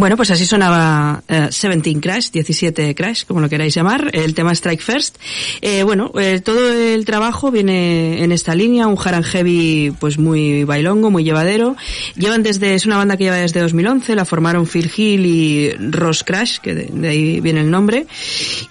[0.06, 4.52] Bueno, pues así sonaba eh, 17 Crash, 17 Crash, como lo queráis llamar, el tema
[4.52, 5.16] Strike First.
[5.60, 10.16] Eh, bueno, eh, todo el trabajo viene en esta línea, un hard and heavy pues
[10.16, 11.74] muy bailongo, muy llevadero.
[12.14, 16.22] Llevan desde, es una banda que lleva desde 2011, la formaron Phil Hill y Ross
[16.22, 18.06] Crash, que de, de ahí viene el nombre.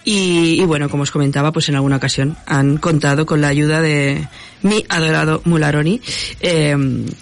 [0.06, 4.26] Y bueno, como os comentaba, pues en alguna ocasión han contado con la ayuda de
[4.66, 6.02] mi adorado Mularoni,
[6.42, 6.76] eh,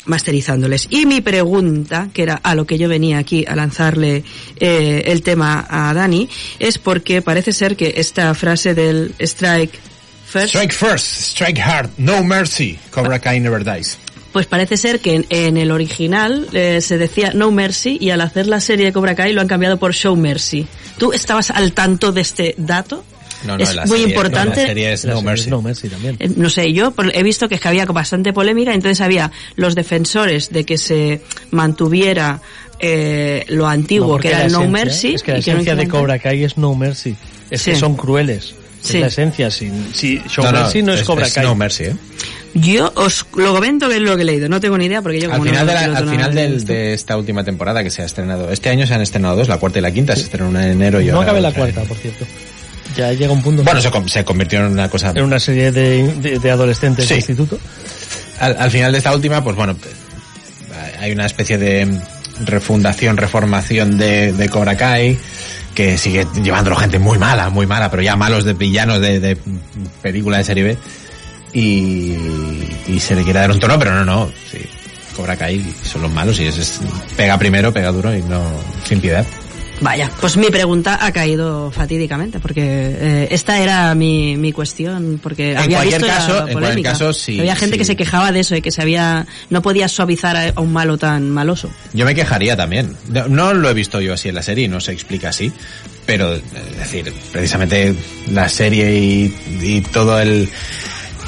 [0.06, 0.88] masterizándoles.
[0.90, 4.24] Y mi pregunta, que era a lo que yo venía aquí a lanzarle
[4.60, 6.28] eh, el tema a Dani,
[6.60, 9.78] es porque parece ser que esta frase del strike
[10.26, 12.78] first, Strike first, strike hard, no mercy.
[12.90, 13.98] Cobra Kai never dies.
[14.32, 18.20] pues parece ser que en, en el original eh, se decía No Mercy y al
[18.22, 20.66] hacer la serie de Cobra Kai lo han cambiado por Show Mercy.
[20.98, 23.04] ¿Tú estabas al tanto de este dato?
[23.46, 24.56] No, no, es la muy serie- importante.
[24.56, 25.50] no, la serie es La No serie Mercy.
[25.50, 26.16] No Mercy también.
[26.20, 29.32] Eh, no sé, yo por- he visto que, es que había bastante polémica, entonces había
[29.56, 31.22] los defensores de que se
[31.52, 32.42] mantuviera
[32.80, 35.14] eh, lo antiguo, que era el No esencia- Mercy.
[35.16, 37.16] Es que la y no esencia de Cobra Kai es No Mercy.
[37.50, 38.56] Es que son crueles.
[38.82, 38.96] Sí.
[38.98, 39.50] Es la esencia.
[39.50, 41.46] Si, si Show No, no, Mercy no es, Cobra Kai.
[41.46, 41.96] No Mercy, ¿eh?
[42.56, 45.20] Yo os lo comento que es lo que he leído, no tengo ni idea porque
[45.22, 46.74] yo Al como final, no de, la- al final de del- esto.
[46.74, 49.58] de esta última temporada que se ha estrenado, este año se han estrenado dos, la
[49.58, 51.98] cuarta y la quinta, se estrenó una en enero y no acabe la cuarta, por
[51.98, 52.26] cierto.
[52.96, 53.64] Ya llega un punto.
[53.64, 55.12] Bueno, se, se convirtió en una cosa...
[55.16, 57.14] en una serie de, de, de adolescentes Sí.
[57.14, 57.60] de instituto.
[58.40, 59.76] Al, al final de esta última, pues bueno,
[61.00, 62.00] hay una especie de
[62.46, 65.18] refundación, reformación de, de Cobra Kai,
[65.76, 69.38] que sigue llevándolo gente muy mala, muy mala, pero ya malos de villanos de, de
[70.02, 70.78] película de serie B.
[71.54, 72.16] Y,
[72.88, 74.60] y se le quiere dar un tono, pero no, no, sí.
[75.16, 76.80] Cobra Kai son los malos y es, es-
[77.16, 78.42] pega primero, pega duro y no
[78.88, 79.24] sin piedad.
[79.84, 85.52] Vaya, pues mi pregunta ha caído fatídicamente porque eh, esta era mi, mi cuestión porque
[85.52, 87.80] En había cualquier visto la caso- en cualquier caso, sí, había gente sí.
[87.80, 90.72] que se quejaba de eso, de que se había no podía suavizar a, a un
[90.74, 91.70] malo tan maloso.
[91.94, 92.96] Yo me quejaría también.
[93.10, 95.52] No, no lo he visto yo así en la serie, no se explica así.
[96.06, 96.42] Pero, es
[96.78, 97.96] decir, precisamente
[98.32, 100.50] la serie y, y todo el,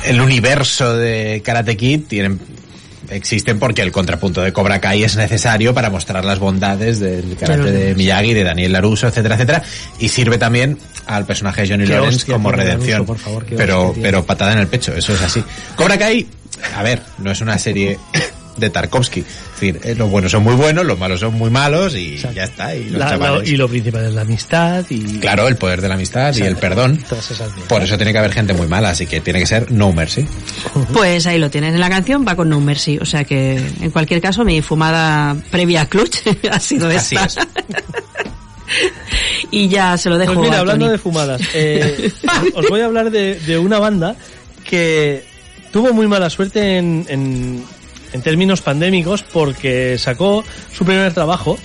[0.05, 2.39] el universo de Karate Kid tienen,
[3.09, 7.65] existen porque el contrapunto de Cobra Kai es necesario para mostrar las bondades del Claro.
[7.65, 9.63] de Miyagi, de Daniel LaRusso, etcétera, etcétera.
[9.99, 13.05] Y sirve también al personaje de Johnny Lawrence como redención.
[13.05, 15.43] Por favor, pero, pero patada en el pecho, eso es así.
[15.75, 16.27] Cobra Kai,
[16.75, 17.97] a ver, no es una serie
[18.57, 19.19] de Tarkovsky.
[19.21, 22.35] Es decir, eh, los buenos son muy buenos, los malos son muy malos y Exacto.
[22.35, 22.75] ya está.
[22.75, 23.49] Y los La- la- chavales.
[23.49, 25.19] y lo principal es la amistad y...
[25.19, 26.97] Claro, el poder de la amistad y el perdón.
[27.09, 27.67] Todas esas mierdas.
[27.67, 30.25] Por eso tiene que haber gente muy mala, así que tiene que ser no mercy.
[30.93, 31.73] Pues ahí lo tienes.
[31.73, 35.35] En la canción va con No Mercy, o sea que en cualquier caso mi fumada
[35.51, 36.17] previa a Clutch
[36.51, 37.25] ha sido Así esta.
[37.25, 37.47] es.
[39.51, 40.91] y ya se lo dejo Pues mira, a hablando Tony.
[40.93, 42.11] de fumadas, eh,
[42.55, 44.15] os voy a hablar de, de una banda
[44.63, 45.23] que
[45.71, 47.63] tuvo muy mala suerte en, en,
[48.15, 51.59] en términos pandémicos porque sacó su primer trabajo,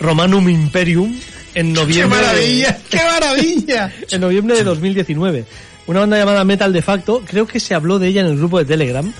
[0.00, 1.16] Romanum Imperium,
[1.54, 2.18] en noviembre,
[2.90, 3.92] ¡Qué maravilla!
[4.10, 5.44] en noviembre de 2019.
[5.86, 8.58] Una banda llamada Metal de Facto, creo que se habló de ella en el grupo
[8.58, 9.12] de Telegram,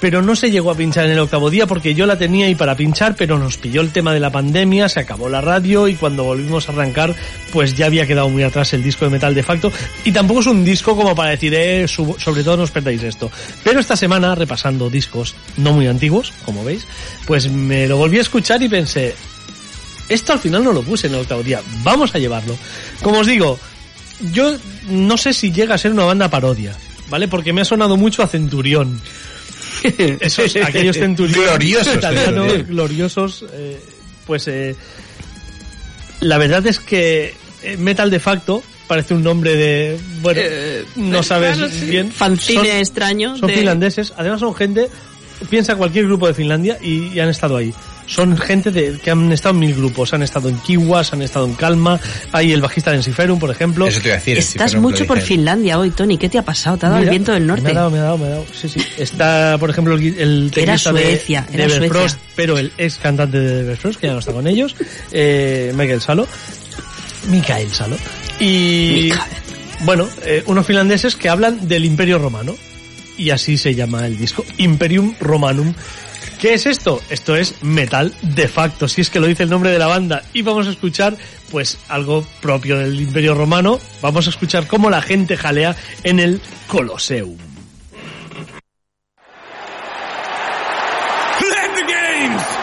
[0.00, 2.54] pero no se llegó a pinchar en el octavo día porque yo la tenía ahí
[2.54, 5.94] para pinchar, pero nos pilló el tema de la pandemia, se acabó la radio y
[5.94, 7.14] cuando volvimos a arrancar,
[7.52, 9.72] pues ya había quedado muy atrás el disco de Metal de Facto.
[10.04, 13.30] Y tampoco es un disco como para decir, eh, sobre todo no os perdáis esto.
[13.64, 16.86] Pero esta semana, repasando discos no muy antiguos, como veis,
[17.26, 19.14] pues me lo volví a escuchar y pensé,
[20.08, 22.56] esto al final no lo puse en el octavo día, vamos a llevarlo.
[23.02, 23.58] Como os digo,
[24.32, 24.56] yo
[24.88, 26.76] no sé si llega a ser una banda parodia,
[27.08, 27.28] ¿vale?
[27.28, 29.00] Porque me ha sonado mucho a Centurión.
[30.20, 33.80] Esos, aquellos centuriones Gloriosos italianos, gloriosos, eh,
[34.26, 34.74] pues eh,
[36.20, 40.40] la verdad es que eh, Metal de facto parece un nombre de, bueno,
[40.96, 41.86] no sabes claro, sí.
[41.86, 42.12] bien.
[42.12, 44.88] Fanzine Son- extraño Son de- finlandeses, además son gente,
[45.50, 47.74] piensa cualquier grupo de Finlandia y, y han estado ahí.
[48.06, 51.44] Son gente de, que han estado en mil grupos, han estado en Kiwas, han estado
[51.46, 51.98] en Calma,
[52.32, 53.86] hay el bajista de Ensiferum, por ejemplo.
[53.88, 54.38] Eso te iba a decir.
[54.38, 55.20] Estás mucho por.
[55.20, 56.16] Finlandia hoy, Tony.
[56.16, 56.76] ¿Qué te ha pasado?
[56.76, 57.70] ¿Te ha dado el viento del Me norte?
[57.70, 58.46] ha dado, me ha dado, me ha dado.
[58.58, 58.80] Sí, sí.
[58.96, 61.76] Está, por ejemplo, el, el Era de- Suecia, de, era Suecia.
[61.86, 64.76] Everfrost, pero el ex cantante de Everfrost, que ya no está con ellos,
[65.10, 66.28] eh, Michael Salo.
[67.28, 67.96] Mikael Salo.
[68.38, 69.20] Y, Mikael.
[69.84, 72.54] bueno, eh, unos finlandeses que hablan del Imperio Romano.
[73.18, 75.72] Y así se llama el disco, Imperium Romanum.
[76.40, 77.00] ¿Qué es esto?
[77.08, 80.22] Esto es metal de facto, si es que lo dice el nombre de la banda.
[80.34, 81.16] Y vamos a escuchar,
[81.50, 83.80] pues, algo propio del Imperio Romano.
[84.02, 87.36] Vamos a escuchar cómo la gente jalea en el Colosseum.
[91.76, 92.55] The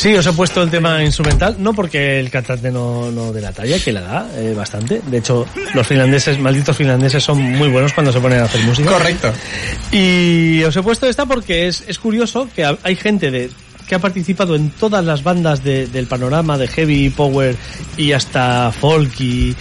[0.00, 3.52] Sí, os he puesto el tema instrumental, no porque el cantante no, no de la
[3.52, 5.02] talla, que la da eh, bastante.
[5.06, 8.90] De hecho, los finlandeses, malditos finlandeses, son muy buenos cuando se ponen a hacer música.
[8.92, 9.30] Correcto.
[9.92, 13.50] Y os he puesto esta porque es, es curioso que ha- hay gente de
[13.86, 17.54] que ha participado en todas las bandas de- del panorama de heavy power
[17.98, 19.54] y hasta folk y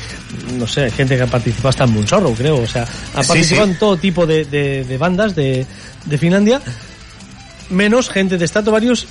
[0.57, 2.83] no sé, gente que ha participado hasta en Moonsorrow, creo, o sea,
[3.15, 3.71] ha participado sí.
[3.73, 5.65] en todo tipo de, de- de bandas de,
[6.05, 6.61] de Finlandia,
[7.71, 9.07] menos gente de Stratovarius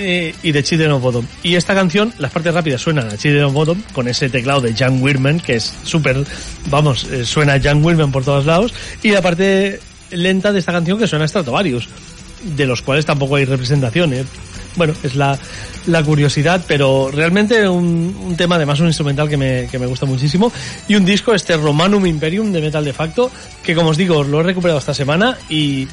[0.00, 1.26] y de Children of Bottom.
[1.42, 4.74] Y esta canción, las partes rápidas suenan a Children of Bottom con ese teclado de
[4.74, 6.24] Jan Wirman, que es súper,
[6.70, 10.72] vamos, eh, suena a Jan Wirman por todos lados, y la parte lenta de esta
[10.72, 11.88] canción que suena a Stratovarius,
[12.56, 14.24] de los cuales tampoco hay representación, ¿eh?
[14.76, 15.38] Bueno, es la,
[15.86, 20.04] la curiosidad, pero realmente un, un tema, además un instrumental que me, que me gusta
[20.04, 20.52] muchísimo,
[20.86, 23.30] y un disco, este Romanum Imperium de Metal de Facto,
[23.62, 25.88] que como os digo, lo he recuperado esta semana y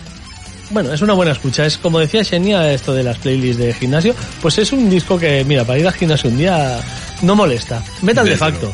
[0.74, 1.66] bueno, es una buena escucha.
[1.66, 5.44] Es como decía Xenia, esto de las playlists de gimnasio, pues es un disco que,
[5.46, 6.80] mira, para ir al gimnasio un día
[7.22, 7.82] no molesta.
[8.02, 8.74] Metal de facto.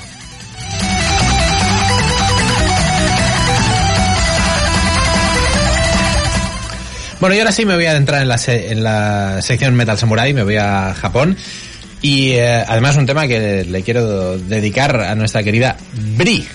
[7.19, 9.98] Bueno, y ahora sí me voy a adentrar en la, se- en la sección Metal
[9.98, 11.36] Samurai, me voy a Japón.
[12.02, 15.76] Y eh, además un tema que le quiero dedicar a nuestra querida
[16.16, 16.48] Bri.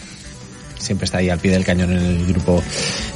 [0.79, 2.63] Siempre está ahí al pie del cañón en el grupo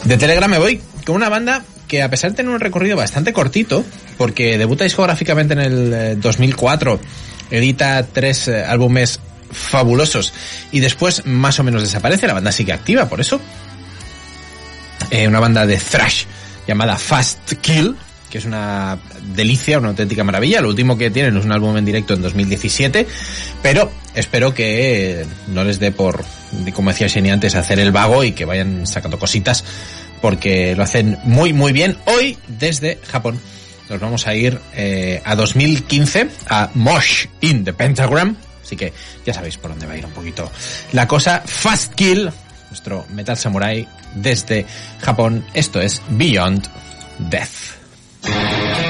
[0.05, 0.51] de Telegram.
[0.51, 3.85] Me voy con una banda que a pesar de tener un recorrido bastante cortito,
[4.17, 7.01] porque debuta discográficamente en el eh, 2004,
[7.51, 9.19] edita tres eh, álbumes
[9.51, 10.35] fabulosos
[10.71, 13.41] y después más o menos desaparece, la banda sigue activa, por eso
[15.11, 16.25] eh, una banda de thrash
[16.67, 17.97] llamada Fast Kill,
[18.29, 18.99] que es una
[19.35, 20.61] delicia, una auténtica maravilla.
[20.61, 23.07] Lo último que tienen es un álbum en directo en 2017,
[23.63, 26.25] pero espero que eh, no les dé por,
[26.75, 29.65] como decía Sheni antes, hacer el vago y que vayan sacando cositas,
[30.21, 31.97] porque lo hacen muy, muy bien.
[32.07, 33.41] Hoy, desde Japón,
[33.89, 38.37] nos vamos a ir eh, a 2015, a Mosh in the Pentagram.
[38.63, 38.93] Así que
[39.25, 40.51] ya sabéis por dónde va a ir un poquito
[40.93, 41.43] la cosa.
[41.45, 42.31] Fast Kill,
[42.69, 44.67] nuestro Metal Samurai desde
[45.01, 45.45] Japón.
[45.55, 46.69] Esto es Beyond
[47.19, 48.88] Death.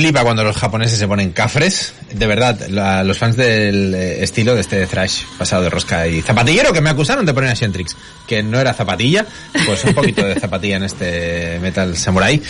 [0.00, 1.92] Flipa cuando los japoneses se ponen cafres.
[2.14, 6.22] De verdad, la- los fans del eh, estilo de este thrash pasado de rosca y
[6.22, 7.94] zapatillero que me acusaron de poner a Shentrix,
[8.26, 9.26] que no era zapatilla,
[9.66, 12.40] pues un poquito de zapatilla en este Metal Samurai.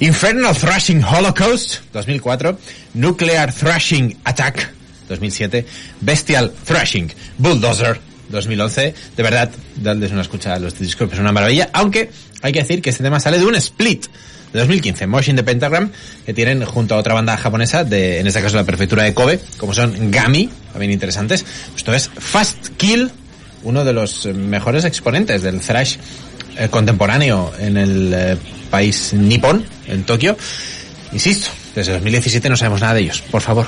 [0.00, 2.58] Infernal Thrashing Holocaust, 2004.
[2.92, 4.70] Nuclear Thrashing Attack,
[5.08, 5.64] 2007.
[6.02, 8.94] Bestial Thrashing Bulldozer, 2011.
[9.16, 11.70] De verdad, dadles una escucha a los discos, es una maravilla.
[11.72, 12.10] Aunque
[12.42, 14.04] hay que decir que este tema sale de un split
[14.52, 15.90] de 2015, Motion the Pentagram,
[16.24, 19.40] que tienen junto a otra banda japonesa, de, en este caso la prefectura de Kobe,
[19.56, 21.44] como son Gami, también interesantes.
[21.76, 23.10] Esto es Fast Kill,
[23.62, 25.96] uno de los eh, mejores exponentes del thrash
[26.56, 28.36] eh, contemporáneo en el eh,
[28.70, 30.36] país nipón, en Tokio.
[31.12, 33.20] Insisto, desde 2017 no sabemos nada de ellos.
[33.20, 33.66] Por favor,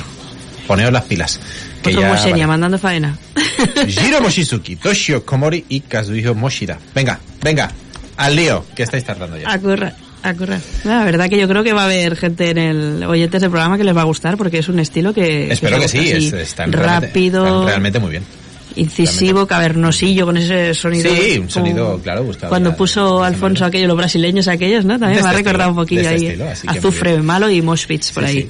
[0.67, 1.41] poneos las pilas.
[1.83, 2.47] Que Otro ya Mosenia, vale.
[2.47, 3.19] mandando faena.
[3.87, 6.79] Jiro Moshizuki, Toshio Komori y Kazuhiro Moshida.
[6.95, 7.71] Venga, venga,
[8.17, 9.51] al lío, que estáis tardando ya.
[9.53, 10.61] A currar, a currar.
[10.85, 13.77] La verdad que yo creo que va a haber gente en el oyentes del programa
[13.79, 15.51] que les va a gustar porque es un estilo que...
[15.53, 18.23] Espero que me sí, es, están realmente- rápido, están realmente muy bien.
[18.77, 21.11] incisivo, cavernosillo, con ese sonido.
[21.11, 23.67] Sí, un como- sonido, claro, buscado Cuando ya puso Alfonso manera.
[23.67, 24.99] aquellos, los brasileños aquellos, ¿no?
[24.99, 26.53] También De me ha este recordado un estilo, poquillo de este ahí.
[26.53, 28.43] estilo, que Azufre malo y Moshpits por Sí, ahí.
[28.43, 28.49] sí.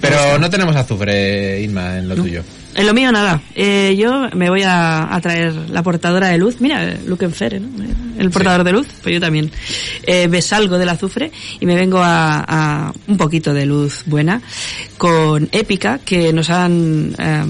[0.00, 2.42] Pero no tenemos azufre, Inma, en lo tuyo.
[2.74, 3.40] En lo mío nada.
[3.54, 6.56] Eh, yo me voy a, a traer la portadora de luz.
[6.60, 7.68] Mira, Luke Enfere, ¿no?
[8.18, 8.86] El portador de luz.
[9.02, 9.50] Pues yo también.
[10.04, 12.44] Eh, me salgo del azufre y me vengo a,
[12.86, 14.40] a un poquito de luz buena
[14.96, 17.44] con Épica, que nos han eh,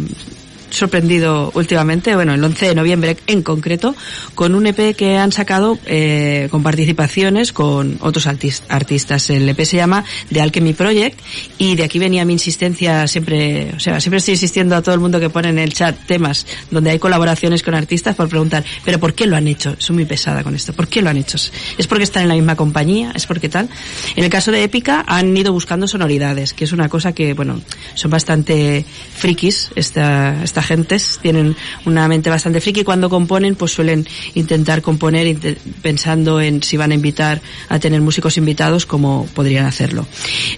[0.73, 3.95] sorprendido últimamente, bueno, el 11 de noviembre en concreto,
[4.35, 9.31] con un EP que han sacado eh, con participaciones con otros artis- artistas.
[9.31, 11.19] El EP se llama The Alchemy Project
[11.59, 15.01] y de aquí venía mi insistencia siempre, o sea, siempre estoy insistiendo a todo el
[15.01, 18.99] mundo que pone en el chat temas donde hay colaboraciones con artistas por preguntar, pero
[18.99, 19.77] ¿por qué lo han hecho?
[19.79, 20.73] Soy muy pesada con esto.
[20.73, 21.37] ¿Por qué lo han hecho?
[21.79, 23.13] ¿Es porque están en la misma compañía?
[23.15, 23.69] ¿Es porque tal?
[24.17, 27.61] En el caso de Épica han ido buscando sonoridades, que es una cosa que, bueno,
[27.95, 28.85] son bastante
[29.17, 32.85] frikis esta, esta gentes, tienen una mente bastante friki.
[32.85, 35.37] Cuando componen, pues suelen intentar componer
[35.83, 40.07] pensando en si van a invitar a tener músicos invitados, como podrían hacerlo.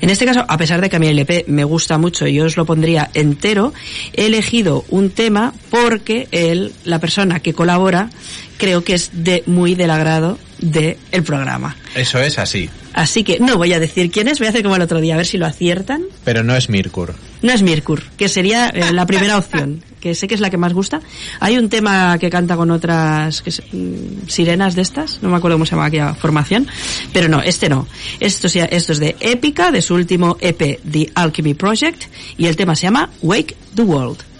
[0.01, 2.35] En este caso, a pesar de que a mí el EP me gusta mucho y
[2.35, 3.73] yo os lo pondría entero,
[4.13, 8.11] he elegido un tema porque él, la persona que colabora,
[8.57, 11.77] creo que es de muy del agrado del programa.
[11.95, 12.69] Eso es así.
[12.95, 15.15] Así que no voy a decir quién es, voy a hacer como el otro día,
[15.15, 16.05] a ver si lo aciertan.
[16.25, 17.15] Pero no es Mirkur.
[17.43, 20.57] No es Mirkur, que sería eh, la primera opción, que sé que es la que
[20.57, 21.01] más gusta.
[21.41, 25.57] Hay un tema que canta con otras que mm, sirenas de estas, no me acuerdo
[25.57, 26.69] cómo se llama aquella formación,
[27.13, 27.87] pero no, este no.
[28.21, 32.05] Esto, esto es de Épica, de su último EP, The Alchemy Project,
[32.37, 34.34] y el tema se llama Wake the World.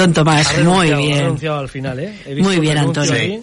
[0.00, 1.18] Don Tomás, Ha muy ha bien.
[1.18, 2.14] renunciado al final, ¿eh?
[2.26, 3.12] He visto Muy bien, Antonio.
[3.12, 3.42] ahí.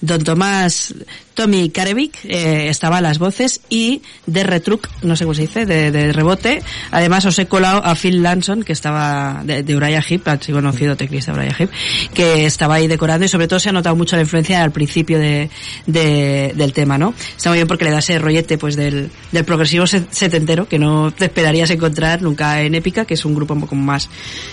[0.00, 0.94] Don Tomás,
[1.32, 5.66] Tommy Karevic eh, estaba a las voces y de retruc, no sé cómo se dice,
[5.66, 6.62] de, de rebote.
[6.92, 10.96] Además os he colado a Phil Lanson, que estaba de, de Uriah Heep, así conocido
[10.96, 11.70] teclista Uriah Heep,
[12.12, 15.18] que estaba ahí decorando y sobre todo se ha notado mucho la influencia al principio
[15.18, 15.50] de,
[15.86, 17.12] de- del tema, ¿no?
[17.36, 20.78] Está muy bien porque le da ese rollete pues del, del progresivo se- setentero que
[20.78, 24.08] no te esperarías encontrar nunca en Épica, que es un grupo un poco más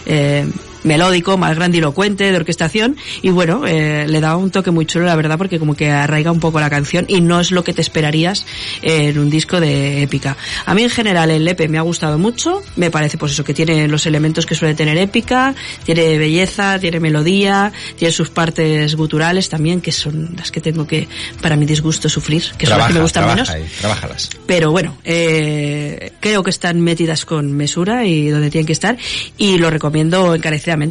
[0.08, 0.48] eh,
[0.84, 5.16] melódico, más grandilocuente, de orquestación, y bueno, eh, le da un toque muy chulo, la
[5.16, 7.82] verdad, porque como que arraiga un poco la canción y no es lo que te
[7.82, 8.46] esperarías
[8.82, 10.38] en un disco de épica.
[10.66, 13.54] A mí en general el EP me ha gustado mucho, me parece pues eso, que
[13.54, 19.50] tiene los elementos que suele tener épica, tiene belleza, tiene melodía, tiene sus partes guturales
[19.50, 21.08] también, que son las que tengo que,
[21.42, 23.50] para mi disgusto, sufrir, que son las que me gustan trabaja menos.
[23.50, 24.30] ahí, trabájalas.
[24.46, 28.98] Pero bueno, eh, creo que están metidas con mesura y donde tienen que estar
[29.38, 30.38] y lo recomiendo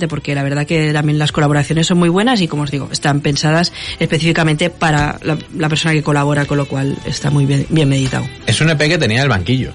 [0.08, 3.20] porque la verdad que también las colaboraciones son muy buenas y como os digo, están
[3.20, 7.88] pensadas específicamente para la, la persona que colabora, con lo cual está muy bien, bien
[7.88, 8.26] meditado.
[8.46, 9.72] Es un EP que tenía el banquillo,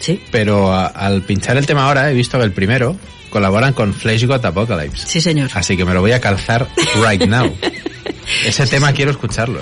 [0.00, 2.96] Sí, pero a- al pinchar el tema ahora he visto que el primero
[3.28, 5.06] colaboran con Flash God Apocalypse.
[5.06, 5.50] sí señor.
[5.54, 6.66] Así que me lo voy a calzar
[7.06, 7.52] right now.
[8.44, 9.60] Ese tema quiero escucharlo.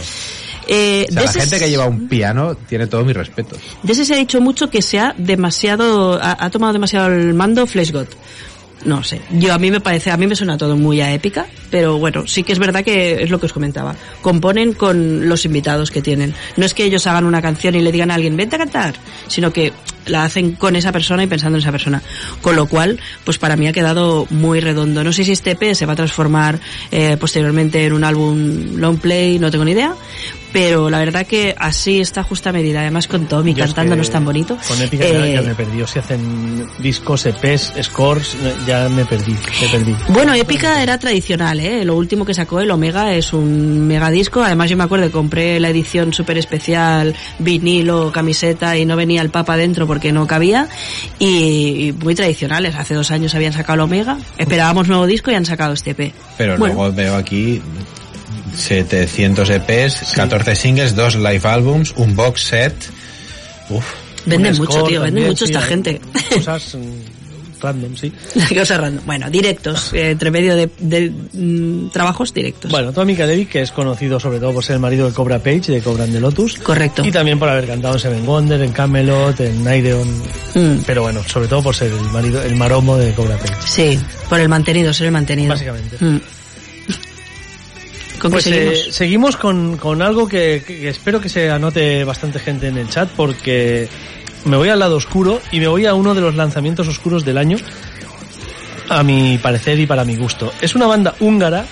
[0.70, 3.56] Eh, O sea, la gente que lleva un piano tiene todo mi respeto.
[3.82, 7.32] De ese se ha dicho mucho que se ha demasiado, ha, ha tomado demasiado el
[7.34, 8.06] mando Flash God.
[8.84, 11.46] No sé, yo a mí me parece, a mí me suena todo muy a épica,
[11.70, 13.96] pero bueno, sí que es verdad que es lo que os comentaba.
[14.22, 16.34] Componen con los invitados que tienen.
[16.56, 18.94] No es que ellos hagan una canción y le digan a alguien, vente a cantar,
[19.26, 19.72] sino que
[20.06, 22.02] la hacen con esa persona y pensando en esa persona.
[22.40, 25.04] Con lo cual, pues para mí ha quedado muy redondo.
[25.04, 28.98] No sé si este EP se va a transformar eh, posteriormente en un álbum long
[28.98, 29.94] play, no tengo ni idea,
[30.52, 32.80] pero la verdad que así está justa medida.
[32.80, 34.56] Además con Tommy Yo es cantando que no es tan bonito.
[34.68, 35.82] Con Épica Eh, ya, me perdí.
[35.86, 38.36] Si hacen discos, EPs, scores,
[38.66, 39.32] ya me perdí.
[39.32, 39.94] Me perdí.
[40.08, 41.84] Bueno, Épica era tradicional, ¿eh?
[41.84, 44.42] Lo último que sacó el Omega es un megadisco.
[44.42, 49.22] Además, yo me acuerdo que compré la edición súper especial, vinilo, camiseta y no venía
[49.22, 50.68] el Papa dentro porque no cabía.
[51.18, 52.74] Y, y muy tradicionales.
[52.74, 54.18] Hace dos años habían sacado el Omega.
[54.38, 56.12] Esperábamos nuevo disco y han sacado este EP.
[56.36, 56.74] Pero Bueno.
[56.74, 57.60] luego veo aquí
[58.54, 62.74] 700 EPs, 14 singles, dos live albums, un box set.
[63.70, 63.84] Uf,
[64.28, 65.02] Venden mucho, score tío.
[65.02, 66.00] Venden mucho sí, esta gente.
[66.34, 68.12] Cosas mm, random, sí.
[68.54, 69.06] Cosas random.
[69.06, 69.92] Bueno, directos.
[69.94, 72.70] eh, entre medio de, de, mm, trabajos directos.
[72.70, 75.72] Bueno, Tommy Kadevic, que es conocido sobre todo por ser el marido de Cobra Page,
[75.72, 76.58] de Cobra and the Lotus.
[76.58, 77.04] Correcto.
[77.04, 80.08] Y también por haber cantado en Seven Wonder, en Camelot, en Naideon.
[80.54, 80.82] Mm.
[80.86, 83.54] Pero bueno, sobre todo por ser el marido, el maromo de Cobra Page.
[83.64, 85.50] Sí, por el mantenido, ser el mantenido.
[85.50, 85.96] Básicamente.
[86.00, 86.20] Mm.
[88.18, 89.36] ¿Con qué Pues eh, seguimos?
[89.36, 93.88] con, con algo que, que espero que se anote bastante gente en el chat porque
[94.44, 97.38] me voy al lado oscuro y me voy a uno de los lanzamientos oscuros del
[97.38, 97.56] año
[98.88, 100.52] a mi parecer y para mi gusto.
[100.60, 101.64] Es una banda húngara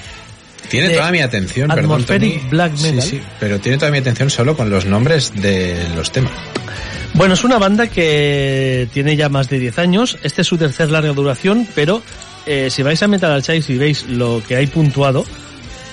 [0.68, 2.50] tiene toda mi atención, perdón, Atmospheric Tony.
[2.50, 3.02] Black Sí, Metal.
[3.02, 6.32] sí, pero tiene toda mi atención solo con los nombres de los temas.
[7.14, 10.18] Bueno, es una banda que tiene ya más de 10 años.
[10.22, 12.02] Este es su tercer larga duración, pero
[12.46, 15.24] eh, si vais a Metal Archives y veis lo que hay puntuado,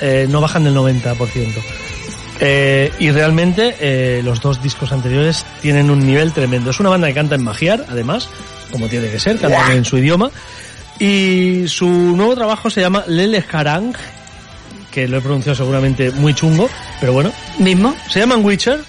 [0.02, 1.16] eh, no bajan del 90%.
[2.40, 6.72] Eh, y realmente eh, los dos discos anteriores tienen un nivel tremendo.
[6.72, 8.28] Es una banda que canta en magiar, además,
[8.72, 10.32] como tiene que ser, canta en su idioma.
[11.00, 13.94] Y su nuevo trabajo se llama Lele Harang,
[14.92, 17.96] que lo he pronunciado seguramente muy chungo, pero bueno, ¿Mismo?
[18.10, 18.80] se llaman Witcher,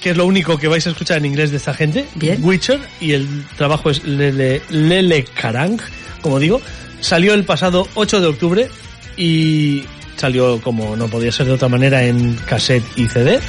[0.00, 2.06] que es lo único que vais a escuchar en inglés de esta gente.
[2.14, 2.38] Bien.
[2.42, 5.78] Witcher, y el trabajo es Lele, Lele Karang,
[6.22, 6.60] como digo.
[7.00, 8.68] Salió el pasado 8 de octubre
[9.16, 9.84] y
[10.16, 13.40] salió como no podía ser de otra manera en cassette y CD.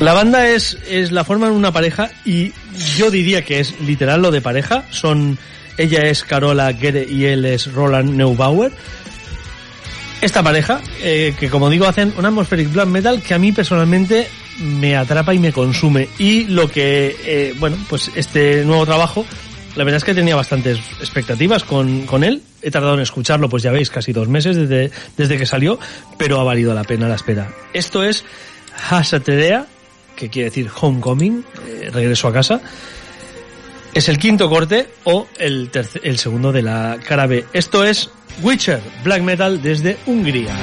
[0.00, 2.52] La banda es, es la forman una pareja y
[2.96, 4.84] yo diría que es literal lo de pareja.
[4.90, 5.38] Son,
[5.78, 8.72] ella es Carola Gere y él es Roland Neubauer
[10.20, 14.28] esta pareja, eh, que como digo, hacen un atmospheric black metal que a mí personalmente
[14.60, 16.08] me atrapa y me consume.
[16.18, 19.26] Y lo que, eh, bueno, pues este nuevo trabajo,
[19.76, 22.42] la verdad es que tenía bastantes expectativas con, con él.
[22.62, 25.78] He tardado en escucharlo, pues ya veis, casi dos meses desde, desde que salió,
[26.16, 27.52] pero ha valido la pena la espera.
[27.74, 28.24] Esto es
[28.88, 29.66] Hasaterea,
[30.16, 32.60] que quiere decir Homecoming, eh, regreso a casa.
[33.92, 35.70] Es el quinto corte o el,
[36.02, 37.44] el segundo de la cara B.
[37.52, 38.10] Esto es
[38.42, 40.54] Witcher Black Metal desde Hungría.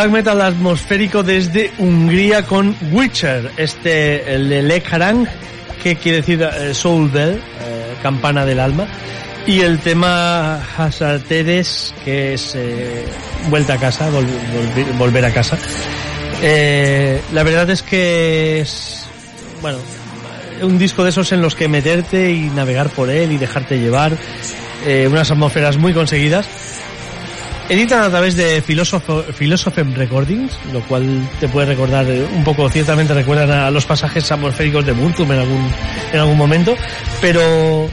[0.00, 5.26] Black metal atmosférico desde Hungría con Witcher, este el Lelek Harang,
[5.82, 8.86] que quiere decir eh, Soul Bell, eh, campana del alma,
[9.46, 13.04] y el tema Hasarteres, que es eh,
[13.50, 15.58] vuelta a casa, vol- volver, a casa.
[16.40, 19.06] La verdad es que es,
[19.60, 19.80] bueno,
[20.62, 24.16] un disco de esos en los que meterte y navegar por él y dejarte llevar,
[25.10, 26.46] unas atmósferas muy conseguidas.
[27.70, 31.06] Editan a través de Philosoph- Philosophem Recordings, lo cual
[31.38, 35.38] te puede recordar eh, un poco, ciertamente recuerdan a los pasajes atmosféricos de Multum en
[35.38, 35.70] algún,
[36.12, 36.74] en algún momento,
[37.20, 37.88] pero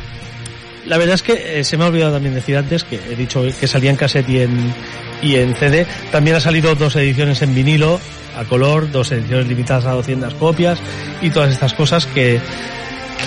[0.88, 3.44] la verdad es que eh, se me ha olvidado también decir antes que he dicho
[3.60, 4.74] que salía en cassette y en,
[5.22, 5.86] y en CD.
[6.12, 8.00] También ha salido dos ediciones en vinilo,
[8.36, 10.80] a color, dos ediciones limitadas a 200 copias
[11.22, 12.40] y todas estas cosas que,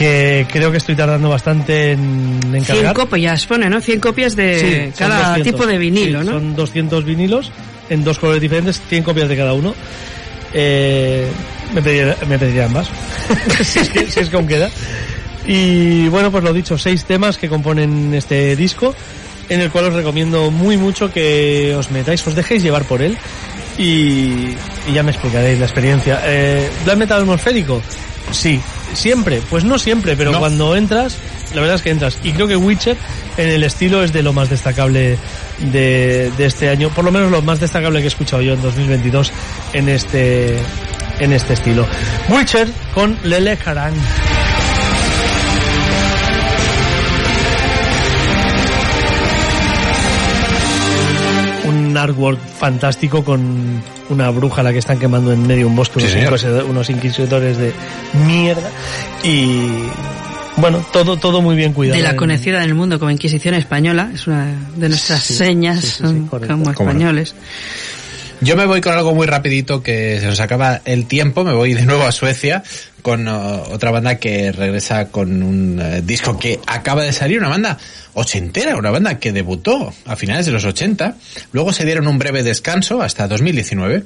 [0.01, 2.95] que creo que estoy tardando bastante en 100 encargar.
[2.95, 3.83] copias pone, ¿no?
[3.83, 5.53] 100 copias de Sí, cada 200.
[5.53, 6.33] tipo de vinilo, Sí, ¿no?
[6.33, 7.53] Son 200 vinilos
[7.91, 9.75] en dos colores diferentes, 100 copias de cada uno.
[10.55, 11.27] Eh,
[11.75, 12.89] me, pediría, me pedirían más,
[13.63, 14.71] si, es que, si es que aún queda.
[15.47, 18.95] Y bueno, pues lo dicho, seis temas que componen este disco,
[19.51, 23.19] en el cual os recomiendo muy mucho que os metáis, os dejéis llevar por él
[23.77, 23.83] y,
[24.89, 26.23] y ya me explicaréis la experiencia.
[26.25, 27.83] Eh, ¿Black metal atmosférico?
[28.33, 28.59] Sí.
[28.95, 29.41] ¿Siempre?
[29.49, 30.39] Pues no siempre, pero No.
[30.39, 31.17] cuando entras,
[31.55, 32.19] la verdad es que entras.
[32.23, 32.97] Y creo que Witcher
[33.37, 35.17] en el estilo es de lo más destacable
[35.59, 38.63] de, de este año, por lo menos lo más destacable que he escuchado yo en
[38.63, 39.33] 2022
[39.73, 40.59] en este,
[41.21, 41.87] en este estilo.
[42.29, 43.95] Witcher con Lele Harang.
[52.03, 56.01] Artwork fantástico con una bruja a la que están quemando en medio de un bosque
[56.01, 57.73] Sí, unos, inquisidores, unos inquisidores de
[58.27, 58.71] mierda.
[59.25, 59.69] Y
[60.57, 64.11] bueno todo todo muy bien cuidado De la conocida en el mundo como Inquisición Española,
[64.13, 64.47] es una
[64.77, 67.11] de nuestras Sí, señas sí, como no.
[68.43, 71.45] Yo me voy con algo muy rapidito que se nos acaba el tiempo.
[71.45, 72.63] Me voy de nuevo a Suecia
[73.03, 77.51] con uh, otra banda que regresa con un eh, disco que acaba de salir, una
[77.51, 77.77] banda
[78.15, 81.17] ochentera, una banda que debutó a finales de los 80.
[81.53, 84.05] Luego se dieron un breve descanso hasta 2019.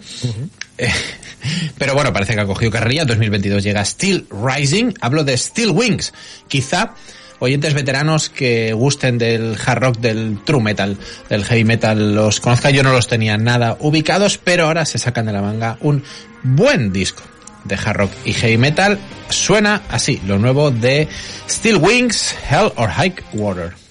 [0.79, 0.89] Eh,
[1.79, 3.03] pero bueno, parece que ha cogido carrera.
[3.03, 4.95] En 2022 llega Steel Rising.
[5.01, 6.13] Hablo de Steel Wings.
[6.49, 6.95] Quizá
[7.45, 10.97] oyentes veteranos que gusten del hard rock, del true metal,
[11.29, 12.71] del heavy metal, los conozca.
[12.71, 16.03] Yo no los tenía nada ubicados, pero ahora se sacan de la manga un
[16.43, 17.23] buen disco
[17.65, 18.99] de hard rock y heavy metal.
[19.29, 21.09] Suena así, lo nuevo de
[21.49, 23.84] Steel Wings, Hell or High Water.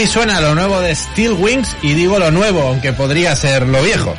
[0.00, 3.82] Así suena lo nuevo de Steel Wings y digo lo nuevo, aunque podría ser lo
[3.82, 4.14] viejo.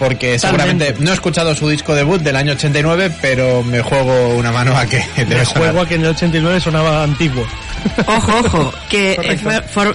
[0.00, 4.50] Porque seguramente no he escuchado su disco debut del año 89, pero me juego una
[4.50, 5.46] mano a que sonar.
[5.46, 7.46] juego a que en el 89 sonaba antiguo.
[8.04, 9.38] Ojo, ojo, que eh,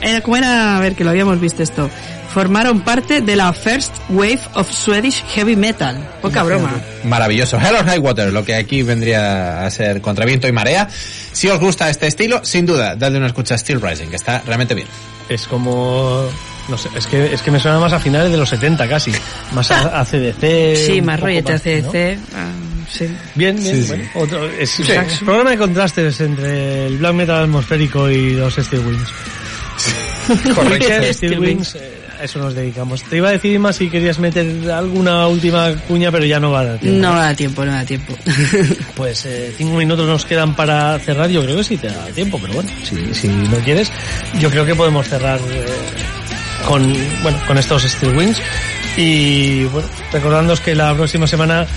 [0.02, 0.78] era, ¿cómo era?
[0.78, 1.90] A ver, que lo habíamos visto esto.
[2.34, 5.98] Formaron parte de la First Wave of Swedish Heavy Metal.
[6.22, 6.72] Poca broma.
[7.04, 7.58] Maravilloso.
[7.58, 10.88] Hello Nightwater, lo que aquí vendría a ser contra viento y marea.
[11.34, 14.42] Si os gusta este estilo, sin duda, dadle una escucha a Steel Rising, que está
[14.46, 14.88] realmente bien.
[15.30, 16.28] Es como...
[16.70, 19.12] No sé, es que, es que me suena más a finales de los 70 casi.
[19.54, 20.76] Más a, a CDC.
[20.76, 21.72] Sí, un más rollete más, ¿no?
[21.72, 22.20] ACDC.
[22.36, 22.52] ah,
[22.92, 23.06] sí.
[23.36, 23.76] Bien, bien.
[23.76, 23.88] Sí, sí.
[23.88, 24.84] bueno, otro- es, Sí.
[24.84, 29.10] es programa de contrastes entre el black metal atmosférico y los Steel Wings.
[30.56, 30.88] Correcto.
[30.88, 33.04] Steel Steel Wings, eh, a eso nos dedicamos.
[33.04, 36.62] Te iba a decir más si querías meter alguna última cuña, pero ya no va
[36.62, 37.00] a dar tiempo.
[37.00, 38.14] No da tiempo, no da tiempo.
[38.96, 41.30] Pues eh, cinco minutos nos quedan para cerrar.
[41.30, 43.92] Yo creo que sí te da tiempo, pero bueno, si, si no quieres,
[44.40, 45.66] yo creo que podemos cerrar eh,
[46.68, 48.42] con bueno con estos Steel Wings.
[48.98, 51.68] Y bueno, recordándoos que la próxima semana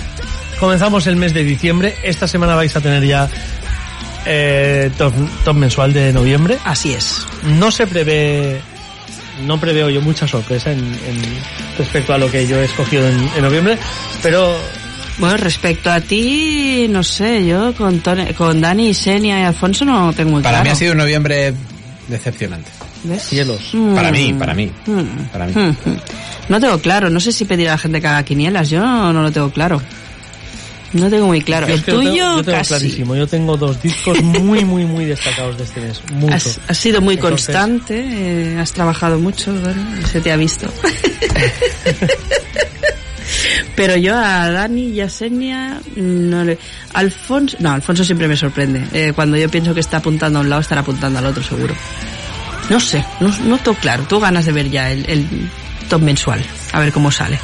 [0.59, 1.94] comenzamos el mes de diciembre.
[2.02, 3.28] Esta semana vais a tener ya
[4.27, 5.12] eh, top,
[5.44, 6.59] top mensual de noviembre.
[6.65, 7.27] Así es.
[7.44, 8.60] No se prevé,
[9.47, 11.41] no preveo yo mucha sorpresa en, en-
[11.78, 13.78] respecto a lo que yo he escogido en, en noviembre,
[14.23, 14.55] pero
[15.19, 20.12] Bueno, respecto a ti, no sé, yo con, Tony- con Dani, Senia y Alfonso no
[20.12, 20.65] tengo muy Para claro.
[20.65, 21.52] mí ha sido un noviembre
[22.09, 22.70] decepcionante.
[23.02, 23.23] ¿Ves?
[23.23, 23.70] cielos.
[23.73, 23.94] Mm.
[23.94, 24.70] Para mí, para mí.
[24.86, 25.01] Mm.
[25.33, 25.52] Para mí.
[25.55, 25.73] Mm.
[26.51, 29.23] No tengo claro, no sé si pedir a la gente que haga quinielas, yo no
[29.23, 29.81] lo tengo claro.
[30.93, 31.69] No tengo muy claro.
[31.69, 32.69] Yo El tuyo tengo, yo tengo casi.
[32.69, 33.15] clarísimo.
[33.17, 36.01] Yo tengo dos discos muy, muy, muy destacados de este mes.
[36.12, 36.35] Mucho.
[36.35, 38.05] Has, has sido muy Entonces- constante,
[38.55, 39.55] eh, has trabajado mucho,
[40.10, 40.67] se te ha visto.
[43.77, 46.59] Pero yo a Dani y a Senia no le...
[46.94, 48.85] Alfonso, no, Alfonso siempre me sorprende.
[48.93, 51.75] Eh, cuando yo pienso que está apuntando a un lado, estará apuntando al otro seguro.
[52.69, 54.05] No sé, no, no tengo claro.
[54.09, 55.27] Tú ganas de ver ya el, el
[55.89, 57.39] top mensual, a ver cómo sale.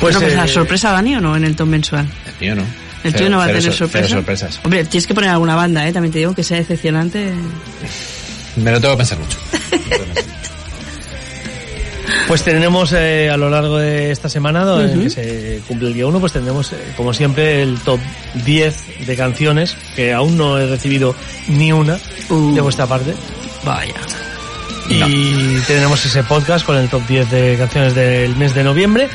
[0.00, 2.06] Pues, Pues, eh, ¿a sorpresa Dani o no en el top mensual?
[2.26, 2.62] El mío no.
[2.62, 4.08] El Cero- tuyo no va a tener sorpresa.
[4.08, 4.60] sorpresas.
[4.64, 5.92] Hombre, tienes que poner alguna banda, ¿eh?
[5.92, 7.32] También te digo que sea decepcionante.
[8.56, 9.38] Me lo tengo que pensar mucho.
[12.26, 14.80] Pues tendremos eh, a lo largo de esta semana, ¿no?
[14.82, 18.00] en que se cumple el día 1, pues tendremos, eh, como siempre, el top
[18.44, 21.14] 10 de canciones, que aún no he recibido
[21.48, 22.54] ni una Uh.
[22.54, 23.14] de vuestra parte.
[23.64, 23.94] Vaya.
[24.88, 29.08] Y tendremos ese podcast con el top 10 de canciones del mes de noviembre.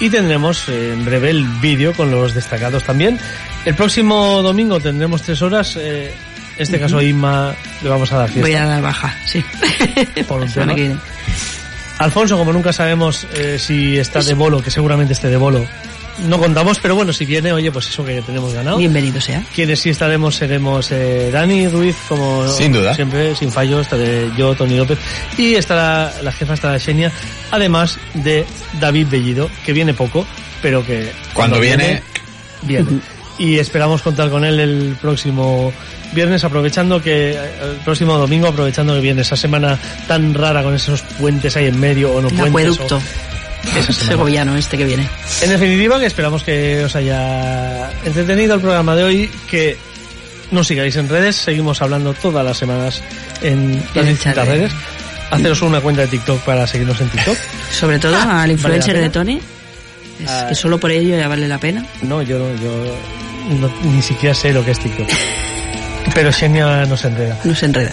[0.00, 3.18] Y tendremos eh, en breve el vídeo con los destacados también.
[3.64, 5.76] El próximo domingo tendremos tres horas.
[5.76, 6.14] eh,
[6.58, 8.40] en este caso a Inma le vamos a dar fiesta.
[8.48, 9.44] Voy a dar baja, sí.
[10.28, 10.74] Por un tema.
[11.98, 15.64] Alfonso, como nunca sabemos eh, si está de bolo, que seguramente esté de bolo,
[16.26, 18.76] no contamos, pero bueno, si viene, oye, pues eso que tenemos ganado.
[18.78, 19.44] Bienvenido sea.
[19.54, 22.94] Quienes sí estaremos seremos eh, Dani Ruiz, como Sin duda.
[22.94, 24.98] siempre, sin fallo, estaré yo, Tony López,
[25.36, 27.12] y estará la jefa, estará Xenia,
[27.50, 28.44] además de
[28.80, 30.26] David Bellido, que viene poco,
[30.62, 32.02] pero que Cuando viene,
[32.62, 32.86] viene.
[33.40, 35.72] Y esperamos contar con él el próximo
[36.12, 37.38] viernes, aprovechando que, eh,
[37.70, 41.78] el próximo domingo, aprovechando que viene esa semana tan rara con esos puentes ahí en
[41.78, 42.74] medio, o no El puentes.
[42.74, 42.96] acueducto.
[42.96, 43.92] o- semana.
[43.92, 45.08] Segoviano este que viene.
[45.42, 49.76] En definitiva, que esperamos que os haya entretenido el programa de hoy, que
[50.50, 53.02] nos sigáis en redes, seguimos hablando todas las semanas
[53.42, 54.72] en las distintas de- redes.
[55.30, 57.36] Haceros una cuenta de TikTok para seguirnos en TikTok.
[57.70, 59.40] Sobre todo Ah, al influencer ¿vale la de Tony.
[60.24, 60.46] Es Ah.
[60.48, 61.84] que solo por ello ya vale la pena.
[62.02, 62.96] No, yo, yo
[63.60, 65.06] no- ni siquiera sé lo que es TikTok.
[66.14, 67.38] Pero Xenia nos enreda.
[67.44, 67.90] No se enreda.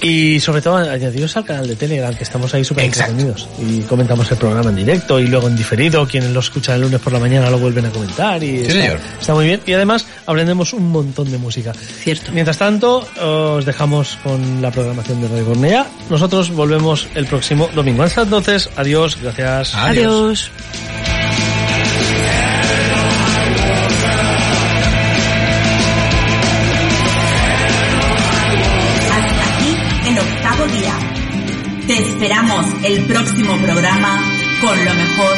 [0.00, 3.12] Y sobre todo añadiros al canal de Telegram, que estamos ahí súper Exacto.
[3.12, 3.48] entretenidos.
[3.60, 6.06] Y comentamos el programa en directo y luego en diferido.
[6.06, 8.42] Quienes lo escuchan el lunes por la mañana lo vuelven a comentar.
[8.42, 9.00] Y está, señor.
[9.20, 9.60] está muy bien.
[9.66, 11.72] Y además aprendemos un montón de música.
[11.72, 12.32] Cierto.
[12.32, 15.86] Mientras tanto, os dejamos con la programación de Radio Cornea.
[16.10, 18.02] Nosotros volvemos el próximo domingo.
[18.02, 19.74] Hasta entonces, adiós, gracias.
[19.74, 20.50] Adiós.
[20.54, 21.07] Adiós.
[32.82, 34.20] El próximo programa
[34.60, 35.37] con lo mejor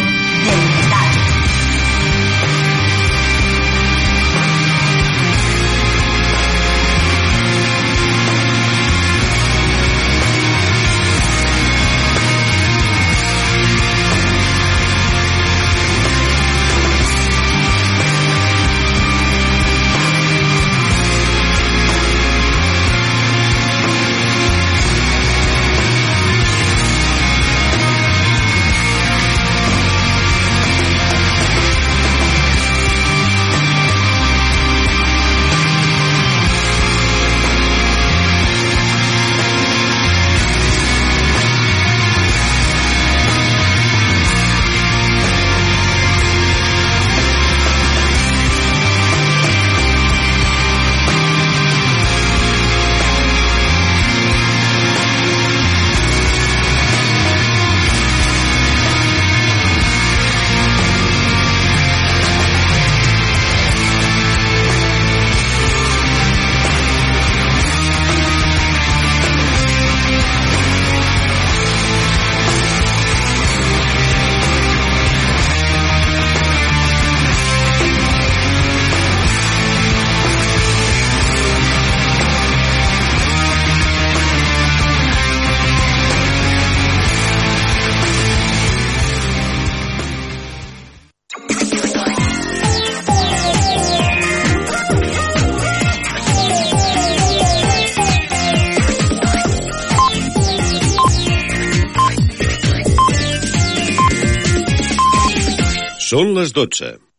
[106.20, 107.09] Són les 12.